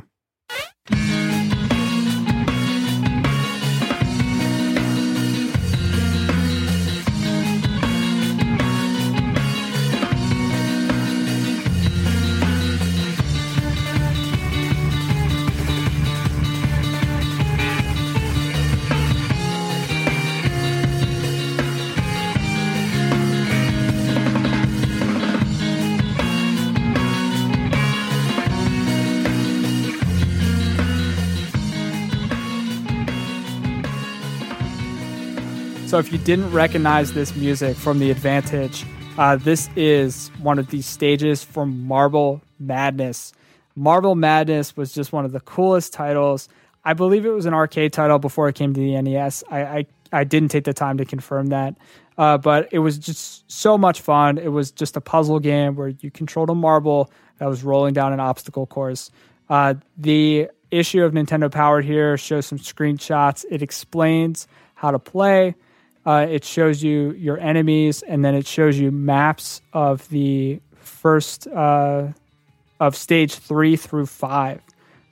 So 35.91 35.99
if 35.99 36.12
you 36.12 36.18
didn't 36.18 36.53
recognize 36.53 37.14
this 37.14 37.34
music 37.34 37.76
from 37.76 37.99
the 37.99 38.12
Advantage, 38.12 38.86
uh, 39.18 39.34
this 39.34 39.68
is 39.74 40.28
one 40.41 40.61
of 40.61 40.70
the 40.70 40.82
stages 40.82 41.43
from 41.43 41.84
Marble 41.84 42.41
Madness. 42.61 43.32
Marble 43.74 44.14
Madness 44.14 44.76
was 44.76 44.93
just 44.93 45.12
one 45.12 45.24
of 45.24 45.32
the 45.32 45.41
coolest 45.41 45.93
titles. 45.93 46.49
I 46.84 46.95
believe 46.95 47.26
it 47.26 47.30
was 47.30 47.45
an 47.45 47.55
arcade 47.55 47.93
title 47.93 48.20
before 48.20 48.49
it 48.49 48.55
came 48.55 48.72
to 48.72 48.78
the 48.78 49.03
NES. 49.03 49.43
I 49.51 49.62
I, 49.62 49.86
I 50.12 50.22
didn't 50.22 50.51
take 50.51 50.62
the 50.62 50.72
time 50.72 50.97
to 50.99 51.05
confirm 51.05 51.49
that, 51.49 51.74
uh, 52.16 52.38
but 52.38 52.68
it 52.70 52.78
was 52.78 52.97
just 52.97 53.51
so 53.51 53.76
much 53.76 54.01
fun. 54.01 54.38
It 54.38 54.53
was 54.53 54.70
just 54.70 54.97
a 54.97 55.01
puzzle 55.01 55.41
game 55.41 55.74
where 55.74 55.88
you 55.88 56.12
controlled 56.12 56.51
a 56.51 56.55
marble 56.55 57.11
that 57.38 57.47
was 57.47 57.64
rolling 57.64 57.95
down 57.95 58.12
an 58.12 58.20
obstacle 58.20 58.64
course. 58.64 59.11
Uh, 59.49 59.74
the 59.99 60.51
issue 60.70 61.03
of 61.03 61.14
Nintendo 61.14 61.51
Power 61.51 61.80
here 61.80 62.16
shows 62.16 62.47
some 62.47 62.61
screenshots. 62.61 63.45
It 63.51 63.61
explains 63.61 64.47
how 64.76 64.93
to 64.93 65.01
play. 65.01 65.57
Uh, 66.05 66.27
it 66.29 66.45
shows 66.45 66.83
you 66.83 67.13
your 67.13 67.39
enemies, 67.39 68.03
and 68.03 68.25
then 68.25 68.35
it 68.35 68.47
shows 68.47 68.79
you 68.79 68.91
maps 68.91 69.61
of 69.73 70.09
the 70.09 70.61
first 70.77 71.47
uh, 71.49 72.09
of 72.79 72.97
stage 72.97 73.35
three 73.35 73.77
through 73.77 74.07
five. 74.07 74.63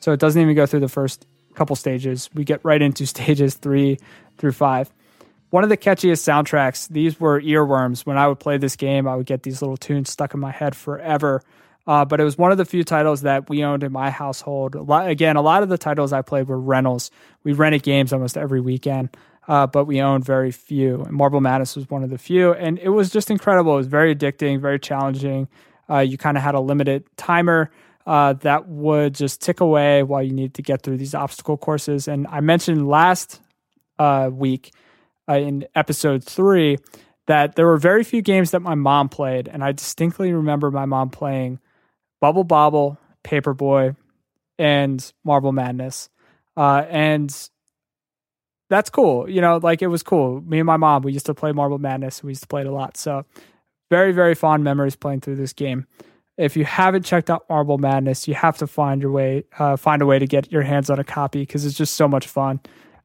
So 0.00 0.12
it 0.12 0.20
doesn't 0.20 0.40
even 0.40 0.54
go 0.54 0.66
through 0.66 0.80
the 0.80 0.88
first 0.88 1.26
couple 1.54 1.76
stages. 1.76 2.30
We 2.34 2.44
get 2.44 2.64
right 2.64 2.80
into 2.80 3.06
stages 3.14 3.54
three 3.54 3.98
through 4.38 4.52
five. 4.52 4.90
One 5.50 5.62
of 5.62 5.70
the 5.70 5.76
catchiest 5.76 6.22
soundtracks. 6.22 6.88
These 6.88 7.18
were 7.18 7.40
earworms. 7.40 8.04
When 8.04 8.18
I 8.18 8.26
would 8.26 8.38
play 8.38 8.58
this 8.58 8.76
game, 8.76 9.08
I 9.08 9.16
would 9.16 9.26
get 9.26 9.42
these 9.42 9.62
little 9.62 9.78
tunes 9.78 10.10
stuck 10.10 10.34
in 10.34 10.40
my 10.40 10.50
head 10.50 10.76
forever. 10.76 11.42
Uh, 11.86 12.04
but 12.04 12.20
it 12.20 12.24
was 12.24 12.36
one 12.36 12.52
of 12.52 12.58
the 12.58 12.66
few 12.66 12.84
titles 12.84 13.22
that 13.22 13.48
we 13.48 13.64
owned 13.64 13.82
in 13.82 13.90
my 13.90 14.10
household. 14.10 14.74
A 14.74 14.82
lot, 14.82 15.08
again, 15.08 15.36
a 15.36 15.42
lot 15.42 15.62
of 15.62 15.70
the 15.70 15.78
titles 15.78 16.12
I 16.12 16.20
played 16.20 16.46
were 16.46 16.60
rentals. 16.60 17.10
We 17.44 17.54
rented 17.54 17.82
games 17.82 18.12
almost 18.12 18.36
every 18.36 18.60
weekend 18.60 19.08
uh, 19.48 19.66
but 19.66 19.86
we 19.86 20.00
owned 20.00 20.24
very 20.24 20.50
few. 20.50 21.02
And 21.02 21.12
Marble 21.12 21.40
Madness 21.40 21.74
was 21.74 21.88
one 21.88 22.04
of 22.04 22.10
the 22.10 22.18
few, 22.18 22.52
and 22.52 22.78
it 22.78 22.90
was 22.90 23.10
just 23.10 23.30
incredible. 23.30 23.72
It 23.74 23.78
was 23.78 23.86
very 23.86 24.14
addicting, 24.14 24.60
very 24.60 24.78
challenging. 24.78 25.48
Uh, 25.90 26.00
you 26.00 26.18
kind 26.18 26.36
of 26.36 26.42
had 26.42 26.54
a 26.54 26.60
limited 26.60 27.04
timer 27.16 27.70
uh, 28.06 28.34
that 28.34 28.68
would 28.68 29.14
just 29.14 29.40
tick 29.40 29.60
away 29.60 30.02
while 30.02 30.22
you 30.22 30.32
needed 30.32 30.54
to 30.54 30.62
get 30.62 30.82
through 30.82 30.98
these 30.98 31.14
obstacle 31.14 31.56
courses. 31.56 32.08
And 32.08 32.26
I 32.28 32.40
mentioned 32.40 32.88
last 32.88 33.40
uh, 33.98 34.30
week 34.32 34.72
uh, 35.28 35.38
in 35.38 35.66
episode 35.74 36.22
three 36.22 36.78
that 37.26 37.56
there 37.56 37.66
were 37.66 37.76
very 37.78 38.04
few 38.04 38.22
games 38.22 38.52
that 38.52 38.60
my 38.60 38.74
mom 38.74 39.08
played, 39.08 39.48
and 39.48 39.64
I 39.64 39.72
distinctly 39.72 40.32
remember 40.32 40.70
my 40.70 40.86
mom 40.86 41.10
playing 41.10 41.58
Bubble 42.20 42.44
Bobble, 42.44 42.98
Paperboy, 43.24 43.96
and 44.58 45.12
Marble 45.24 45.52
Madness. 45.52 46.08
Uh, 46.56 46.84
and 46.88 47.50
that's 48.68 48.90
cool. 48.90 49.28
You 49.28 49.40
know, 49.40 49.58
like 49.62 49.82
it 49.82 49.86
was 49.88 50.02
cool. 50.02 50.40
Me 50.42 50.58
and 50.58 50.66
my 50.66 50.76
mom, 50.76 51.02
we 51.02 51.12
used 51.12 51.26
to 51.26 51.34
play 51.34 51.52
Marble 51.52 51.78
Madness. 51.78 52.22
We 52.22 52.32
used 52.32 52.42
to 52.42 52.48
play 52.48 52.62
it 52.62 52.66
a 52.66 52.72
lot. 52.72 52.96
So, 52.96 53.24
very, 53.90 54.12
very 54.12 54.34
fond 54.34 54.64
memories 54.64 54.96
playing 54.96 55.20
through 55.20 55.36
this 55.36 55.52
game. 55.52 55.86
If 56.36 56.56
you 56.56 56.64
haven't 56.64 57.04
checked 57.04 57.30
out 57.30 57.48
Marble 57.48 57.78
Madness, 57.78 58.28
you 58.28 58.34
have 58.34 58.58
to 58.58 58.66
find 58.66 59.02
your 59.02 59.10
way, 59.10 59.44
uh, 59.58 59.76
find 59.76 60.02
a 60.02 60.06
way 60.06 60.18
to 60.18 60.26
get 60.26 60.52
your 60.52 60.62
hands 60.62 60.90
on 60.90 60.98
a 60.98 61.04
copy 61.04 61.40
because 61.40 61.64
it's 61.64 61.76
just 61.76 61.94
so 61.94 62.06
much 62.06 62.28
fun, 62.28 62.60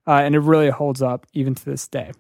uh, 0.05 0.15
and 0.15 0.35
it 0.35 0.39
really 0.39 0.69
holds 0.69 1.01
up 1.01 1.25
even 1.33 1.55
to 1.55 1.65
this 1.65 1.87
day. 1.87 2.11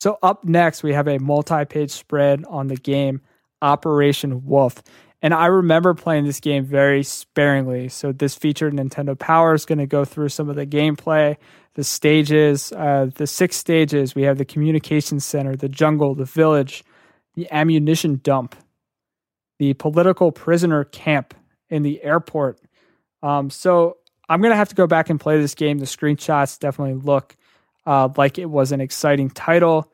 So 0.00 0.18
up 0.22 0.44
next, 0.44 0.82
we 0.82 0.92
have 0.92 1.08
a 1.08 1.18
multi-page 1.18 1.90
spread 1.90 2.44
on 2.46 2.66
the 2.66 2.76
game 2.76 3.22
Operation 3.62 4.44
Wolf, 4.44 4.82
and 5.22 5.32
I 5.32 5.46
remember 5.46 5.94
playing 5.94 6.24
this 6.24 6.40
game 6.40 6.64
very 6.64 7.02
sparingly. 7.02 7.88
So 7.88 8.12
this 8.12 8.34
featured 8.34 8.74
Nintendo 8.74 9.18
Power 9.18 9.54
is 9.54 9.64
going 9.64 9.78
to 9.78 9.86
go 9.86 10.04
through 10.04 10.30
some 10.30 10.50
of 10.50 10.56
the 10.56 10.66
gameplay 10.66 11.36
the 11.74 11.84
stages, 11.84 12.72
uh, 12.72 13.10
the 13.14 13.26
six 13.26 13.56
stages. 13.56 14.14
We 14.14 14.22
have 14.22 14.38
the 14.38 14.44
communication 14.44 15.20
center, 15.20 15.56
the 15.56 15.68
jungle, 15.68 16.14
the 16.14 16.24
village, 16.24 16.84
the 17.34 17.50
ammunition 17.50 18.20
dump, 18.22 18.56
the 19.58 19.74
political 19.74 20.32
prisoner 20.32 20.84
camp, 20.84 21.34
in 21.70 21.82
the 21.82 22.02
airport. 22.02 22.60
Um, 23.22 23.48
so 23.48 23.96
I'm 24.28 24.42
gonna 24.42 24.56
have 24.56 24.68
to 24.68 24.74
go 24.74 24.86
back 24.86 25.08
and 25.08 25.18
play 25.18 25.38
this 25.38 25.54
game. 25.54 25.78
The 25.78 25.86
screenshots 25.86 26.58
definitely 26.58 27.00
look 27.02 27.36
uh, 27.86 28.08
like 28.16 28.38
it 28.38 28.46
was 28.50 28.72
an 28.72 28.80
exciting 28.80 29.30
title. 29.30 29.90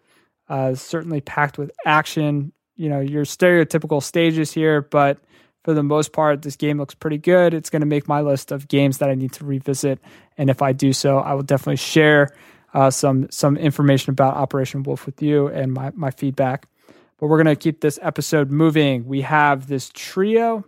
Uh, 0.49 0.75
certainly 0.75 1.21
packed 1.21 1.59
with 1.59 1.71
action. 1.85 2.53
You 2.77 2.89
know 2.89 3.01
your 3.01 3.25
stereotypical 3.25 4.03
stages 4.03 4.53
here, 4.53 4.83
but 4.83 5.19
for 5.67 5.75
the 5.75 5.83
most 5.83 6.13
part, 6.13 6.43
this 6.43 6.55
game 6.55 6.79
looks 6.79 6.95
pretty 6.95 7.19
good. 7.19 7.53
It's 7.53 7.71
going 7.71 7.81
to 7.81 7.87
make 7.87 8.07
my 8.07 8.21
list 8.21 8.53
of 8.53 8.69
games 8.69 8.99
that 8.99 9.09
I 9.09 9.17
need 9.17 9.33
to 9.33 9.45
revisit, 9.45 9.99
and 10.39 10.49
if 10.49 10.63
I 10.63 10.71
do 10.71 10.93
so, 10.93 11.19
I 11.19 11.35
will 11.35 11.43
definitely 11.43 11.75
share 11.75 12.29
uh, 12.73 12.89
some 12.89 13.27
some 13.33 13.57
information 13.57 14.13
about 14.13 14.37
Operation 14.37 14.85
Wolf 14.85 15.07
with 15.07 15.21
you 15.21 15.49
and 15.49 15.73
my 15.73 15.91
my 15.97 16.13
feedback. 16.13 16.69
But 17.19 17.27
we're 17.27 17.43
going 17.43 17.53
to 17.53 17.61
keep 17.61 17.81
this 17.81 17.99
episode 18.01 18.49
moving. 18.49 19.07
We 19.07 19.23
have 19.23 19.67
this 19.67 19.91
trio 19.93 20.65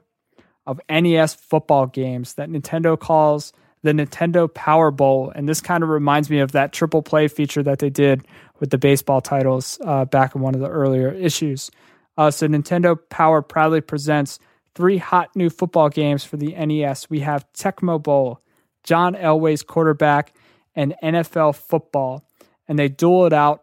of 0.67 0.81
NES 0.91 1.35
football 1.35 1.87
games 1.87 2.35
that 2.35 2.49
Nintendo 2.49 2.99
calls 2.99 3.53
the 3.83 3.93
Nintendo 3.93 4.53
Power 4.53 4.91
Bowl. 4.91 5.31
And 5.33 5.49
this 5.49 5.61
kind 5.61 5.85
of 5.85 5.91
reminds 5.91 6.29
me 6.29 6.41
of 6.41 6.51
that 6.53 6.73
triple 6.73 7.03
play 7.03 7.29
feature 7.29 7.63
that 7.63 7.79
they 7.79 7.91
did 7.91 8.27
with 8.59 8.71
the 8.71 8.79
baseball 8.79 9.21
titles 9.21 9.79
uh, 9.85 10.07
back 10.07 10.35
in 10.35 10.41
one 10.41 10.57
of 10.57 10.61
the 10.61 10.69
earlier 10.69 11.13
issues. 11.13 11.71
Uh, 12.17 12.33
so, 12.33 12.49
Nintendo 12.49 12.99
Power 13.11 13.43
proudly 13.43 13.81
presents 13.81 14.41
three 14.75 14.99
hot 14.99 15.35
new 15.35 15.51
football 15.51 15.89
games 15.89 16.25
for 16.25 16.37
the 16.37 16.55
NES. 16.55 17.09
We 17.11 17.21
have 17.21 17.51
Tecmo 17.53 18.03
Bowl, 18.03 18.41
John 18.85 19.15
Elway's 19.15 19.63
quarterback, 19.63 20.35
and 20.75 20.95
NFL 21.03 21.57
football. 21.57 22.25
And 22.69 22.79
they 22.79 22.89
duel 22.89 23.27
it 23.27 23.33
out. 23.33 23.63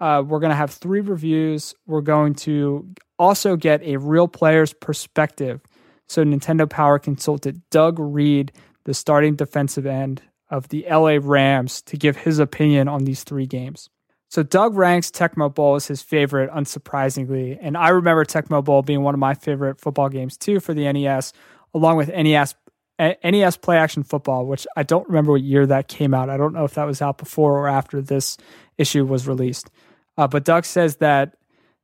Uh, 0.00 0.22
we're 0.26 0.40
going 0.40 0.50
to 0.50 0.56
have 0.56 0.70
three 0.72 1.00
reviews. 1.00 1.74
We're 1.86 2.02
going 2.02 2.34
to 2.34 2.88
also 3.18 3.56
get 3.56 3.82
a 3.82 3.96
real 3.96 4.28
player's 4.28 4.72
perspective. 4.72 5.60
So, 6.08 6.22
Nintendo 6.24 6.68
Power 6.68 6.98
consulted 6.98 7.62
Doug 7.70 7.98
Reed, 7.98 8.52
the 8.84 8.94
starting 8.94 9.34
defensive 9.34 9.86
end 9.86 10.22
of 10.50 10.68
the 10.68 10.86
LA 10.88 11.18
Rams, 11.20 11.82
to 11.82 11.96
give 11.96 12.16
his 12.16 12.38
opinion 12.38 12.88
on 12.88 13.04
these 13.04 13.24
three 13.24 13.46
games. 13.46 13.88
So 14.36 14.42
Doug 14.42 14.76
ranks 14.76 15.10
Tecmo 15.10 15.54
Bowl 15.54 15.76
as 15.76 15.86
his 15.86 16.02
favorite, 16.02 16.50
unsurprisingly. 16.50 17.56
And 17.58 17.74
I 17.74 17.88
remember 17.88 18.22
Tecmo 18.26 18.62
Bowl 18.62 18.82
being 18.82 19.00
one 19.00 19.14
of 19.14 19.18
my 19.18 19.32
favorite 19.32 19.80
football 19.80 20.10
games 20.10 20.36
too 20.36 20.60
for 20.60 20.74
the 20.74 20.92
NES, 20.92 21.32
along 21.72 21.96
with 21.96 22.08
NES 22.08 22.54
NES 22.98 23.56
Play 23.56 23.78
Action 23.78 24.02
Football, 24.02 24.44
which 24.44 24.66
I 24.76 24.82
don't 24.82 25.08
remember 25.08 25.32
what 25.32 25.40
year 25.40 25.64
that 25.64 25.88
came 25.88 26.12
out. 26.12 26.28
I 26.28 26.36
don't 26.36 26.52
know 26.52 26.66
if 26.66 26.74
that 26.74 26.84
was 26.84 27.00
out 27.00 27.16
before 27.16 27.60
or 27.60 27.66
after 27.66 28.02
this 28.02 28.36
issue 28.76 29.06
was 29.06 29.26
released. 29.26 29.70
Uh, 30.18 30.28
but 30.28 30.44
Doug 30.44 30.66
says 30.66 30.96
that 30.96 31.38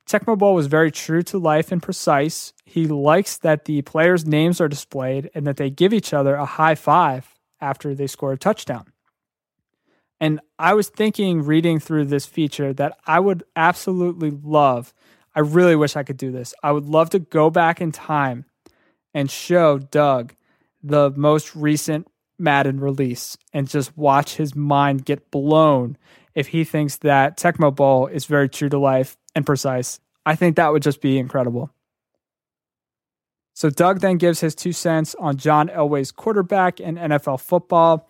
Tecmo 0.07 0.37
Bowl 0.37 0.55
was 0.55 0.67
very 0.67 0.91
true 0.91 1.23
to 1.23 1.39
life 1.39 1.73
and 1.73 1.83
precise. 1.83 2.53
He 2.67 2.87
likes 2.87 3.39
that 3.39 3.65
the 3.65 3.81
players' 3.81 4.27
names 4.27 4.61
are 4.61 4.69
displayed 4.69 5.31
and 5.35 5.47
that 5.47 5.57
they 5.57 5.71
give 5.71 5.95
each 5.95 6.13
other 6.13 6.35
a 6.35 6.45
high 6.45 6.75
five 6.75 7.33
after 7.63 7.95
they 7.95 8.07
score 8.07 8.35
a 8.35 8.37
touchdown. 8.37 8.92
And 10.23 10.39
I 10.57 10.75
was 10.75 10.89
thinking, 10.89 11.43
reading 11.43 11.81
through 11.81 12.05
this 12.05 12.27
feature, 12.27 12.73
that 12.75 12.97
I 13.05 13.19
would 13.19 13.43
absolutely 13.57 14.31
love, 14.31 14.95
I 15.35 15.41
really 15.41 15.75
wish 15.75 15.97
I 15.97 16.05
could 16.05 16.17
do 16.17 16.31
this. 16.31 16.55
I 16.63 16.71
would 16.71 16.87
love 16.87 17.11
to 17.11 17.19
go 17.19 17.51
back 17.51 17.81
in 17.81 17.91
time 17.91 18.45
and 19.13 19.29
show 19.29 19.79
Doug 19.79 20.35
the 20.81 21.11
most 21.17 21.57
recent 21.57 22.07
Madden 22.39 22.79
release 22.79 23.37
and 23.53 23.69
just 23.69 23.99
watch 23.99 24.37
his 24.37 24.55
mind 24.55 25.05
get 25.05 25.33
blown 25.33 25.99
if 26.37 26.47
he 26.47 26.63
thinks 26.63 26.99
that 26.99 27.37
Tecmo 27.37 27.75
Bowl 27.75 28.07
is 28.07 28.27
very 28.27 28.49
true 28.49 28.69
to 28.69 28.79
life 28.79 29.17
and 29.35 29.45
precise. 29.45 29.99
I 30.25 30.37
think 30.37 30.55
that 30.55 30.71
would 30.71 30.85
just 30.85 31.01
be 31.01 31.19
incredible. 31.19 31.69
So 33.55 33.71
Doug 33.71 33.99
then 33.99 34.19
gives 34.19 34.39
his 34.39 34.55
two 34.55 34.73
cents 34.73 35.17
on 35.19 35.37
John 35.37 35.69
Elway's 35.69 36.13
quarterback 36.13 36.79
in 36.79 36.95
NFL 36.95 37.41
football 37.41 38.09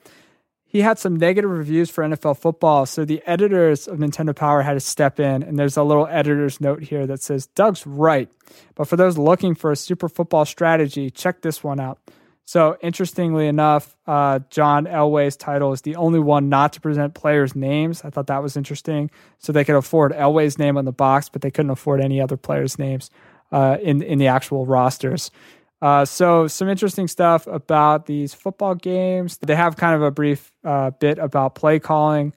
he 0.72 0.80
had 0.80 0.98
some 0.98 1.16
negative 1.16 1.50
reviews 1.50 1.90
for 1.90 2.02
NFL 2.02 2.38
football. 2.38 2.86
So 2.86 3.04
the 3.04 3.22
editors 3.26 3.86
of 3.86 3.98
Nintendo 3.98 4.34
Power 4.34 4.62
had 4.62 4.72
to 4.72 4.80
step 4.80 5.20
in. 5.20 5.42
And 5.42 5.58
there's 5.58 5.76
a 5.76 5.82
little 5.82 6.06
editor's 6.06 6.62
note 6.62 6.82
here 6.82 7.06
that 7.08 7.20
says, 7.20 7.46
Doug's 7.48 7.86
right. 7.86 8.30
But 8.74 8.88
for 8.88 8.96
those 8.96 9.18
looking 9.18 9.54
for 9.54 9.70
a 9.70 9.76
super 9.76 10.08
football 10.08 10.46
strategy, 10.46 11.10
check 11.10 11.42
this 11.42 11.62
one 11.62 11.78
out. 11.78 11.98
So 12.46 12.78
interestingly 12.80 13.48
enough, 13.48 13.94
uh, 14.06 14.38
John 14.48 14.86
Elway's 14.86 15.36
title 15.36 15.74
is 15.74 15.82
the 15.82 15.96
only 15.96 16.20
one 16.20 16.48
not 16.48 16.72
to 16.72 16.80
present 16.80 17.12
players' 17.12 17.54
names. 17.54 18.02
I 18.02 18.08
thought 18.08 18.28
that 18.28 18.42
was 18.42 18.56
interesting. 18.56 19.10
So 19.40 19.52
they 19.52 19.64
could 19.64 19.76
afford 19.76 20.12
Elway's 20.12 20.58
name 20.58 20.78
on 20.78 20.86
the 20.86 20.92
box, 20.92 21.28
but 21.28 21.42
they 21.42 21.50
couldn't 21.50 21.70
afford 21.70 22.00
any 22.00 22.18
other 22.18 22.38
players' 22.38 22.78
names 22.78 23.10
uh, 23.52 23.76
in 23.82 24.02
in 24.02 24.18
the 24.18 24.28
actual 24.28 24.64
rosters. 24.64 25.30
Uh, 25.82 26.04
so 26.04 26.46
some 26.46 26.68
interesting 26.68 27.08
stuff 27.08 27.48
about 27.48 28.06
these 28.06 28.32
football 28.32 28.76
games. 28.76 29.36
They 29.38 29.56
have 29.56 29.76
kind 29.76 29.96
of 29.96 30.02
a 30.02 30.12
brief 30.12 30.52
uh, 30.62 30.90
bit 30.90 31.18
about 31.18 31.56
play 31.56 31.80
calling, 31.80 32.34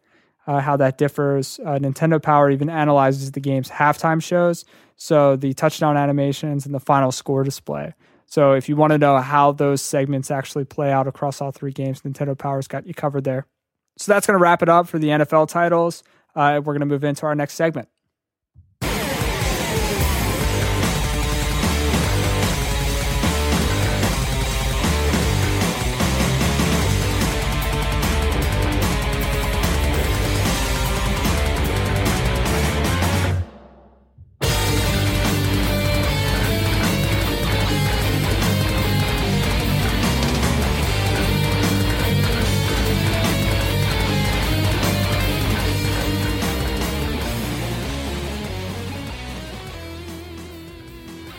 uh, 0.48 0.62
how 0.62 0.78
that 0.78 0.98
differs. 0.98 1.60
Uh, 1.64 1.78
Nintendo 1.78 2.22
Power 2.22 2.50
even 2.50 2.72
analyzes 2.72 3.34
the 3.34 3.40
game's 3.40 3.70
halftime 3.70 4.22
shows, 4.22 4.66
so 4.96 5.36
the 5.36 5.54
touchdown 5.54 5.96
animations 5.96 6.66
and 6.66 6.74
the 6.74 6.80
final 6.80 7.12
score 7.12 7.44
display. 7.44 7.94
So 8.26 8.54
if 8.54 8.68
you 8.68 8.76
want 8.76 8.92
to 8.92 8.98
know 8.98 9.20
how 9.20 9.52
those 9.52 9.84
segments 9.84 10.32
actually 10.32 10.66
play 10.66 10.92
out 10.92 11.08
across 11.08 11.40
all 11.40 11.52
three 11.52 11.72
games, 11.72 12.02
Nintendo 12.02 12.36
Power's 12.36 12.68
got 12.68 12.88
you 12.88 12.96
covered 12.96 13.26
there. 13.26 13.46
So 14.00 14.12
that's 14.12 14.26
going 14.26 14.38
to 14.38 14.42
wrap 14.42 14.64
it 14.64 14.70
up 14.70 14.88
for 14.88 14.98
the 14.98 15.10
NFL 15.10 15.50
titles. 15.50 16.04
Uh, 16.36 16.60
we're 16.64 16.74
going 16.74 16.80
to 16.80 16.88
move 16.88 17.04
into 17.04 17.28
our 17.28 17.36
next 17.36 17.54
segment. 17.54 17.88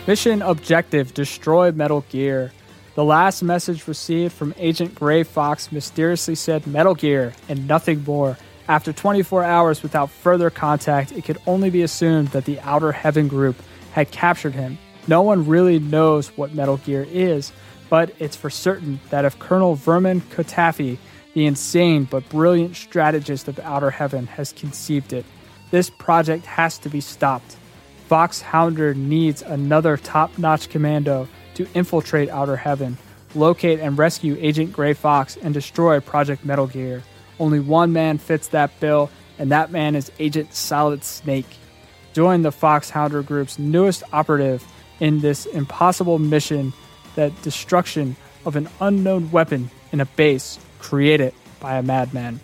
Mission 0.07 0.41
objective 0.41 1.13
destroy 1.13 1.73
Metal 1.73 2.05
Gear. 2.07 2.53
The 2.95 3.03
last 3.03 3.43
message 3.43 3.89
received 3.89 4.31
from 4.31 4.53
Agent 4.55 4.95
Gray 4.95 5.23
Fox 5.23 5.69
mysteriously 5.69 6.33
said 6.33 6.65
Metal 6.65 6.95
Gear 6.95 7.33
and 7.49 7.67
nothing 7.67 8.05
more. 8.05 8.37
After 8.69 8.93
24 8.93 9.43
hours 9.43 9.83
without 9.83 10.09
further 10.09 10.49
contact, 10.49 11.11
it 11.11 11.25
could 11.25 11.39
only 11.45 11.69
be 11.69 11.81
assumed 11.81 12.29
that 12.29 12.45
the 12.45 12.57
Outer 12.61 12.93
Heaven 12.93 13.27
group 13.27 13.57
had 13.91 14.09
captured 14.09 14.53
him. 14.53 14.77
No 15.09 15.23
one 15.23 15.45
really 15.45 15.77
knows 15.77 16.29
what 16.37 16.55
Metal 16.55 16.77
Gear 16.77 17.05
is, 17.11 17.51
but 17.89 18.15
it's 18.17 18.37
for 18.37 18.49
certain 18.49 19.01
that 19.09 19.25
if 19.25 19.37
Colonel 19.39 19.75
Vermon 19.75 20.21
CaTaffy, 20.21 20.99
the 21.33 21.45
insane 21.45 22.05
but 22.05 22.29
brilliant 22.29 22.77
strategist 22.77 23.49
of 23.49 23.59
Outer 23.59 23.89
Heaven, 23.89 24.27
has 24.27 24.53
conceived 24.53 25.11
it, 25.11 25.25
this 25.69 25.89
project 25.89 26.45
has 26.45 26.77
to 26.77 26.87
be 26.87 27.01
stopped. 27.01 27.57
Foxhounder 28.09 28.95
needs 28.95 29.41
another 29.41 29.97
top 29.97 30.37
notch 30.37 30.69
commando 30.69 31.27
to 31.55 31.67
infiltrate 31.73 32.29
Outer 32.29 32.55
Heaven, 32.55 32.97
locate 33.35 33.79
and 33.79 33.97
rescue 33.97 34.37
Agent 34.39 34.71
Gray 34.71 34.93
Fox, 34.93 35.37
and 35.37 35.53
destroy 35.53 35.99
Project 35.99 36.45
Metal 36.45 36.67
Gear. 36.67 37.03
Only 37.39 37.59
one 37.59 37.91
man 37.91 38.17
fits 38.17 38.47
that 38.49 38.79
bill, 38.79 39.09
and 39.37 39.51
that 39.51 39.71
man 39.71 39.95
is 39.95 40.11
Agent 40.19 40.53
Solid 40.53 41.03
Snake. 41.03 41.47
Join 42.13 42.41
the 42.41 42.51
Fox 42.51 42.89
Foxhounder 42.89 43.25
Group's 43.25 43.59
newest 43.59 44.03
operative 44.13 44.65
in 44.99 45.19
this 45.19 45.45
impossible 45.45 46.17
mission 46.17 46.73
that 47.15 47.39
destruction 47.41 48.15
of 48.45 48.55
an 48.55 48.69
unknown 48.79 49.29
weapon 49.31 49.69
in 49.91 49.99
a 49.99 50.05
base 50.05 50.57
created 50.79 51.33
by 51.59 51.75
a 51.75 51.83
madman. 51.83 52.39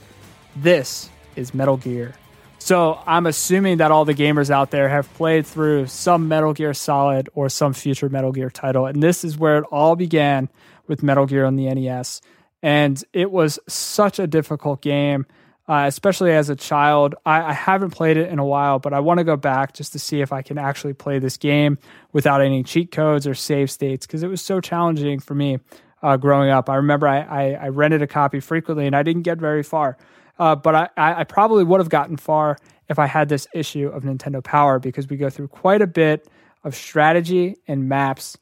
This 0.56 1.10
is 1.36 1.54
Metal 1.54 1.78
Gear. 1.78 2.16
So 2.64 2.98
I'm 3.06 3.26
assuming 3.26 3.80
that 3.80 3.92
all 3.92 4.06
the 4.06 4.14
gamers 4.14 4.50
out 4.50 4.72
there 4.72 4.88
have 4.88 5.14
played 5.16 5.46
through 5.46 5.88
some 5.88 6.30
Metal 6.30 6.54
Gear 6.54 6.74
Solid 6.74 7.28
or 7.34 7.50
some 7.50 7.74
future 7.74 8.08
Metal 8.08 8.32
Gear 8.32 8.50
title. 8.50 8.86
And 8.86 9.04
this 9.04 9.26
is 9.26 9.38
where 9.38 9.58
it 9.58 9.66
all 9.70 9.98
began 9.98 10.48
with 10.88 11.04
Metal 11.04 11.26
Gear 11.26 11.44
on 11.44 11.58
the 11.58 11.66
NES. 11.66 12.22
And 12.62 13.04
it 13.12 13.32
was 13.32 13.60
such 13.68 14.18
a 14.18 14.28
difficult 14.28 14.82
game, 14.82 15.26
uh, 15.68 15.84
especially 15.88 16.32
as 16.32 16.50
a 16.50 16.56
child. 16.56 17.16
I, 17.26 17.50
I 17.50 17.52
haven't 17.52 17.90
played 17.90 18.16
it 18.16 18.30
in 18.30 18.40
a 18.40 18.46
while, 18.46 18.80
but 18.80 18.94
I 18.94 19.02
want 19.02 19.18
to 19.18 19.26
go 19.26 19.36
back 19.36 19.74
just 19.74 19.92
to 19.92 20.00
see 20.00 20.22
if 20.22 20.32
I 20.32 20.42
can 20.42 20.58
actually 20.58 20.94
play 20.94 21.20
this 21.20 21.36
game 21.36 21.78
without 22.14 22.40
any 22.42 22.64
cheat 22.64 22.94
codes 22.94 23.28
or 23.28 23.36
save 23.36 23.72
states 23.72 24.08
because 24.08 24.24
it 24.24 24.30
was 24.30 24.42
so 24.42 24.62
challenging 24.62 25.20
for 25.20 25.36
me 25.36 25.60
uh, 26.02 26.16
growing 26.16 26.50
up. 26.50 26.70
I 26.70 26.76
remember 26.76 27.10
I, 27.10 27.20
I, 27.20 27.52
I 27.56 27.68
rented 27.68 28.02
a 28.02 28.08
copy 28.08 28.40
frequently 28.40 28.88
and 28.88 28.96
I 28.96 29.04
didn't 29.04 29.24
get 29.24 29.38
very 29.38 29.64
far. 29.64 29.98
Uh, 30.40 30.56
but 30.56 30.76
I, 30.76 30.90
I 30.98 31.24
probably 31.24 31.64
would 31.64 31.80
have 31.80 31.90
gotten 31.90 32.18
far 32.18 32.58
if 32.90 33.00
I 33.00 33.06
had 33.06 33.30
this 33.30 33.48
issue 33.54 33.88
of 33.88 34.04
Nintendo 34.04 34.44
Power 34.44 34.80
because 34.80 35.08
we 35.08 35.18
go 35.18 35.30
through 35.30 35.48
quite 35.50 35.82
a 35.82 35.88
bit 35.88 36.28
of 36.64 36.76
strategy 36.76 37.58
and 37.68 37.88
maps 37.88 38.38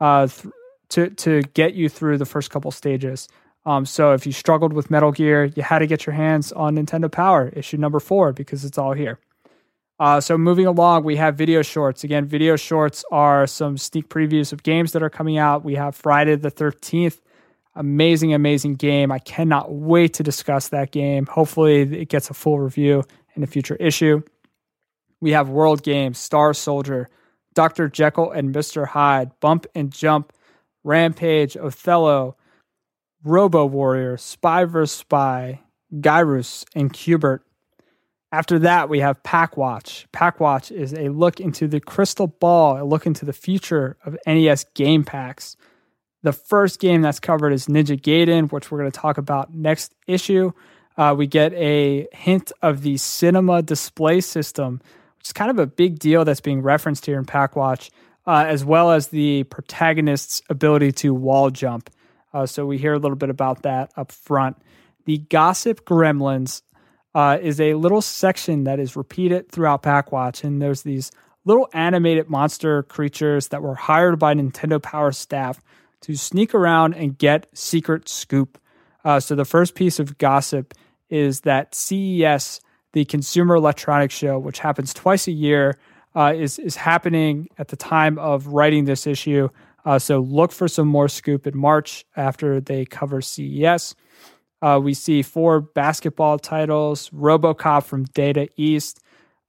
uh, 0.00 0.26
th- 0.26 0.52
to 0.88 1.10
to 1.10 1.42
get 1.54 1.74
you 1.74 1.88
through 1.88 2.18
the 2.18 2.26
first 2.26 2.50
couple 2.50 2.70
stages. 2.70 3.28
Um, 3.64 3.84
so 3.84 4.12
if 4.12 4.26
you 4.26 4.32
struggled 4.32 4.72
with 4.72 4.90
Metal 4.90 5.10
Gear, 5.10 5.44
you 5.44 5.62
had 5.62 5.80
to 5.80 5.86
get 5.86 6.06
your 6.06 6.14
hands 6.14 6.52
on 6.52 6.76
Nintendo 6.76 7.10
Power 7.10 7.48
issue 7.48 7.76
number 7.76 7.98
four 8.00 8.32
because 8.32 8.64
it's 8.64 8.78
all 8.78 8.92
here. 8.92 9.18
Uh, 9.98 10.20
so 10.20 10.36
moving 10.36 10.66
along, 10.66 11.04
we 11.04 11.16
have 11.16 11.36
video 11.36 11.62
shorts. 11.62 12.04
Again, 12.04 12.26
video 12.26 12.54
shorts 12.54 13.04
are 13.10 13.46
some 13.46 13.78
sneak 13.78 14.08
previews 14.08 14.52
of 14.52 14.62
games 14.62 14.92
that 14.92 15.02
are 15.02 15.10
coming 15.10 15.38
out. 15.38 15.64
We 15.64 15.74
have 15.74 15.96
Friday 15.96 16.36
the 16.36 16.50
Thirteenth 16.50 17.20
Amazing, 17.76 18.32
amazing 18.32 18.74
game. 18.76 19.12
I 19.12 19.18
cannot 19.18 19.70
wait 19.70 20.14
to 20.14 20.22
discuss 20.22 20.68
that 20.68 20.92
game. 20.92 21.26
Hopefully, 21.26 21.82
it 21.82 22.08
gets 22.08 22.30
a 22.30 22.34
full 22.34 22.58
review 22.58 23.04
in 23.34 23.42
a 23.42 23.46
future 23.46 23.76
issue. 23.76 24.22
We 25.20 25.32
have 25.32 25.50
World 25.50 25.82
Games, 25.82 26.18
Star 26.18 26.54
Soldier, 26.54 27.10
Dr. 27.54 27.88
Jekyll 27.88 28.30
and 28.30 28.54
Mr. 28.54 28.86
Hyde, 28.86 29.30
Bump 29.40 29.66
and 29.74 29.92
Jump, 29.92 30.32
Rampage, 30.84 31.56
Othello, 31.56 32.36
Robo 33.22 33.66
Warrior, 33.66 34.16
Spy 34.16 34.64
vs. 34.64 34.96
Spy, 34.96 35.60
Gyruss, 35.94 36.64
and 36.74 36.92
Q*bert. 36.92 37.44
After 38.32 38.58
that, 38.60 38.88
we 38.88 39.00
have 39.00 39.22
Pak 39.22 39.56
Watch. 39.56 40.06
Pak 40.12 40.40
Watch 40.40 40.70
is 40.70 40.92
a 40.94 41.08
look 41.08 41.40
into 41.40 41.68
the 41.68 41.80
crystal 41.80 42.26
ball, 42.26 42.80
a 42.80 42.84
look 42.84 43.06
into 43.06 43.24
the 43.24 43.32
future 43.32 43.96
of 44.04 44.16
NES 44.26 44.64
game 44.74 45.04
packs. 45.04 45.56
The 46.26 46.32
first 46.32 46.80
game 46.80 47.02
that's 47.02 47.20
covered 47.20 47.52
is 47.52 47.68
Ninja 47.68 47.96
Gaiden, 47.96 48.50
which 48.50 48.72
we're 48.72 48.78
going 48.78 48.90
to 48.90 49.00
talk 49.00 49.16
about 49.16 49.54
next 49.54 49.94
issue. 50.08 50.50
Uh, 50.96 51.14
we 51.16 51.28
get 51.28 51.52
a 51.52 52.08
hint 52.10 52.50
of 52.62 52.82
the 52.82 52.96
cinema 52.96 53.62
display 53.62 54.20
system, 54.20 54.80
which 55.18 55.28
is 55.28 55.32
kind 55.32 55.52
of 55.52 55.60
a 55.60 55.68
big 55.68 56.00
deal 56.00 56.24
that's 56.24 56.40
being 56.40 56.62
referenced 56.62 57.06
here 57.06 57.16
in 57.16 57.26
Pak 57.26 57.54
Watch, 57.54 57.92
uh, 58.26 58.44
as 58.48 58.64
well 58.64 58.90
as 58.90 59.06
the 59.06 59.44
protagonist's 59.44 60.42
ability 60.50 60.90
to 60.90 61.14
wall 61.14 61.48
jump. 61.50 61.90
Uh, 62.34 62.44
so 62.44 62.66
we 62.66 62.76
hear 62.76 62.94
a 62.94 62.98
little 62.98 63.16
bit 63.16 63.30
about 63.30 63.62
that 63.62 63.92
up 63.96 64.10
front. 64.10 64.56
The 65.04 65.18
Gossip 65.18 65.84
Gremlins 65.84 66.62
uh, 67.14 67.38
is 67.40 67.60
a 67.60 67.74
little 67.74 68.02
section 68.02 68.64
that 68.64 68.80
is 68.80 68.96
repeated 68.96 69.52
throughout 69.52 69.84
Pak 69.84 70.10
Watch, 70.10 70.42
and 70.42 70.60
there's 70.60 70.82
these 70.82 71.12
little 71.44 71.68
animated 71.72 72.28
monster 72.28 72.82
creatures 72.82 73.46
that 73.50 73.62
were 73.62 73.76
hired 73.76 74.18
by 74.18 74.34
Nintendo 74.34 74.82
Power 74.82 75.12
staff 75.12 75.60
to 76.02 76.16
sneak 76.16 76.54
around 76.54 76.94
and 76.94 77.18
get 77.18 77.46
secret 77.52 78.08
scoop. 78.08 78.58
Uh, 79.04 79.20
so 79.20 79.34
the 79.34 79.44
first 79.44 79.74
piece 79.74 79.98
of 79.98 80.18
gossip 80.18 80.74
is 81.08 81.40
that 81.42 81.74
CES, 81.74 82.60
the 82.92 83.04
Consumer 83.04 83.54
Electronics 83.54 84.14
Show, 84.14 84.38
which 84.38 84.58
happens 84.58 84.92
twice 84.92 85.28
a 85.28 85.32
year, 85.32 85.78
uh, 86.14 86.32
is 86.34 86.58
is 86.58 86.76
happening 86.76 87.48
at 87.58 87.68
the 87.68 87.76
time 87.76 88.18
of 88.18 88.48
writing 88.48 88.86
this 88.86 89.06
issue. 89.06 89.48
Uh, 89.84 89.98
so 89.98 90.18
look 90.18 90.50
for 90.50 90.66
some 90.66 90.88
more 90.88 91.08
scoop 91.08 91.46
in 91.46 91.56
March 91.56 92.04
after 92.16 92.60
they 92.60 92.84
cover 92.84 93.20
CES. 93.20 93.94
Uh, 94.62 94.80
we 94.82 94.94
see 94.94 95.22
four 95.22 95.60
basketball 95.60 96.38
titles. 96.38 97.10
RoboCop 97.10 97.84
from 97.84 98.04
Data 98.04 98.48
East 98.56 99.00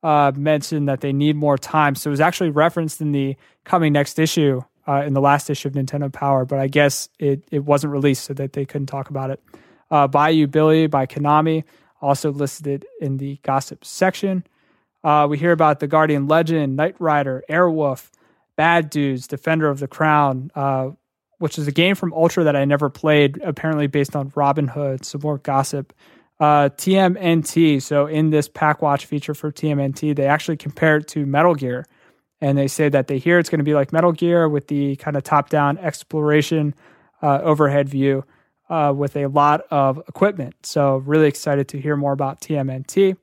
uh, 0.03 0.31
mentioned 0.35 0.87
that 0.89 1.01
they 1.01 1.13
need 1.13 1.35
more 1.35 1.57
time. 1.57 1.95
So 1.95 2.09
it 2.09 2.11
was 2.11 2.21
actually 2.21 2.51
referenced 2.51 3.01
in 3.01 3.13
the 3.13 3.35
coming 3.63 3.93
next 3.93 4.19
issue, 4.19 4.61
uh, 4.87 5.03
in 5.05 5.13
the 5.13 5.21
last 5.21 5.49
issue 5.49 5.67
of 5.67 5.73
Nintendo 5.73 6.11
Power, 6.11 6.45
but 6.45 6.59
I 6.59 6.67
guess 6.67 7.09
it, 7.19 7.43
it 7.51 7.65
wasn't 7.65 7.93
released 7.93 8.23
so 8.23 8.33
that 8.35 8.53
they 8.53 8.65
couldn't 8.65 8.87
talk 8.87 9.09
about 9.09 9.29
it. 9.29 9.43
Uh, 9.91 10.07
Bayou 10.07 10.47
Billy 10.47 10.87
by 10.87 11.05
Konami, 11.05 11.63
also 12.01 12.31
listed 12.31 12.85
in 13.01 13.17
the 13.17 13.39
gossip 13.43 13.83
section. 13.83 14.45
Uh, 15.03 15.27
we 15.29 15.37
hear 15.37 15.51
about 15.51 15.79
the 15.79 15.87
Guardian 15.87 16.27
Legend, 16.27 16.75
Knight 16.75 16.95
Rider, 16.99 17.43
Airwolf, 17.49 18.09
Bad 18.55 18.89
Dudes, 18.89 19.27
Defender 19.27 19.69
of 19.69 19.79
the 19.79 19.87
Crown, 19.87 20.51
uh, 20.55 20.89
which 21.39 21.57
is 21.57 21.67
a 21.67 21.71
game 21.71 21.95
from 21.95 22.13
Ultra 22.13 22.43
that 22.45 22.55
I 22.55 22.65
never 22.65 22.89
played, 22.89 23.39
apparently 23.43 23.87
based 23.87 24.15
on 24.15 24.31
Robin 24.35 24.67
Hood, 24.67 25.05
some 25.05 25.21
more 25.21 25.37
gossip. 25.37 25.93
Uh, 26.39 26.69
TMNT, 26.69 27.81
so 27.81 28.05
in 28.05 28.29
this 28.29 28.47
Pak 28.47 28.81
Watch 28.81 29.05
feature 29.05 29.33
for 29.33 29.51
TMNT, 29.51 30.15
they 30.15 30.25
actually 30.25 30.57
compare 30.57 30.97
it 30.97 31.07
to 31.09 31.25
Metal 31.25 31.55
Gear. 31.55 31.85
And 32.39 32.57
they 32.57 32.67
say 32.67 32.89
that 32.89 33.07
they 33.07 33.17
hear 33.17 33.39
it's 33.39 33.49
going 33.49 33.59
to 33.59 33.63
be 33.63 33.73
like 33.73 33.91
Metal 33.91 34.11
Gear 34.11 34.47
with 34.47 34.67
the 34.67 34.95
kind 34.97 35.17
of 35.17 35.23
top 35.23 35.49
down 35.49 35.77
exploration 35.79 36.75
uh, 37.21 37.39
overhead 37.41 37.89
view 37.89 38.23
uh, 38.69 38.93
with 38.95 39.15
a 39.15 39.27
lot 39.27 39.61
of 39.71 39.97
equipment. 40.07 40.55
So, 40.63 40.97
really 40.97 41.27
excited 41.27 41.67
to 41.69 41.81
hear 41.81 41.95
more 41.95 42.13
about 42.13 42.41
TMNT. 42.41 43.17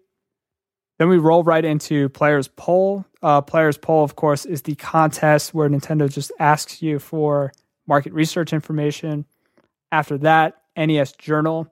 Then 0.99 1.09
we 1.09 1.19
roll 1.19 1.43
right 1.43 1.65
into 1.65 2.09
Players 2.09 2.49
Poll. 2.49 3.05
Uh, 3.23 3.41
Players 3.41 3.77
Poll, 3.77 4.05
of 4.05 4.17
course, 4.17 4.45
is 4.45 4.63
the 4.63 4.77
contest 4.77 5.53
where 5.53 5.69
Nintendo 5.69 6.13
just 6.13 6.31
asks 6.39 6.83
you 6.83 6.99
for 6.99 7.53
market 7.87 8.13
research 8.13 8.53
information. 8.53 9.25
After 9.91 10.19
that, 10.19 10.63
NES 10.77 11.13
Journal. 11.13 11.69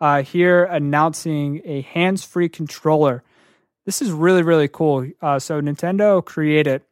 Uh, 0.00 0.22
here 0.22 0.64
announcing 0.64 1.60
a 1.64 1.82
hands 1.82 2.24
free 2.24 2.48
controller. 2.48 3.22
This 3.84 4.00
is 4.00 4.10
really, 4.10 4.42
really 4.42 4.68
cool. 4.68 5.08
Uh, 5.20 5.38
so, 5.38 5.60
Nintendo 5.60 6.24
created 6.24 6.82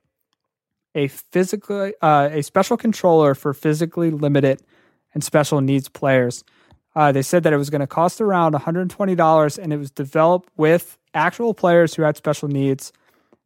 a 0.95 1.09
physically 1.09 1.95
uh, 2.03 2.29
a 2.33 2.43
special 2.43 2.77
controller 2.77 3.35
for 3.35 3.55
physically 3.55 4.11
limited 4.11 4.61
and 5.15 5.23
special 5.23 5.61
needs 5.61 5.89
players. 5.89 6.45
Uh, 6.95 7.13
they 7.13 7.23
said 7.23 7.45
that 7.45 7.53
it 7.53 7.57
was 7.57 7.71
going 7.71 7.81
to 7.81 7.87
cost 7.87 8.21
around 8.21 8.55
$120 8.55 9.59
and 9.59 9.73
it 9.73 9.77
was 9.77 9.91
developed 9.91 10.49
with 10.57 10.99
actual 11.15 11.55
players 11.55 11.95
who 11.95 12.03
had 12.03 12.17
special 12.17 12.49
needs 12.49 12.93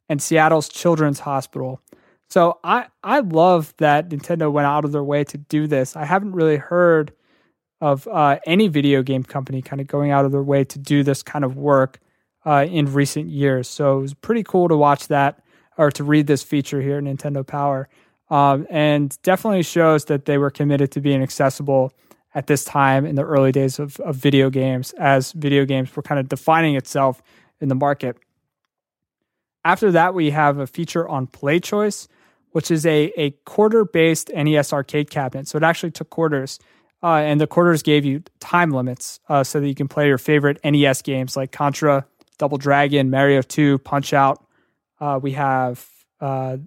and 0.09 0.21
Seattle's 0.21 0.67
Children's 0.67 1.19
Hospital. 1.19 1.79
So 2.29 2.59
I 2.63 2.87
I 3.03 3.19
love 3.19 3.73
that 3.77 4.09
Nintendo 4.09 4.51
went 4.51 4.65
out 4.65 4.83
of 4.85 4.91
their 4.91 5.03
way 5.03 5.23
to 5.25 5.37
do 5.37 5.67
this. 5.67 5.95
I 5.95 6.05
haven't 6.05 6.31
really 6.31 6.57
heard 6.57 7.13
of 7.81 8.07
uh, 8.07 8.39
any 8.47 8.67
video 8.67 9.03
game 9.03 9.23
company 9.23 9.61
kind 9.61 9.79
of 9.79 9.87
going 9.87 10.09
out 10.09 10.25
of 10.25 10.31
their 10.31 10.43
way 10.43 10.63
to 10.63 10.79
do 10.79 11.03
this 11.03 11.21
kind 11.21 11.45
of 11.45 11.55
work 11.55 11.99
uh, 12.45 12.65
in 12.69 12.91
recent 12.91 13.29
years. 13.29 13.67
So 13.67 13.99
it 13.99 14.01
was 14.01 14.13
pretty 14.13 14.43
cool 14.43 14.67
to 14.67 14.77
watch 14.77 15.07
that 15.07 15.43
or 15.77 15.91
to 15.91 16.03
read 16.03 16.27
this 16.27 16.43
feature 16.43 16.81
here 16.81 16.97
at 16.97 17.03
Nintendo 17.03 17.45
Power, 17.45 17.89
um, 18.29 18.65
and 18.69 19.17
definitely 19.23 19.63
shows 19.63 20.05
that 20.05 20.25
they 20.25 20.37
were 20.37 20.49
committed 20.49 20.91
to 20.91 21.01
being 21.01 21.21
accessible 21.21 21.91
at 22.33 22.47
this 22.47 22.63
time 22.63 23.05
in 23.05 23.15
the 23.15 23.23
early 23.23 23.51
days 23.51 23.79
of, 23.79 23.99
of 23.99 24.15
video 24.15 24.49
games, 24.49 24.93
as 24.93 25.31
video 25.33 25.65
games 25.65 25.93
were 25.95 26.03
kind 26.03 26.19
of 26.19 26.29
defining 26.29 26.75
itself 26.75 27.21
in 27.59 27.67
the 27.69 27.75
market. 27.75 28.17
After 29.63 29.91
that, 29.91 30.13
we 30.13 30.29
have 30.31 30.59
a 30.59 30.67
feature 30.67 31.07
on 31.07 31.27
PlayChoice 31.27 32.07
which 32.55 32.71
is 32.71 32.85
a, 32.85 33.11
a 33.17 33.31
quarter 33.43 33.83
based 33.83 34.31
NES 34.33 34.71
arcade 34.71 35.09
cabinet. 35.09 35.45
So 35.45 35.57
it 35.57 35.63
actually 35.63 35.91
took 35.91 36.09
quarters. 36.09 36.57
Uh, 37.03 37.15
and 37.15 37.41
the 37.41 37.47
quarters 37.47 37.83
gave 37.83 38.05
you 38.05 38.23
time 38.39 38.71
limits 38.71 39.19
uh, 39.27 39.43
so 39.43 39.59
that 39.59 39.67
you 39.67 39.75
can 39.75 39.89
play 39.89 40.07
your 40.07 40.17
favorite 40.17 40.57
NES 40.63 41.01
games 41.01 41.35
like 41.35 41.51
Contra, 41.51 42.05
Double 42.35 42.57
Dragon, 42.57 43.09
Mario 43.09 43.41
2, 43.41 43.79
Punch 43.79 44.13
Out. 44.13 44.45
Uh, 44.99 45.19
we 45.21 45.31
have 45.31 45.87
uh, 46.19 46.57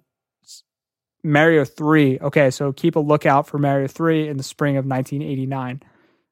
Mario 1.23 1.65
3. 1.65 2.19
Okay, 2.19 2.51
so 2.51 2.71
keep 2.71 2.95
a 2.95 2.99
lookout 2.99 3.47
for 3.47 3.57
Mario 3.57 3.87
3 3.87 4.27
in 4.27 4.37
the 4.37 4.43
spring 4.43 4.77
of 4.77 4.85
1989. 4.85 5.81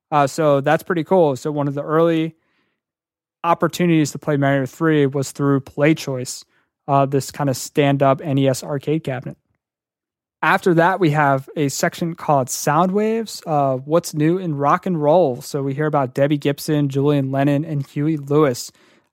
Uh, 0.10 0.28
so 0.28 0.62
that's 0.62 0.84
pretty 0.84 1.04
cool. 1.04 1.36
So 1.36 1.52
one 1.52 1.68
of 1.68 1.74
the 1.74 1.84
early 1.84 2.36
opportunities 3.44 4.12
to 4.12 4.20
play 4.20 4.38
Mario 4.38 4.66
3 4.66 5.08
was 5.08 5.32
through 5.32 5.62
PlayChoice, 5.62 6.44
uh, 6.88 7.06
this 7.06 7.32
kind 7.32 7.50
of 7.50 7.58
stand 7.58 8.02
up 8.02 8.20
NES 8.20 8.64
arcade 8.64 9.04
cabinet. 9.04 9.38
After 10.42 10.76
that, 10.76 11.00
we 11.00 11.10
have 11.12 11.50
a 11.56 11.68
section 11.70 12.14
called 12.14 12.50
Sound 12.50 12.92
Waves. 12.92 13.42
Uh, 13.46 13.78
what's 13.78 14.14
new 14.14 14.38
in 14.38 14.56
rock 14.56 14.86
and 14.86 15.02
roll? 15.02 15.42
So 15.42 15.64
we 15.64 15.74
hear 15.74 15.88
about 15.88 16.14
Debbie 16.14 16.38
Gibson, 16.38 16.90
Julian 16.90 17.32
Lennon, 17.32 17.66
and 17.66 17.86
Huey 17.88 18.18
Lewis. 18.18 18.72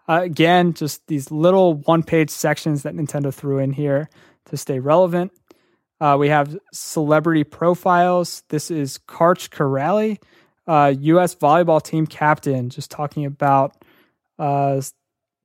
Uh, 0.09 0.21
again, 0.23 0.75
just 0.75 1.07
these 1.07 1.31
little 1.31 1.75
one 1.75 2.03
page 2.03 2.31
sections 2.31 2.83
that 2.83 2.95
Nintendo 2.95 3.33
threw 3.33 3.59
in 3.59 3.73
here 3.73 4.09
to 4.47 4.57
stay 4.57 4.79
relevant. 4.79 5.33
Uh, 6.01 6.17
we 6.19 6.29
have 6.29 6.59
celebrity 6.73 7.45
profiles. 7.45 8.43
This 8.49 8.71
is 8.71 8.99
Karch 9.09 9.49
Kiraly, 9.49 10.19
uh, 10.67 10.93
U.S. 10.99 11.35
volleyball 11.35 11.83
team 11.83 12.07
captain, 12.07 12.69
just 12.69 12.91
talking 12.91 13.25
about 13.25 13.77
uh, 14.39 14.83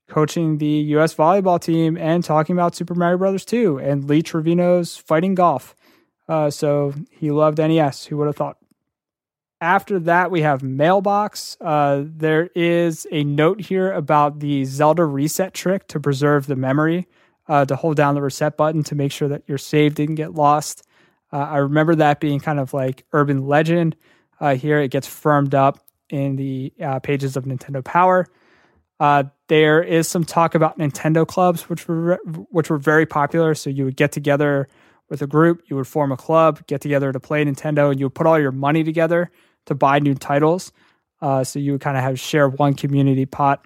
coaching 0.09 0.57
the 0.57 0.65
U.S. 0.65 1.15
volleyball 1.15 1.61
team 1.61 1.97
and 1.97 2.23
talking 2.23 2.55
about 2.55 2.75
Super 2.75 2.95
Mario 2.95 3.17
Brothers 3.17 3.45
2 3.45 3.79
and 3.79 4.09
Lee 4.09 4.21
Trevino's 4.21 4.97
fighting 4.97 5.35
golf. 5.35 5.75
Uh, 6.27 6.49
so 6.49 6.93
he 7.11 7.31
loved 7.31 7.57
NES. 7.57 8.05
Who 8.05 8.17
would 8.17 8.27
have 8.27 8.35
thought? 8.35 8.58
After 9.61 9.99
that, 9.99 10.31
we 10.31 10.41
have 10.41 10.63
Mailbox. 10.63 11.57
Uh, 11.59 12.03
there 12.05 12.49
is 12.55 13.05
a 13.11 13.25
note 13.25 13.59
here 13.59 13.91
about 13.91 14.39
the 14.39 14.63
Zelda 14.63 15.03
reset 15.03 15.53
trick 15.53 15.85
to 15.89 15.99
preserve 15.99 16.47
the 16.47 16.55
memory, 16.55 17.07
uh, 17.49 17.65
to 17.65 17.75
hold 17.75 17.97
down 17.97 18.15
the 18.15 18.21
reset 18.21 18.55
button 18.55 18.83
to 18.83 18.95
make 18.95 19.11
sure 19.11 19.27
that 19.27 19.43
your 19.47 19.57
save 19.57 19.95
didn't 19.95 20.15
get 20.15 20.33
lost. 20.33 20.87
Uh, 21.33 21.39
I 21.39 21.57
remember 21.57 21.95
that 21.95 22.21
being 22.21 22.39
kind 22.39 22.57
of 22.57 22.73
like 22.73 23.05
urban 23.11 23.47
legend. 23.47 23.97
Uh, 24.39 24.55
here 24.55 24.79
it 24.79 24.91
gets 24.91 25.07
firmed 25.07 25.53
up 25.53 25.83
in 26.09 26.37
the 26.37 26.71
uh, 26.81 26.99
pages 26.99 27.35
of 27.35 27.43
Nintendo 27.43 27.83
Power. 27.83 28.27
Uh, 28.97 29.25
there 29.47 29.83
is 29.83 30.07
some 30.07 30.23
talk 30.23 30.55
about 30.55 30.77
Nintendo 30.77 31.27
clubs, 31.27 31.69
which 31.69 31.85
were 31.87 32.17
which 32.49 32.69
were 32.69 32.77
very 32.77 33.05
popular. 33.05 33.55
So 33.55 33.69
you 33.69 33.83
would 33.85 33.97
get 33.97 34.13
together 34.13 34.69
with 35.09 35.21
a 35.21 35.27
group, 35.27 35.63
you 35.67 35.75
would 35.75 35.87
form 35.87 36.11
a 36.11 36.17
club, 36.17 36.65
get 36.67 36.81
together 36.81 37.11
to 37.11 37.19
play 37.19 37.43
Nintendo, 37.43 37.91
and 37.91 37.99
you 37.99 38.05
would 38.05 38.15
put 38.15 38.25
all 38.25 38.39
your 38.39 38.51
money 38.51 38.83
together 38.83 39.29
to 39.65 39.75
buy 39.75 39.99
new 39.99 40.15
titles. 40.15 40.71
Uh, 41.21 41.43
so 41.43 41.59
you 41.59 41.77
kind 41.79 41.97
of 41.97 42.03
have 42.03 42.19
share 42.19 42.47
one 42.47 42.73
community 42.73 43.25
pot. 43.25 43.65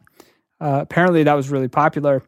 Uh, 0.60 0.80
apparently, 0.82 1.24
that 1.24 1.34
was 1.34 1.50
really 1.50 1.68
popular, 1.68 2.24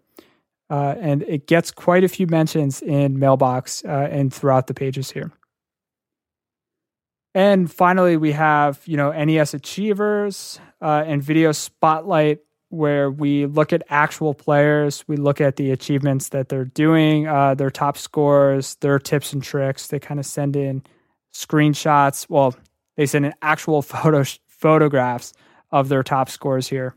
uh, 0.69 0.95
and 0.99 1.23
it 1.23 1.47
gets 1.47 1.71
quite 1.71 2.03
a 2.03 2.07
few 2.07 2.27
mentions 2.27 2.81
in 2.81 3.17
Mailbox 3.17 3.83
uh, 3.85 4.07
and 4.11 4.33
throughout 4.33 4.67
the 4.67 4.73
pages 4.73 5.11
here. 5.11 5.31
And 7.33 7.71
finally, 7.71 8.17
we 8.17 8.33
have 8.33 8.81
you 8.85 8.97
know 8.97 9.11
NES 9.11 9.53
Achievers 9.53 10.59
uh, 10.81 11.03
and 11.05 11.23
Video 11.23 11.51
Spotlight 11.51 12.39
where 12.69 13.09
we 13.09 13.45
look 13.45 13.73
at 13.73 13.83
actual 13.89 14.33
players, 14.33 15.03
we 15.07 15.15
look 15.15 15.39
at 15.39 15.55
the 15.55 15.71
achievements 15.71 16.29
that 16.29 16.49
they're 16.49 16.65
doing, 16.65 17.27
uh, 17.27 17.55
their 17.55 17.69
top 17.69 17.97
scores, 17.97 18.75
their 18.75 18.99
tips 18.99 19.33
and 19.33 19.43
tricks. 19.43 19.87
They 19.87 19.99
kind 19.99 20.19
of 20.19 20.25
send 20.25 20.55
in 20.55 20.83
screenshots. 21.33 22.27
Well, 22.29 22.55
They 22.95 23.05
sent 23.05 23.25
in 23.25 23.33
actual 23.41 23.81
photo 23.81 24.23
photographs 24.47 25.33
of 25.71 25.89
their 25.89 26.03
top 26.03 26.29
scores 26.29 26.67
here. 26.67 26.95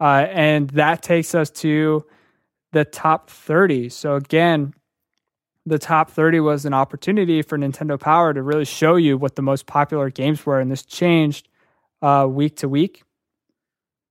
Uh, 0.00 0.26
and 0.30 0.70
that 0.70 1.02
takes 1.02 1.34
us 1.34 1.50
to 1.50 2.04
the 2.72 2.84
top 2.84 3.30
30. 3.30 3.88
So 3.88 4.14
again, 4.14 4.74
the 5.64 5.78
top 5.78 6.10
30 6.10 6.40
was 6.40 6.64
an 6.64 6.74
opportunity 6.74 7.42
for 7.42 7.56
Nintendo 7.56 7.98
Power 7.98 8.34
to 8.34 8.42
really 8.42 8.64
show 8.64 8.96
you 8.96 9.16
what 9.16 9.36
the 9.36 9.42
most 9.42 9.66
popular 9.66 10.10
games 10.10 10.44
were. 10.44 10.58
And 10.58 10.70
this 10.70 10.84
changed 10.84 11.48
uh, 12.00 12.26
week 12.28 12.56
to 12.56 12.68
week. 12.68 13.02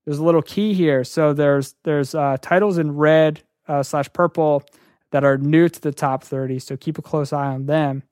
There's 0.06 0.20
a 0.20 0.24
little 0.24 0.42
key 0.42 0.74
here. 0.74 1.04
So 1.04 1.34
there's 1.34 1.76
there's 1.84 2.16
uh, 2.16 2.38
titles 2.42 2.78
in 2.78 2.96
red 2.96 3.44
uh, 3.68 3.84
slash 3.84 4.12
purple 4.14 4.64
that 5.12 5.24
are 5.24 5.38
new 5.38 5.68
to 5.68 5.82
the 5.82 5.92
top 5.92 6.24
30. 6.24 6.60
So 6.60 6.78
keep 6.78 6.98
a 6.98 7.02
close 7.02 7.34
eye 7.34 7.48
on 7.48 7.66
them. 7.66 8.04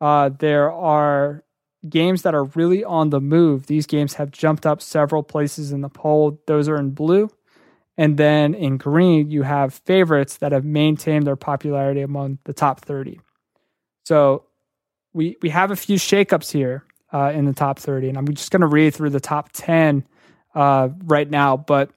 Uh, 0.00 0.30
there 0.30 0.70
are 0.70 1.42
games 1.88 2.22
that 2.22 2.34
are 2.34 2.44
really 2.44 2.82
on 2.82 3.10
the 3.10 3.20
move. 3.20 3.66
These 3.66 3.86
games 3.86 4.14
have 4.14 4.30
jumped 4.30 4.66
up 4.66 4.80
several 4.82 5.22
places 5.22 5.72
in 5.72 5.80
the 5.80 5.88
poll. 5.88 6.40
Those 6.46 6.68
are 6.68 6.76
in 6.76 6.90
blue. 6.90 7.30
And 7.96 8.16
then 8.16 8.54
in 8.54 8.76
green, 8.76 9.30
you 9.30 9.42
have 9.42 9.74
favorites 9.74 10.38
that 10.38 10.52
have 10.52 10.64
maintained 10.64 11.26
their 11.26 11.36
popularity 11.36 12.00
among 12.00 12.38
the 12.44 12.52
top 12.52 12.80
30. 12.80 13.20
So 14.04 14.44
we, 15.12 15.36
we 15.42 15.50
have 15.50 15.70
a 15.70 15.76
few 15.76 15.96
shakeups 15.96 16.52
here 16.52 16.84
uh, 17.12 17.32
in 17.34 17.44
the 17.44 17.52
top 17.52 17.78
30. 17.78 18.10
And 18.10 18.18
I'm 18.18 18.32
just 18.34 18.50
going 18.50 18.60
to 18.60 18.68
read 18.68 18.94
through 18.94 19.10
the 19.10 19.20
top 19.20 19.50
10 19.52 20.06
uh, 20.54 20.88
right 21.04 21.28
now. 21.28 21.56
But 21.56 21.90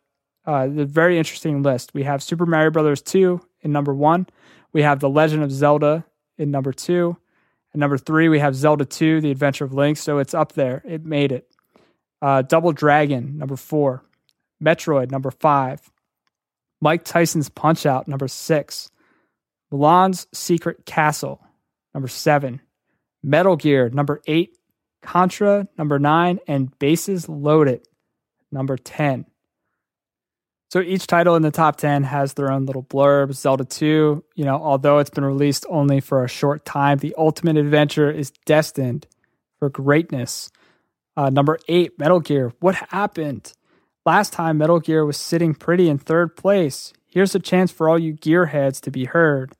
uh, 0.45 0.67
the 0.67 0.85
very 0.85 1.17
interesting 1.17 1.61
list. 1.61 1.93
We 1.93 2.03
have 2.03 2.23
Super 2.23 2.45
Mario 2.45 2.71
Brothers 2.71 3.01
2 3.03 3.39
in 3.61 3.71
number 3.71 3.93
one. 3.93 4.27
We 4.73 4.81
have 4.81 4.99
The 4.99 5.09
Legend 5.09 5.43
of 5.43 5.51
Zelda 5.51 6.05
in 6.37 6.49
number 6.51 6.73
two. 6.73 7.17
And 7.73 7.79
number 7.79 7.97
three, 7.97 8.29
we 8.29 8.39
have 8.39 8.55
Zelda 8.55 8.85
2, 8.85 9.21
The 9.21 9.31
Adventure 9.31 9.65
of 9.65 9.73
Link. 9.73 9.97
So 9.97 10.17
it's 10.17 10.33
up 10.33 10.53
there. 10.53 10.81
It 10.85 11.05
made 11.05 11.31
it. 11.31 11.47
Uh, 12.21 12.41
Double 12.43 12.71
Dragon, 12.71 13.37
number 13.37 13.55
four. 13.55 14.03
Metroid, 14.63 15.09
number 15.09 15.31
five. 15.31 15.81
Mike 16.81 17.03
Tyson's 17.03 17.49
Punch 17.49 17.85
Out, 17.85 18.07
number 18.07 18.27
six. 18.27 18.91
Milon's 19.71 20.27
Secret 20.33 20.85
Castle, 20.85 21.41
number 21.93 22.07
seven. 22.07 22.61
Metal 23.23 23.55
Gear, 23.55 23.89
number 23.89 24.21
eight. 24.27 24.57
Contra, 25.01 25.67
number 25.77 25.97
nine. 25.97 26.39
And 26.47 26.77
Bases 26.77 27.27
Loaded, 27.27 27.87
number 28.51 28.77
10. 28.77 29.25
So 30.71 30.79
each 30.79 31.05
title 31.05 31.35
in 31.35 31.41
the 31.41 31.51
top 31.51 31.75
10 31.75 32.03
has 32.03 32.33
their 32.33 32.49
own 32.49 32.65
little 32.65 32.83
blurb. 32.83 33.33
Zelda 33.33 33.65
2, 33.65 34.23
you 34.35 34.45
know, 34.45 34.55
although 34.55 34.99
it's 34.99 35.09
been 35.09 35.25
released 35.25 35.65
only 35.69 35.99
for 35.99 36.23
a 36.23 36.29
short 36.29 36.63
time, 36.63 36.99
the 36.99 37.13
ultimate 37.17 37.57
adventure 37.57 38.09
is 38.09 38.31
destined 38.45 39.05
for 39.59 39.69
greatness. 39.69 40.49
Uh, 41.17 41.29
number 41.29 41.59
eight, 41.67 41.99
Metal 41.99 42.21
Gear. 42.21 42.53
What 42.61 42.75
happened? 42.75 43.51
Last 44.05 44.31
time, 44.31 44.59
Metal 44.59 44.79
Gear 44.79 45.05
was 45.05 45.17
sitting 45.17 45.53
pretty 45.53 45.89
in 45.89 45.97
third 45.97 46.37
place. 46.37 46.93
Here's 47.05 47.35
a 47.35 47.39
chance 47.39 47.69
for 47.69 47.89
all 47.89 47.99
you 47.99 48.13
gearheads 48.13 48.79
to 48.83 48.91
be 48.91 49.03
heard. 49.03 49.51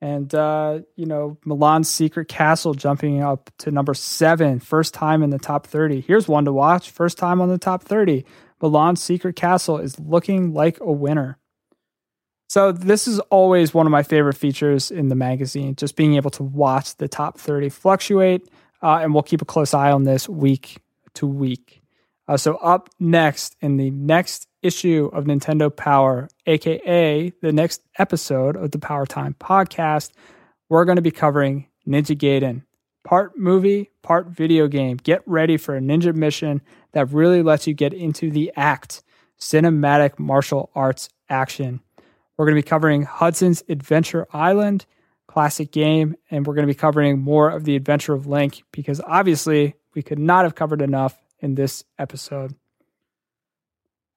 And, 0.00 0.32
uh, 0.32 0.82
you 0.94 1.06
know, 1.06 1.36
Milon's 1.44 1.90
Secret 1.90 2.28
Castle 2.28 2.74
jumping 2.74 3.24
up 3.24 3.50
to 3.58 3.72
number 3.72 3.92
seven, 3.92 4.60
first 4.60 4.94
time 4.94 5.24
in 5.24 5.30
the 5.30 5.40
top 5.40 5.66
30. 5.66 6.00
Here's 6.00 6.28
one 6.28 6.44
to 6.44 6.52
watch, 6.52 6.90
first 6.90 7.18
time 7.18 7.40
on 7.40 7.48
the 7.48 7.58
top 7.58 7.82
30. 7.82 8.24
Milon's 8.60 9.02
Secret 9.02 9.36
Castle 9.36 9.78
is 9.78 9.98
looking 9.98 10.52
like 10.52 10.78
a 10.80 10.90
winner. 10.90 11.38
So, 12.48 12.72
this 12.72 13.06
is 13.06 13.18
always 13.20 13.74
one 13.74 13.86
of 13.86 13.92
my 13.92 14.02
favorite 14.02 14.36
features 14.36 14.90
in 14.90 15.08
the 15.08 15.14
magazine, 15.14 15.74
just 15.74 15.96
being 15.96 16.14
able 16.14 16.30
to 16.30 16.42
watch 16.42 16.96
the 16.96 17.06
top 17.06 17.38
30 17.38 17.68
fluctuate. 17.68 18.48
Uh, 18.82 19.00
and 19.02 19.12
we'll 19.12 19.22
keep 19.22 19.42
a 19.42 19.44
close 19.44 19.74
eye 19.74 19.90
on 19.90 20.04
this 20.04 20.28
week 20.28 20.78
to 21.14 21.26
week. 21.26 21.82
Uh, 22.26 22.36
so, 22.36 22.56
up 22.56 22.88
next 22.98 23.56
in 23.60 23.76
the 23.76 23.90
next 23.90 24.46
issue 24.62 25.10
of 25.12 25.24
Nintendo 25.24 25.74
Power, 25.74 26.28
aka 26.46 27.30
the 27.42 27.52
next 27.52 27.82
episode 27.98 28.56
of 28.56 28.70
the 28.70 28.78
Power 28.78 29.04
Time 29.04 29.34
podcast, 29.38 30.12
we're 30.68 30.84
going 30.84 30.96
to 30.96 31.02
be 31.02 31.10
covering 31.10 31.66
Ninja 31.86 32.16
Gaiden 32.16 32.62
part 33.08 33.38
movie, 33.38 33.90
part 34.02 34.26
video 34.26 34.68
game. 34.68 34.98
Get 34.98 35.22
ready 35.24 35.56
for 35.56 35.74
a 35.74 35.80
ninja 35.80 36.14
mission 36.14 36.60
that 36.92 37.10
really 37.10 37.42
lets 37.42 37.66
you 37.66 37.72
get 37.72 37.94
into 37.94 38.30
the 38.30 38.52
act 38.54 39.02
cinematic 39.40 40.18
martial 40.18 40.68
arts 40.74 41.08
action. 41.30 41.80
We're 42.36 42.44
going 42.44 42.56
to 42.56 42.62
be 42.62 42.68
covering 42.68 43.04
Hudson's 43.04 43.64
Adventure 43.66 44.26
Island, 44.30 44.84
classic 45.26 45.72
game, 45.72 46.16
and 46.30 46.46
we're 46.46 46.52
going 46.52 46.66
to 46.66 46.74
be 46.74 46.78
covering 46.78 47.18
more 47.18 47.48
of 47.48 47.64
the 47.64 47.76
adventure 47.76 48.12
of 48.12 48.26
Link 48.26 48.62
because 48.72 49.00
obviously 49.06 49.74
we 49.94 50.02
could 50.02 50.18
not 50.18 50.44
have 50.44 50.54
covered 50.54 50.82
enough 50.82 51.16
in 51.40 51.54
this 51.54 51.84
episode. 51.98 52.56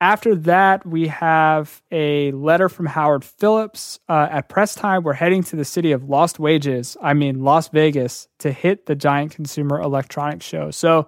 After 0.01 0.33
that, 0.33 0.83
we 0.83 1.09
have 1.09 1.83
a 1.91 2.31
letter 2.31 2.69
from 2.69 2.87
Howard 2.87 3.23
Phillips. 3.23 3.99
Uh, 4.09 4.27
at 4.31 4.49
press 4.49 4.73
time, 4.73 5.03
we're 5.03 5.13
heading 5.13 5.43
to 5.43 5.55
the 5.55 5.63
city 5.63 5.91
of 5.91 6.09
Lost 6.09 6.39
Wages, 6.39 6.97
I 6.99 7.13
mean, 7.13 7.43
Las 7.43 7.69
Vegas, 7.69 8.27
to 8.39 8.51
hit 8.51 8.87
the 8.87 8.95
giant 8.95 9.35
consumer 9.35 9.79
electronics 9.79 10.43
show. 10.43 10.71
So 10.71 11.07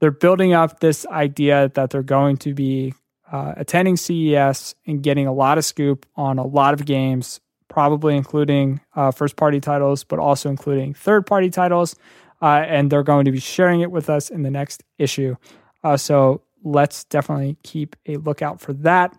they're 0.00 0.10
building 0.10 0.54
up 0.54 0.80
this 0.80 1.04
idea 1.08 1.70
that 1.74 1.90
they're 1.90 2.02
going 2.02 2.38
to 2.38 2.54
be 2.54 2.94
uh, 3.30 3.52
attending 3.58 3.98
CES 3.98 4.74
and 4.86 5.02
getting 5.02 5.26
a 5.26 5.32
lot 5.34 5.58
of 5.58 5.66
scoop 5.66 6.06
on 6.16 6.38
a 6.38 6.46
lot 6.46 6.72
of 6.72 6.86
games, 6.86 7.40
probably 7.68 8.16
including 8.16 8.80
uh, 8.96 9.10
first 9.10 9.36
party 9.36 9.60
titles, 9.60 10.02
but 10.02 10.18
also 10.18 10.48
including 10.48 10.94
third 10.94 11.26
party 11.26 11.50
titles. 11.50 11.94
Uh, 12.40 12.64
and 12.66 12.90
they're 12.90 13.02
going 13.02 13.26
to 13.26 13.32
be 13.32 13.40
sharing 13.40 13.82
it 13.82 13.90
with 13.90 14.08
us 14.08 14.30
in 14.30 14.44
the 14.44 14.50
next 14.50 14.82
issue. 14.96 15.36
Uh, 15.84 15.98
so 15.98 16.40
let's 16.72 17.04
definitely 17.04 17.56
keep 17.62 17.96
a 18.06 18.16
lookout 18.16 18.60
for 18.60 18.72
that. 18.74 19.16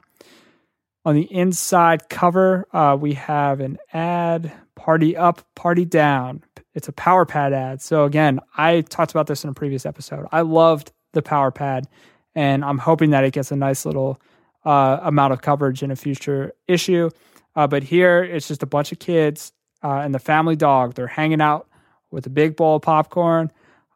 On 1.05 1.15
the 1.15 1.31
inside 1.33 2.09
cover, 2.09 2.67
uh, 2.73 2.97
we 2.99 3.13
have 3.13 3.61
an 3.61 3.77
ad 3.93 4.51
party 4.75 5.15
up, 5.15 5.43
party 5.55 5.85
down. 5.85 6.43
It's 6.75 6.87
a 6.87 6.91
power 6.91 7.25
pad 7.25 7.53
ad. 7.53 7.81
So, 7.81 8.03
again, 8.05 8.39
I 8.57 8.81
talked 8.81 9.11
about 9.11 9.27
this 9.27 9.43
in 9.43 9.49
a 9.49 9.53
previous 9.53 9.85
episode. 9.85 10.27
I 10.31 10.41
loved 10.41 10.91
the 11.13 11.21
power 11.21 11.51
pad, 11.51 11.87
and 12.35 12.63
I'm 12.63 12.77
hoping 12.77 13.11
that 13.11 13.23
it 13.23 13.33
gets 13.33 13.51
a 13.51 13.55
nice 13.55 13.85
little 13.85 14.21
uh, 14.65 14.99
amount 15.01 15.33
of 15.33 15.41
coverage 15.41 15.81
in 15.81 15.89
a 15.89 15.95
future 15.95 16.53
issue. 16.67 17.09
Uh, 17.55 17.65
but 17.65 17.81
here, 17.83 18.23
it's 18.23 18.47
just 18.47 18.61
a 18.61 18.67
bunch 18.67 18.91
of 18.91 18.99
kids 18.99 19.51
uh, 19.83 20.01
and 20.03 20.13
the 20.13 20.19
family 20.19 20.55
dog. 20.55 20.93
They're 20.93 21.07
hanging 21.07 21.41
out 21.41 21.67
with 22.11 22.25
a 22.27 22.29
big 22.29 22.55
bowl 22.55 22.75
of 22.75 22.81
popcorn, 22.81 23.51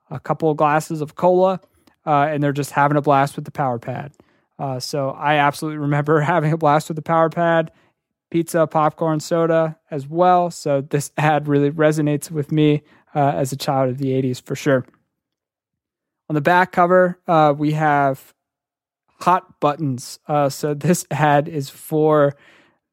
a 0.09 0.19
couple 0.19 0.49
of 0.49 0.57
glasses 0.57 1.01
of 1.01 1.15
cola, 1.15 1.59
uh, 2.05 2.27
and 2.29 2.41
they're 2.41 2.51
just 2.51 2.71
having 2.71 2.97
a 2.97 3.01
blast 3.01 3.35
with 3.35 3.45
the 3.45 3.51
power 3.51 3.79
pad. 3.79 4.13
Uh, 4.59 4.79
so 4.79 5.09
I 5.11 5.35
absolutely 5.35 5.77
remember 5.79 6.21
having 6.21 6.51
a 6.51 6.57
blast 6.57 6.89
with 6.89 6.95
the 6.95 7.01
power 7.01 7.29
pad, 7.29 7.71
pizza, 8.31 8.67
popcorn, 8.67 9.19
soda 9.19 9.77
as 9.91 10.07
well. 10.07 10.51
So 10.51 10.81
this 10.81 11.11
ad 11.17 11.47
really 11.47 11.71
resonates 11.71 12.31
with 12.31 12.51
me 12.51 12.83
uh, 13.15 13.33
as 13.35 13.51
a 13.51 13.57
child 13.57 13.89
of 13.89 13.97
the 13.97 14.09
80s 14.09 14.41
for 14.41 14.55
sure. 14.55 14.85
On 16.29 16.35
the 16.35 16.41
back 16.41 16.71
cover, 16.71 17.19
uh, 17.27 17.53
we 17.55 17.73
have 17.73 18.33
hot 19.19 19.59
buttons. 19.59 20.19
Uh, 20.27 20.49
so 20.49 20.73
this 20.73 21.05
ad 21.11 21.47
is 21.47 21.69
for 21.69 22.35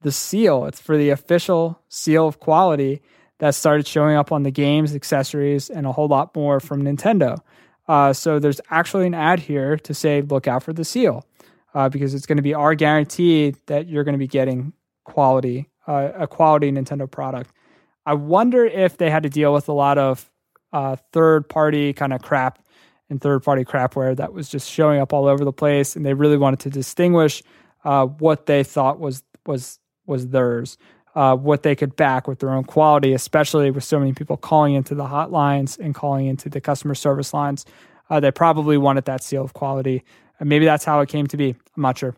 the 0.02 0.12
seal, 0.12 0.64
it's 0.64 0.80
for 0.80 0.96
the 0.96 1.10
official 1.10 1.78
seal 1.88 2.26
of 2.26 2.40
quality 2.40 3.02
that 3.38 3.54
started 3.54 3.86
showing 3.86 4.16
up 4.16 4.32
on 4.32 4.42
the 4.42 4.50
games, 4.50 4.94
accessories, 4.94 5.70
and 5.70 5.86
a 5.86 5.92
whole 5.92 6.08
lot 6.08 6.34
more 6.34 6.60
from 6.60 6.82
Nintendo. 6.82 7.38
Uh, 7.90 8.12
so 8.12 8.38
there's 8.38 8.60
actually 8.70 9.04
an 9.04 9.14
ad 9.14 9.40
here 9.40 9.76
to 9.76 9.92
say, 9.92 10.22
look 10.22 10.46
out 10.46 10.62
for 10.62 10.72
the 10.72 10.84
seal, 10.84 11.26
uh, 11.74 11.88
because 11.88 12.14
it's 12.14 12.24
going 12.24 12.36
to 12.36 12.42
be 12.42 12.54
our 12.54 12.76
guarantee 12.76 13.52
that 13.66 13.88
you're 13.88 14.04
going 14.04 14.12
to 14.12 14.18
be 14.18 14.28
getting 14.28 14.72
quality, 15.02 15.68
uh, 15.88 16.10
a 16.14 16.28
quality 16.28 16.70
Nintendo 16.70 17.10
product. 17.10 17.50
I 18.06 18.14
wonder 18.14 18.64
if 18.64 18.96
they 18.96 19.10
had 19.10 19.24
to 19.24 19.28
deal 19.28 19.52
with 19.52 19.68
a 19.68 19.72
lot 19.72 19.98
of 19.98 20.30
uh, 20.72 20.94
third 21.12 21.48
party 21.48 21.92
kind 21.92 22.12
of 22.12 22.22
crap 22.22 22.60
and 23.08 23.20
third 23.20 23.42
party 23.42 23.64
crapware 23.64 24.14
that 24.14 24.32
was 24.32 24.48
just 24.48 24.70
showing 24.70 25.00
up 25.00 25.12
all 25.12 25.26
over 25.26 25.44
the 25.44 25.52
place, 25.52 25.96
and 25.96 26.06
they 26.06 26.14
really 26.14 26.38
wanted 26.38 26.60
to 26.60 26.70
distinguish 26.70 27.42
uh, 27.82 28.06
what 28.06 28.46
they 28.46 28.62
thought 28.62 29.00
was 29.00 29.24
was 29.46 29.80
was 30.06 30.28
theirs. 30.28 30.78
Uh, 31.12 31.34
what 31.34 31.64
they 31.64 31.74
could 31.74 31.96
back 31.96 32.28
with 32.28 32.38
their 32.38 32.50
own 32.50 32.62
quality, 32.62 33.12
especially 33.14 33.70
with 33.72 33.82
so 33.82 33.98
many 33.98 34.12
people 34.12 34.36
calling 34.36 34.74
into 34.74 34.94
the 34.94 35.04
hotlines 35.04 35.76
and 35.78 35.92
calling 35.92 36.26
into 36.26 36.48
the 36.48 36.60
customer 36.60 36.94
service 36.94 37.34
lines. 37.34 37.66
Uh, 38.08 38.20
they 38.20 38.30
probably 38.30 38.78
wanted 38.78 39.04
that 39.06 39.22
seal 39.22 39.42
of 39.42 39.52
quality. 39.52 40.04
And 40.38 40.48
maybe 40.48 40.64
that's 40.64 40.84
how 40.84 41.00
it 41.00 41.08
came 41.08 41.26
to 41.26 41.36
be. 41.36 41.56
I'm 41.76 41.82
not 41.82 41.98
sure. 41.98 42.14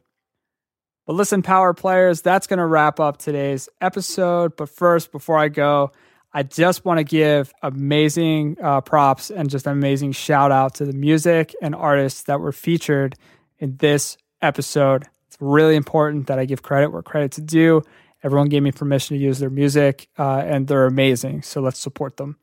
But 1.06 1.14
listen, 1.14 1.42
power 1.42 1.74
players, 1.74 2.20
that's 2.20 2.46
going 2.46 2.58
to 2.58 2.66
wrap 2.66 3.00
up 3.00 3.16
today's 3.16 3.68
episode. 3.80 4.56
But 4.56 4.68
first, 4.68 5.10
before 5.10 5.38
I 5.38 5.48
go, 5.48 5.90
I 6.32 6.42
just 6.44 6.84
want 6.84 6.98
to 6.98 7.04
give 7.04 7.52
amazing 7.62 8.56
uh, 8.62 8.80
props 8.80 9.30
and 9.30 9.50
just 9.50 9.66
an 9.66 9.72
amazing 9.72 10.12
shout 10.12 10.52
out 10.52 10.76
to 10.76 10.86
the 10.86 10.92
music 10.92 11.54
and 11.60 11.74
artists 11.74 12.22
that 12.24 12.40
were 12.40 12.52
featured 12.52 13.16
in 13.58 13.76
this 13.76 14.16
episode. 14.40 15.04
It's 15.26 15.36
really 15.40 15.76
important 15.76 16.28
that 16.28 16.38
I 16.38 16.44
give 16.44 16.62
credit 16.62 16.90
where 16.90 17.02
credit's 17.02 17.38
due. 17.38 17.82
Everyone 18.22 18.48
gave 18.48 18.62
me 18.62 18.72
permission 18.72 19.16
to 19.16 19.22
use 19.22 19.38
their 19.38 19.50
music, 19.50 20.08
uh, 20.18 20.38
and 20.38 20.68
they're 20.68 20.86
amazing. 20.86 21.42
So 21.42 21.60
let's 21.60 21.78
support 21.78 22.16
them. 22.16 22.36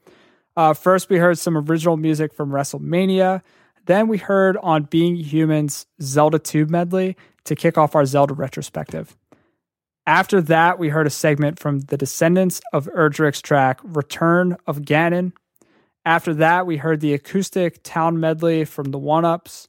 Uh, 0.57 0.73
first, 0.73 1.09
we 1.09 1.17
heard 1.17 1.37
some 1.37 1.57
original 1.57 1.95
music 1.95 2.33
from 2.33 2.49
WrestleMania. 2.51 3.41
Then 3.85 4.07
we 4.07 4.17
heard 4.17 4.57
on 4.57 4.83
Being 4.83 5.15
Human's 5.15 5.85
Zelda 6.01 6.37
2 6.37 6.65
medley 6.65 7.15
to 7.45 7.55
kick 7.55 7.77
off 7.77 7.95
our 7.95 8.05
Zelda 8.05 8.33
retrospective. 8.33 9.15
After 10.05 10.41
that, 10.41 10.79
we 10.79 10.89
heard 10.89 11.07
a 11.07 11.11
segment 11.11 11.59
from 11.59 11.81
the 11.81 11.97
Descendants 11.97 12.61
of 12.73 12.89
Erdrick's 12.95 13.41
track 13.41 13.79
Return 13.83 14.57
of 14.67 14.79
Ganon. 14.81 15.33
After 16.03 16.33
that, 16.33 16.65
we 16.65 16.77
heard 16.77 16.99
the 16.99 17.13
acoustic 17.13 17.81
town 17.83 18.19
medley 18.19 18.65
from 18.65 18.91
the 18.91 18.99
OneUps. 18.99 19.67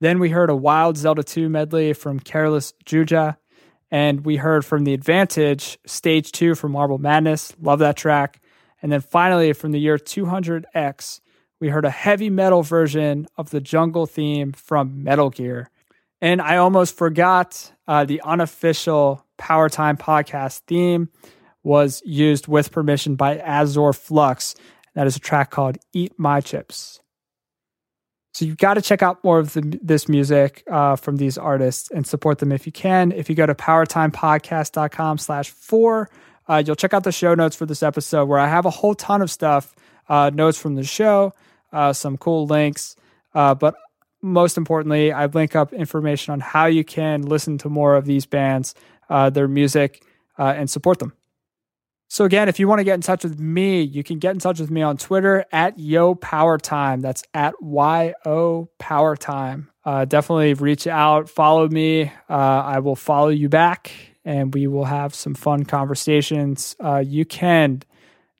Then 0.00 0.18
we 0.18 0.30
heard 0.30 0.50
a 0.50 0.56
wild 0.56 0.96
Zelda 0.96 1.22
2 1.22 1.48
medley 1.48 1.92
from 1.92 2.20
Careless 2.20 2.72
Juja. 2.84 3.36
And 3.92 4.24
we 4.24 4.36
heard 4.36 4.64
from 4.64 4.84
The 4.84 4.94
Advantage, 4.94 5.78
Stage 5.84 6.32
2 6.32 6.54
from 6.54 6.72
Marble 6.72 6.96
Madness. 6.96 7.52
Love 7.60 7.80
that 7.80 7.94
track. 7.94 8.40
And 8.80 8.90
then 8.90 9.02
finally, 9.02 9.52
from 9.52 9.72
the 9.72 9.78
year 9.78 9.98
200X, 9.98 11.20
we 11.60 11.68
heard 11.68 11.84
a 11.84 11.90
heavy 11.90 12.30
metal 12.30 12.62
version 12.62 13.26
of 13.36 13.50
the 13.50 13.60
jungle 13.60 14.06
theme 14.06 14.52
from 14.52 15.04
Metal 15.04 15.28
Gear. 15.28 15.68
And 16.22 16.40
I 16.40 16.56
almost 16.56 16.96
forgot 16.96 17.70
uh, 17.86 18.06
the 18.06 18.22
unofficial 18.22 19.26
Power 19.36 19.68
Time 19.68 19.98
podcast 19.98 20.60
theme 20.60 21.10
was 21.62 22.02
used 22.06 22.48
with 22.48 22.72
permission 22.72 23.14
by 23.14 23.38
Azor 23.40 23.92
Flux. 23.92 24.54
That 24.94 25.06
is 25.06 25.16
a 25.16 25.20
track 25.20 25.50
called 25.50 25.76
Eat 25.92 26.14
My 26.18 26.40
Chips. 26.40 27.01
So 28.32 28.46
you've 28.46 28.56
got 28.56 28.74
to 28.74 28.82
check 28.82 29.02
out 29.02 29.22
more 29.22 29.38
of 29.38 29.52
the, 29.52 29.78
this 29.82 30.08
music 30.08 30.64
uh, 30.70 30.96
from 30.96 31.16
these 31.16 31.36
artists 31.36 31.90
and 31.90 32.06
support 32.06 32.38
them 32.38 32.50
if 32.50 32.64
you 32.64 32.72
can. 32.72 33.12
If 33.12 33.28
you 33.28 33.36
go 33.36 33.44
to 33.44 33.54
powertimepodcast.com 33.54 35.18
slash 35.18 35.50
four, 35.50 36.08
uh, 36.48 36.62
you'll 36.64 36.76
check 36.76 36.94
out 36.94 37.04
the 37.04 37.12
show 37.12 37.34
notes 37.34 37.54
for 37.54 37.66
this 37.66 37.82
episode 37.82 38.26
where 38.26 38.38
I 38.38 38.48
have 38.48 38.64
a 38.64 38.70
whole 38.70 38.94
ton 38.94 39.20
of 39.20 39.30
stuff, 39.30 39.74
uh, 40.08 40.30
notes 40.32 40.58
from 40.58 40.74
the 40.76 40.84
show, 40.84 41.34
uh, 41.72 41.92
some 41.92 42.16
cool 42.16 42.46
links. 42.46 42.96
Uh, 43.34 43.54
but 43.54 43.74
most 44.22 44.56
importantly, 44.56 45.12
I 45.12 45.26
link 45.26 45.54
up 45.54 45.72
information 45.72 46.32
on 46.32 46.40
how 46.40 46.66
you 46.66 46.84
can 46.84 47.22
listen 47.22 47.58
to 47.58 47.68
more 47.68 47.96
of 47.96 48.06
these 48.06 48.24
bands, 48.24 48.74
uh, 49.10 49.30
their 49.30 49.48
music, 49.48 50.04
and 50.38 50.68
support 50.68 50.98
them. 50.98 51.12
So 52.12 52.26
again, 52.26 52.50
if 52.50 52.60
you 52.60 52.68
want 52.68 52.80
to 52.80 52.84
get 52.84 52.92
in 52.92 53.00
touch 53.00 53.24
with 53.24 53.40
me, 53.40 53.80
you 53.80 54.04
can 54.04 54.18
get 54.18 54.32
in 54.32 54.38
touch 54.38 54.60
with 54.60 54.70
me 54.70 54.82
on 54.82 54.98
Twitter 54.98 55.46
at 55.50 55.78
Yo 55.78 56.14
Power 56.14 56.58
Time. 56.58 57.00
That's 57.00 57.24
at 57.32 57.54
Y 57.62 58.12
O 58.26 58.68
Power 58.78 59.16
Time. 59.16 59.70
Uh, 59.82 60.04
definitely 60.04 60.52
reach 60.52 60.86
out, 60.86 61.30
follow 61.30 61.66
me. 61.68 62.12
Uh, 62.28 62.34
I 62.34 62.80
will 62.80 62.96
follow 62.96 63.30
you 63.30 63.48
back, 63.48 63.92
and 64.26 64.52
we 64.52 64.66
will 64.66 64.84
have 64.84 65.14
some 65.14 65.32
fun 65.32 65.64
conversations. 65.64 66.76
Uh, 66.78 66.98
you 66.98 67.24
can 67.24 67.82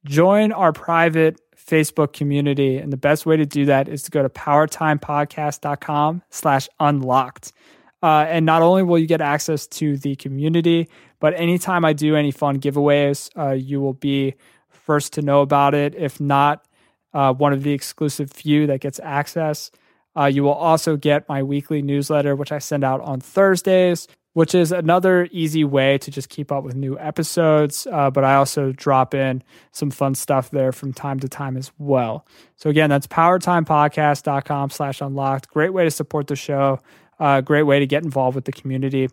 join 0.04 0.52
our 0.52 0.74
private 0.74 1.40
Facebook 1.56 2.12
community, 2.12 2.76
and 2.76 2.92
the 2.92 2.98
best 2.98 3.24
way 3.24 3.38
to 3.38 3.46
do 3.46 3.64
that 3.64 3.88
is 3.88 4.02
to 4.02 4.10
go 4.10 4.20
to 4.20 4.28
powertimepodcast.com 4.28 6.22
slash 6.28 6.68
unlocked. 6.78 7.54
Uh, 8.02 8.26
and 8.28 8.44
not 8.44 8.62
only 8.62 8.82
will 8.82 8.98
you 8.98 9.06
get 9.06 9.20
access 9.20 9.66
to 9.66 9.96
the 9.96 10.16
community, 10.16 10.88
but 11.20 11.34
anytime 11.34 11.84
I 11.84 11.92
do 11.92 12.16
any 12.16 12.32
fun 12.32 12.58
giveaways, 12.58 13.30
uh, 13.38 13.52
you 13.52 13.80
will 13.80 13.92
be 13.94 14.34
first 14.68 15.12
to 15.14 15.22
know 15.22 15.40
about 15.40 15.74
it. 15.74 15.94
If 15.94 16.20
not, 16.20 16.66
uh, 17.14 17.32
one 17.32 17.52
of 17.52 17.62
the 17.62 17.72
exclusive 17.72 18.30
few 18.30 18.66
that 18.66 18.80
gets 18.80 18.98
access. 19.02 19.70
Uh, 20.16 20.26
you 20.26 20.42
will 20.42 20.52
also 20.52 20.96
get 20.96 21.28
my 21.28 21.42
weekly 21.42 21.80
newsletter, 21.80 22.34
which 22.36 22.52
I 22.52 22.58
send 22.58 22.84
out 22.84 23.00
on 23.00 23.20
Thursdays, 23.20 24.08
which 24.34 24.54
is 24.54 24.72
another 24.72 25.28
easy 25.30 25.62
way 25.62 25.98
to 25.98 26.10
just 26.10 26.28
keep 26.28 26.50
up 26.50 26.64
with 26.64 26.74
new 26.74 26.98
episodes. 26.98 27.86
Uh, 27.90 28.10
but 28.10 28.24
I 28.24 28.34
also 28.34 28.72
drop 28.72 29.14
in 29.14 29.42
some 29.72 29.90
fun 29.90 30.14
stuff 30.14 30.50
there 30.50 30.72
from 30.72 30.92
time 30.92 31.20
to 31.20 31.28
time 31.28 31.56
as 31.56 31.70
well. 31.78 32.26
So 32.56 32.68
again, 32.68 32.90
that's 32.90 33.06
powertimepodcast.com 33.06 34.70
slash 34.70 35.00
unlocked. 35.00 35.48
Great 35.48 35.72
way 35.72 35.84
to 35.84 35.90
support 35.90 36.26
the 36.26 36.36
show. 36.36 36.80
Uh, 37.22 37.40
great 37.40 37.62
way 37.62 37.78
to 37.78 37.86
get 37.86 38.02
involved 38.02 38.34
with 38.34 38.46
the 38.46 38.52
community. 38.52 39.08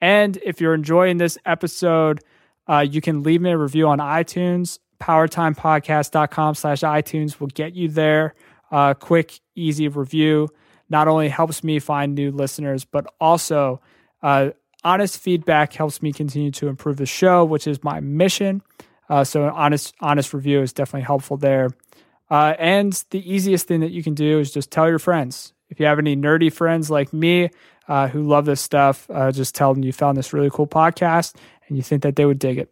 And 0.00 0.36
if 0.38 0.60
you're 0.60 0.74
enjoying 0.74 1.18
this 1.18 1.38
episode, 1.46 2.24
uh, 2.68 2.80
you 2.80 3.00
can 3.00 3.22
leave 3.22 3.40
me 3.40 3.52
a 3.52 3.56
review 3.56 3.86
on 3.86 3.98
iTunes. 3.98 4.80
PowerTimePodcast.com 5.00 6.56
slash 6.56 6.80
iTunes 6.80 7.38
will 7.38 7.46
get 7.46 7.74
you 7.76 7.86
there. 7.86 8.34
Uh, 8.72 8.94
quick, 8.94 9.38
easy 9.54 9.86
review 9.86 10.48
not 10.88 11.06
only 11.06 11.28
helps 11.28 11.62
me 11.62 11.78
find 11.78 12.16
new 12.16 12.32
listeners, 12.32 12.84
but 12.84 13.06
also 13.20 13.80
uh, 14.24 14.50
honest 14.82 15.18
feedback 15.18 15.72
helps 15.72 16.02
me 16.02 16.12
continue 16.12 16.50
to 16.50 16.66
improve 16.66 16.96
the 16.96 17.06
show, 17.06 17.44
which 17.44 17.68
is 17.68 17.84
my 17.84 18.00
mission. 18.00 18.60
Uh, 19.08 19.22
so, 19.22 19.44
an 19.44 19.50
honest, 19.50 19.94
honest 20.00 20.34
review 20.34 20.62
is 20.62 20.72
definitely 20.72 21.02
helpful 21.02 21.36
there. 21.36 21.70
Uh, 22.28 22.54
and 22.58 23.04
the 23.10 23.30
easiest 23.30 23.68
thing 23.68 23.80
that 23.80 23.92
you 23.92 24.02
can 24.02 24.14
do 24.14 24.40
is 24.40 24.52
just 24.52 24.70
tell 24.72 24.88
your 24.88 24.98
friends. 24.98 25.52
If 25.72 25.80
you 25.80 25.86
have 25.86 25.98
any 25.98 26.14
nerdy 26.14 26.52
friends 26.52 26.90
like 26.90 27.14
me 27.14 27.48
uh, 27.88 28.06
who 28.06 28.24
love 28.24 28.44
this 28.44 28.60
stuff, 28.60 29.08
uh, 29.08 29.32
just 29.32 29.54
tell 29.54 29.72
them 29.72 29.82
you 29.82 29.90
found 29.90 30.18
this 30.18 30.34
really 30.34 30.50
cool 30.50 30.66
podcast 30.66 31.34
and 31.66 31.78
you 31.78 31.82
think 31.82 32.02
that 32.02 32.14
they 32.14 32.26
would 32.26 32.38
dig 32.38 32.58
it. 32.58 32.70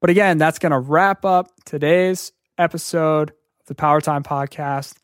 But 0.00 0.08
again, 0.08 0.38
that's 0.38 0.58
going 0.58 0.72
to 0.72 0.78
wrap 0.78 1.26
up 1.26 1.52
today's 1.66 2.32
episode 2.56 3.32
of 3.32 3.66
the 3.66 3.74
Power 3.74 4.00
Time 4.00 4.22
podcast. 4.22 4.94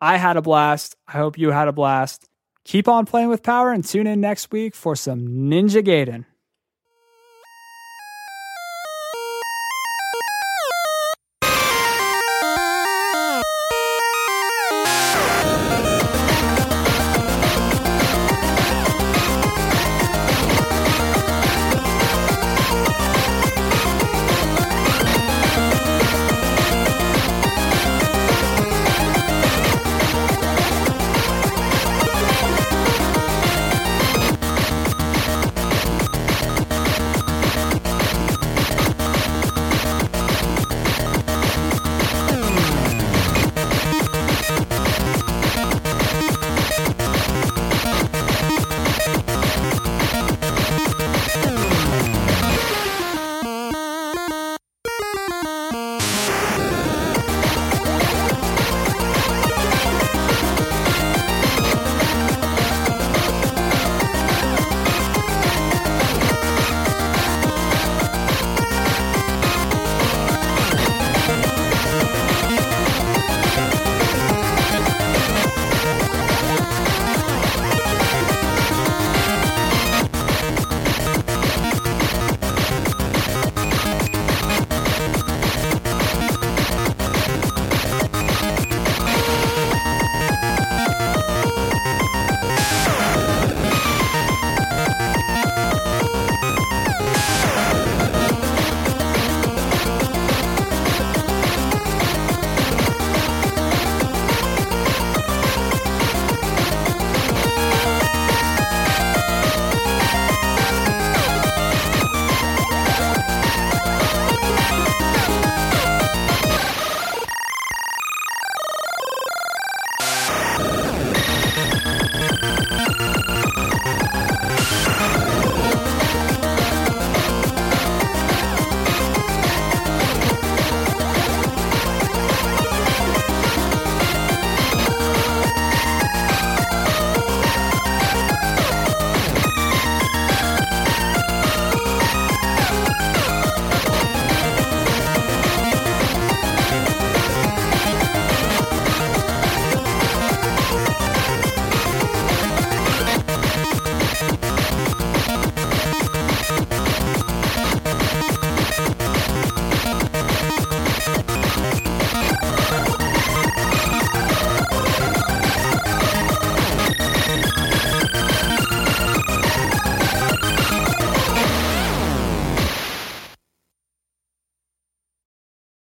I 0.00 0.16
had 0.16 0.38
a 0.38 0.42
blast. 0.42 0.96
I 1.06 1.12
hope 1.12 1.36
you 1.36 1.50
had 1.50 1.68
a 1.68 1.72
blast. 1.72 2.26
Keep 2.64 2.88
on 2.88 3.04
playing 3.04 3.28
with 3.28 3.42
power 3.42 3.70
and 3.70 3.84
tune 3.84 4.06
in 4.06 4.22
next 4.22 4.50
week 4.50 4.74
for 4.74 4.96
some 4.96 5.28
Ninja 5.28 5.84
Gaiden. 5.84 6.24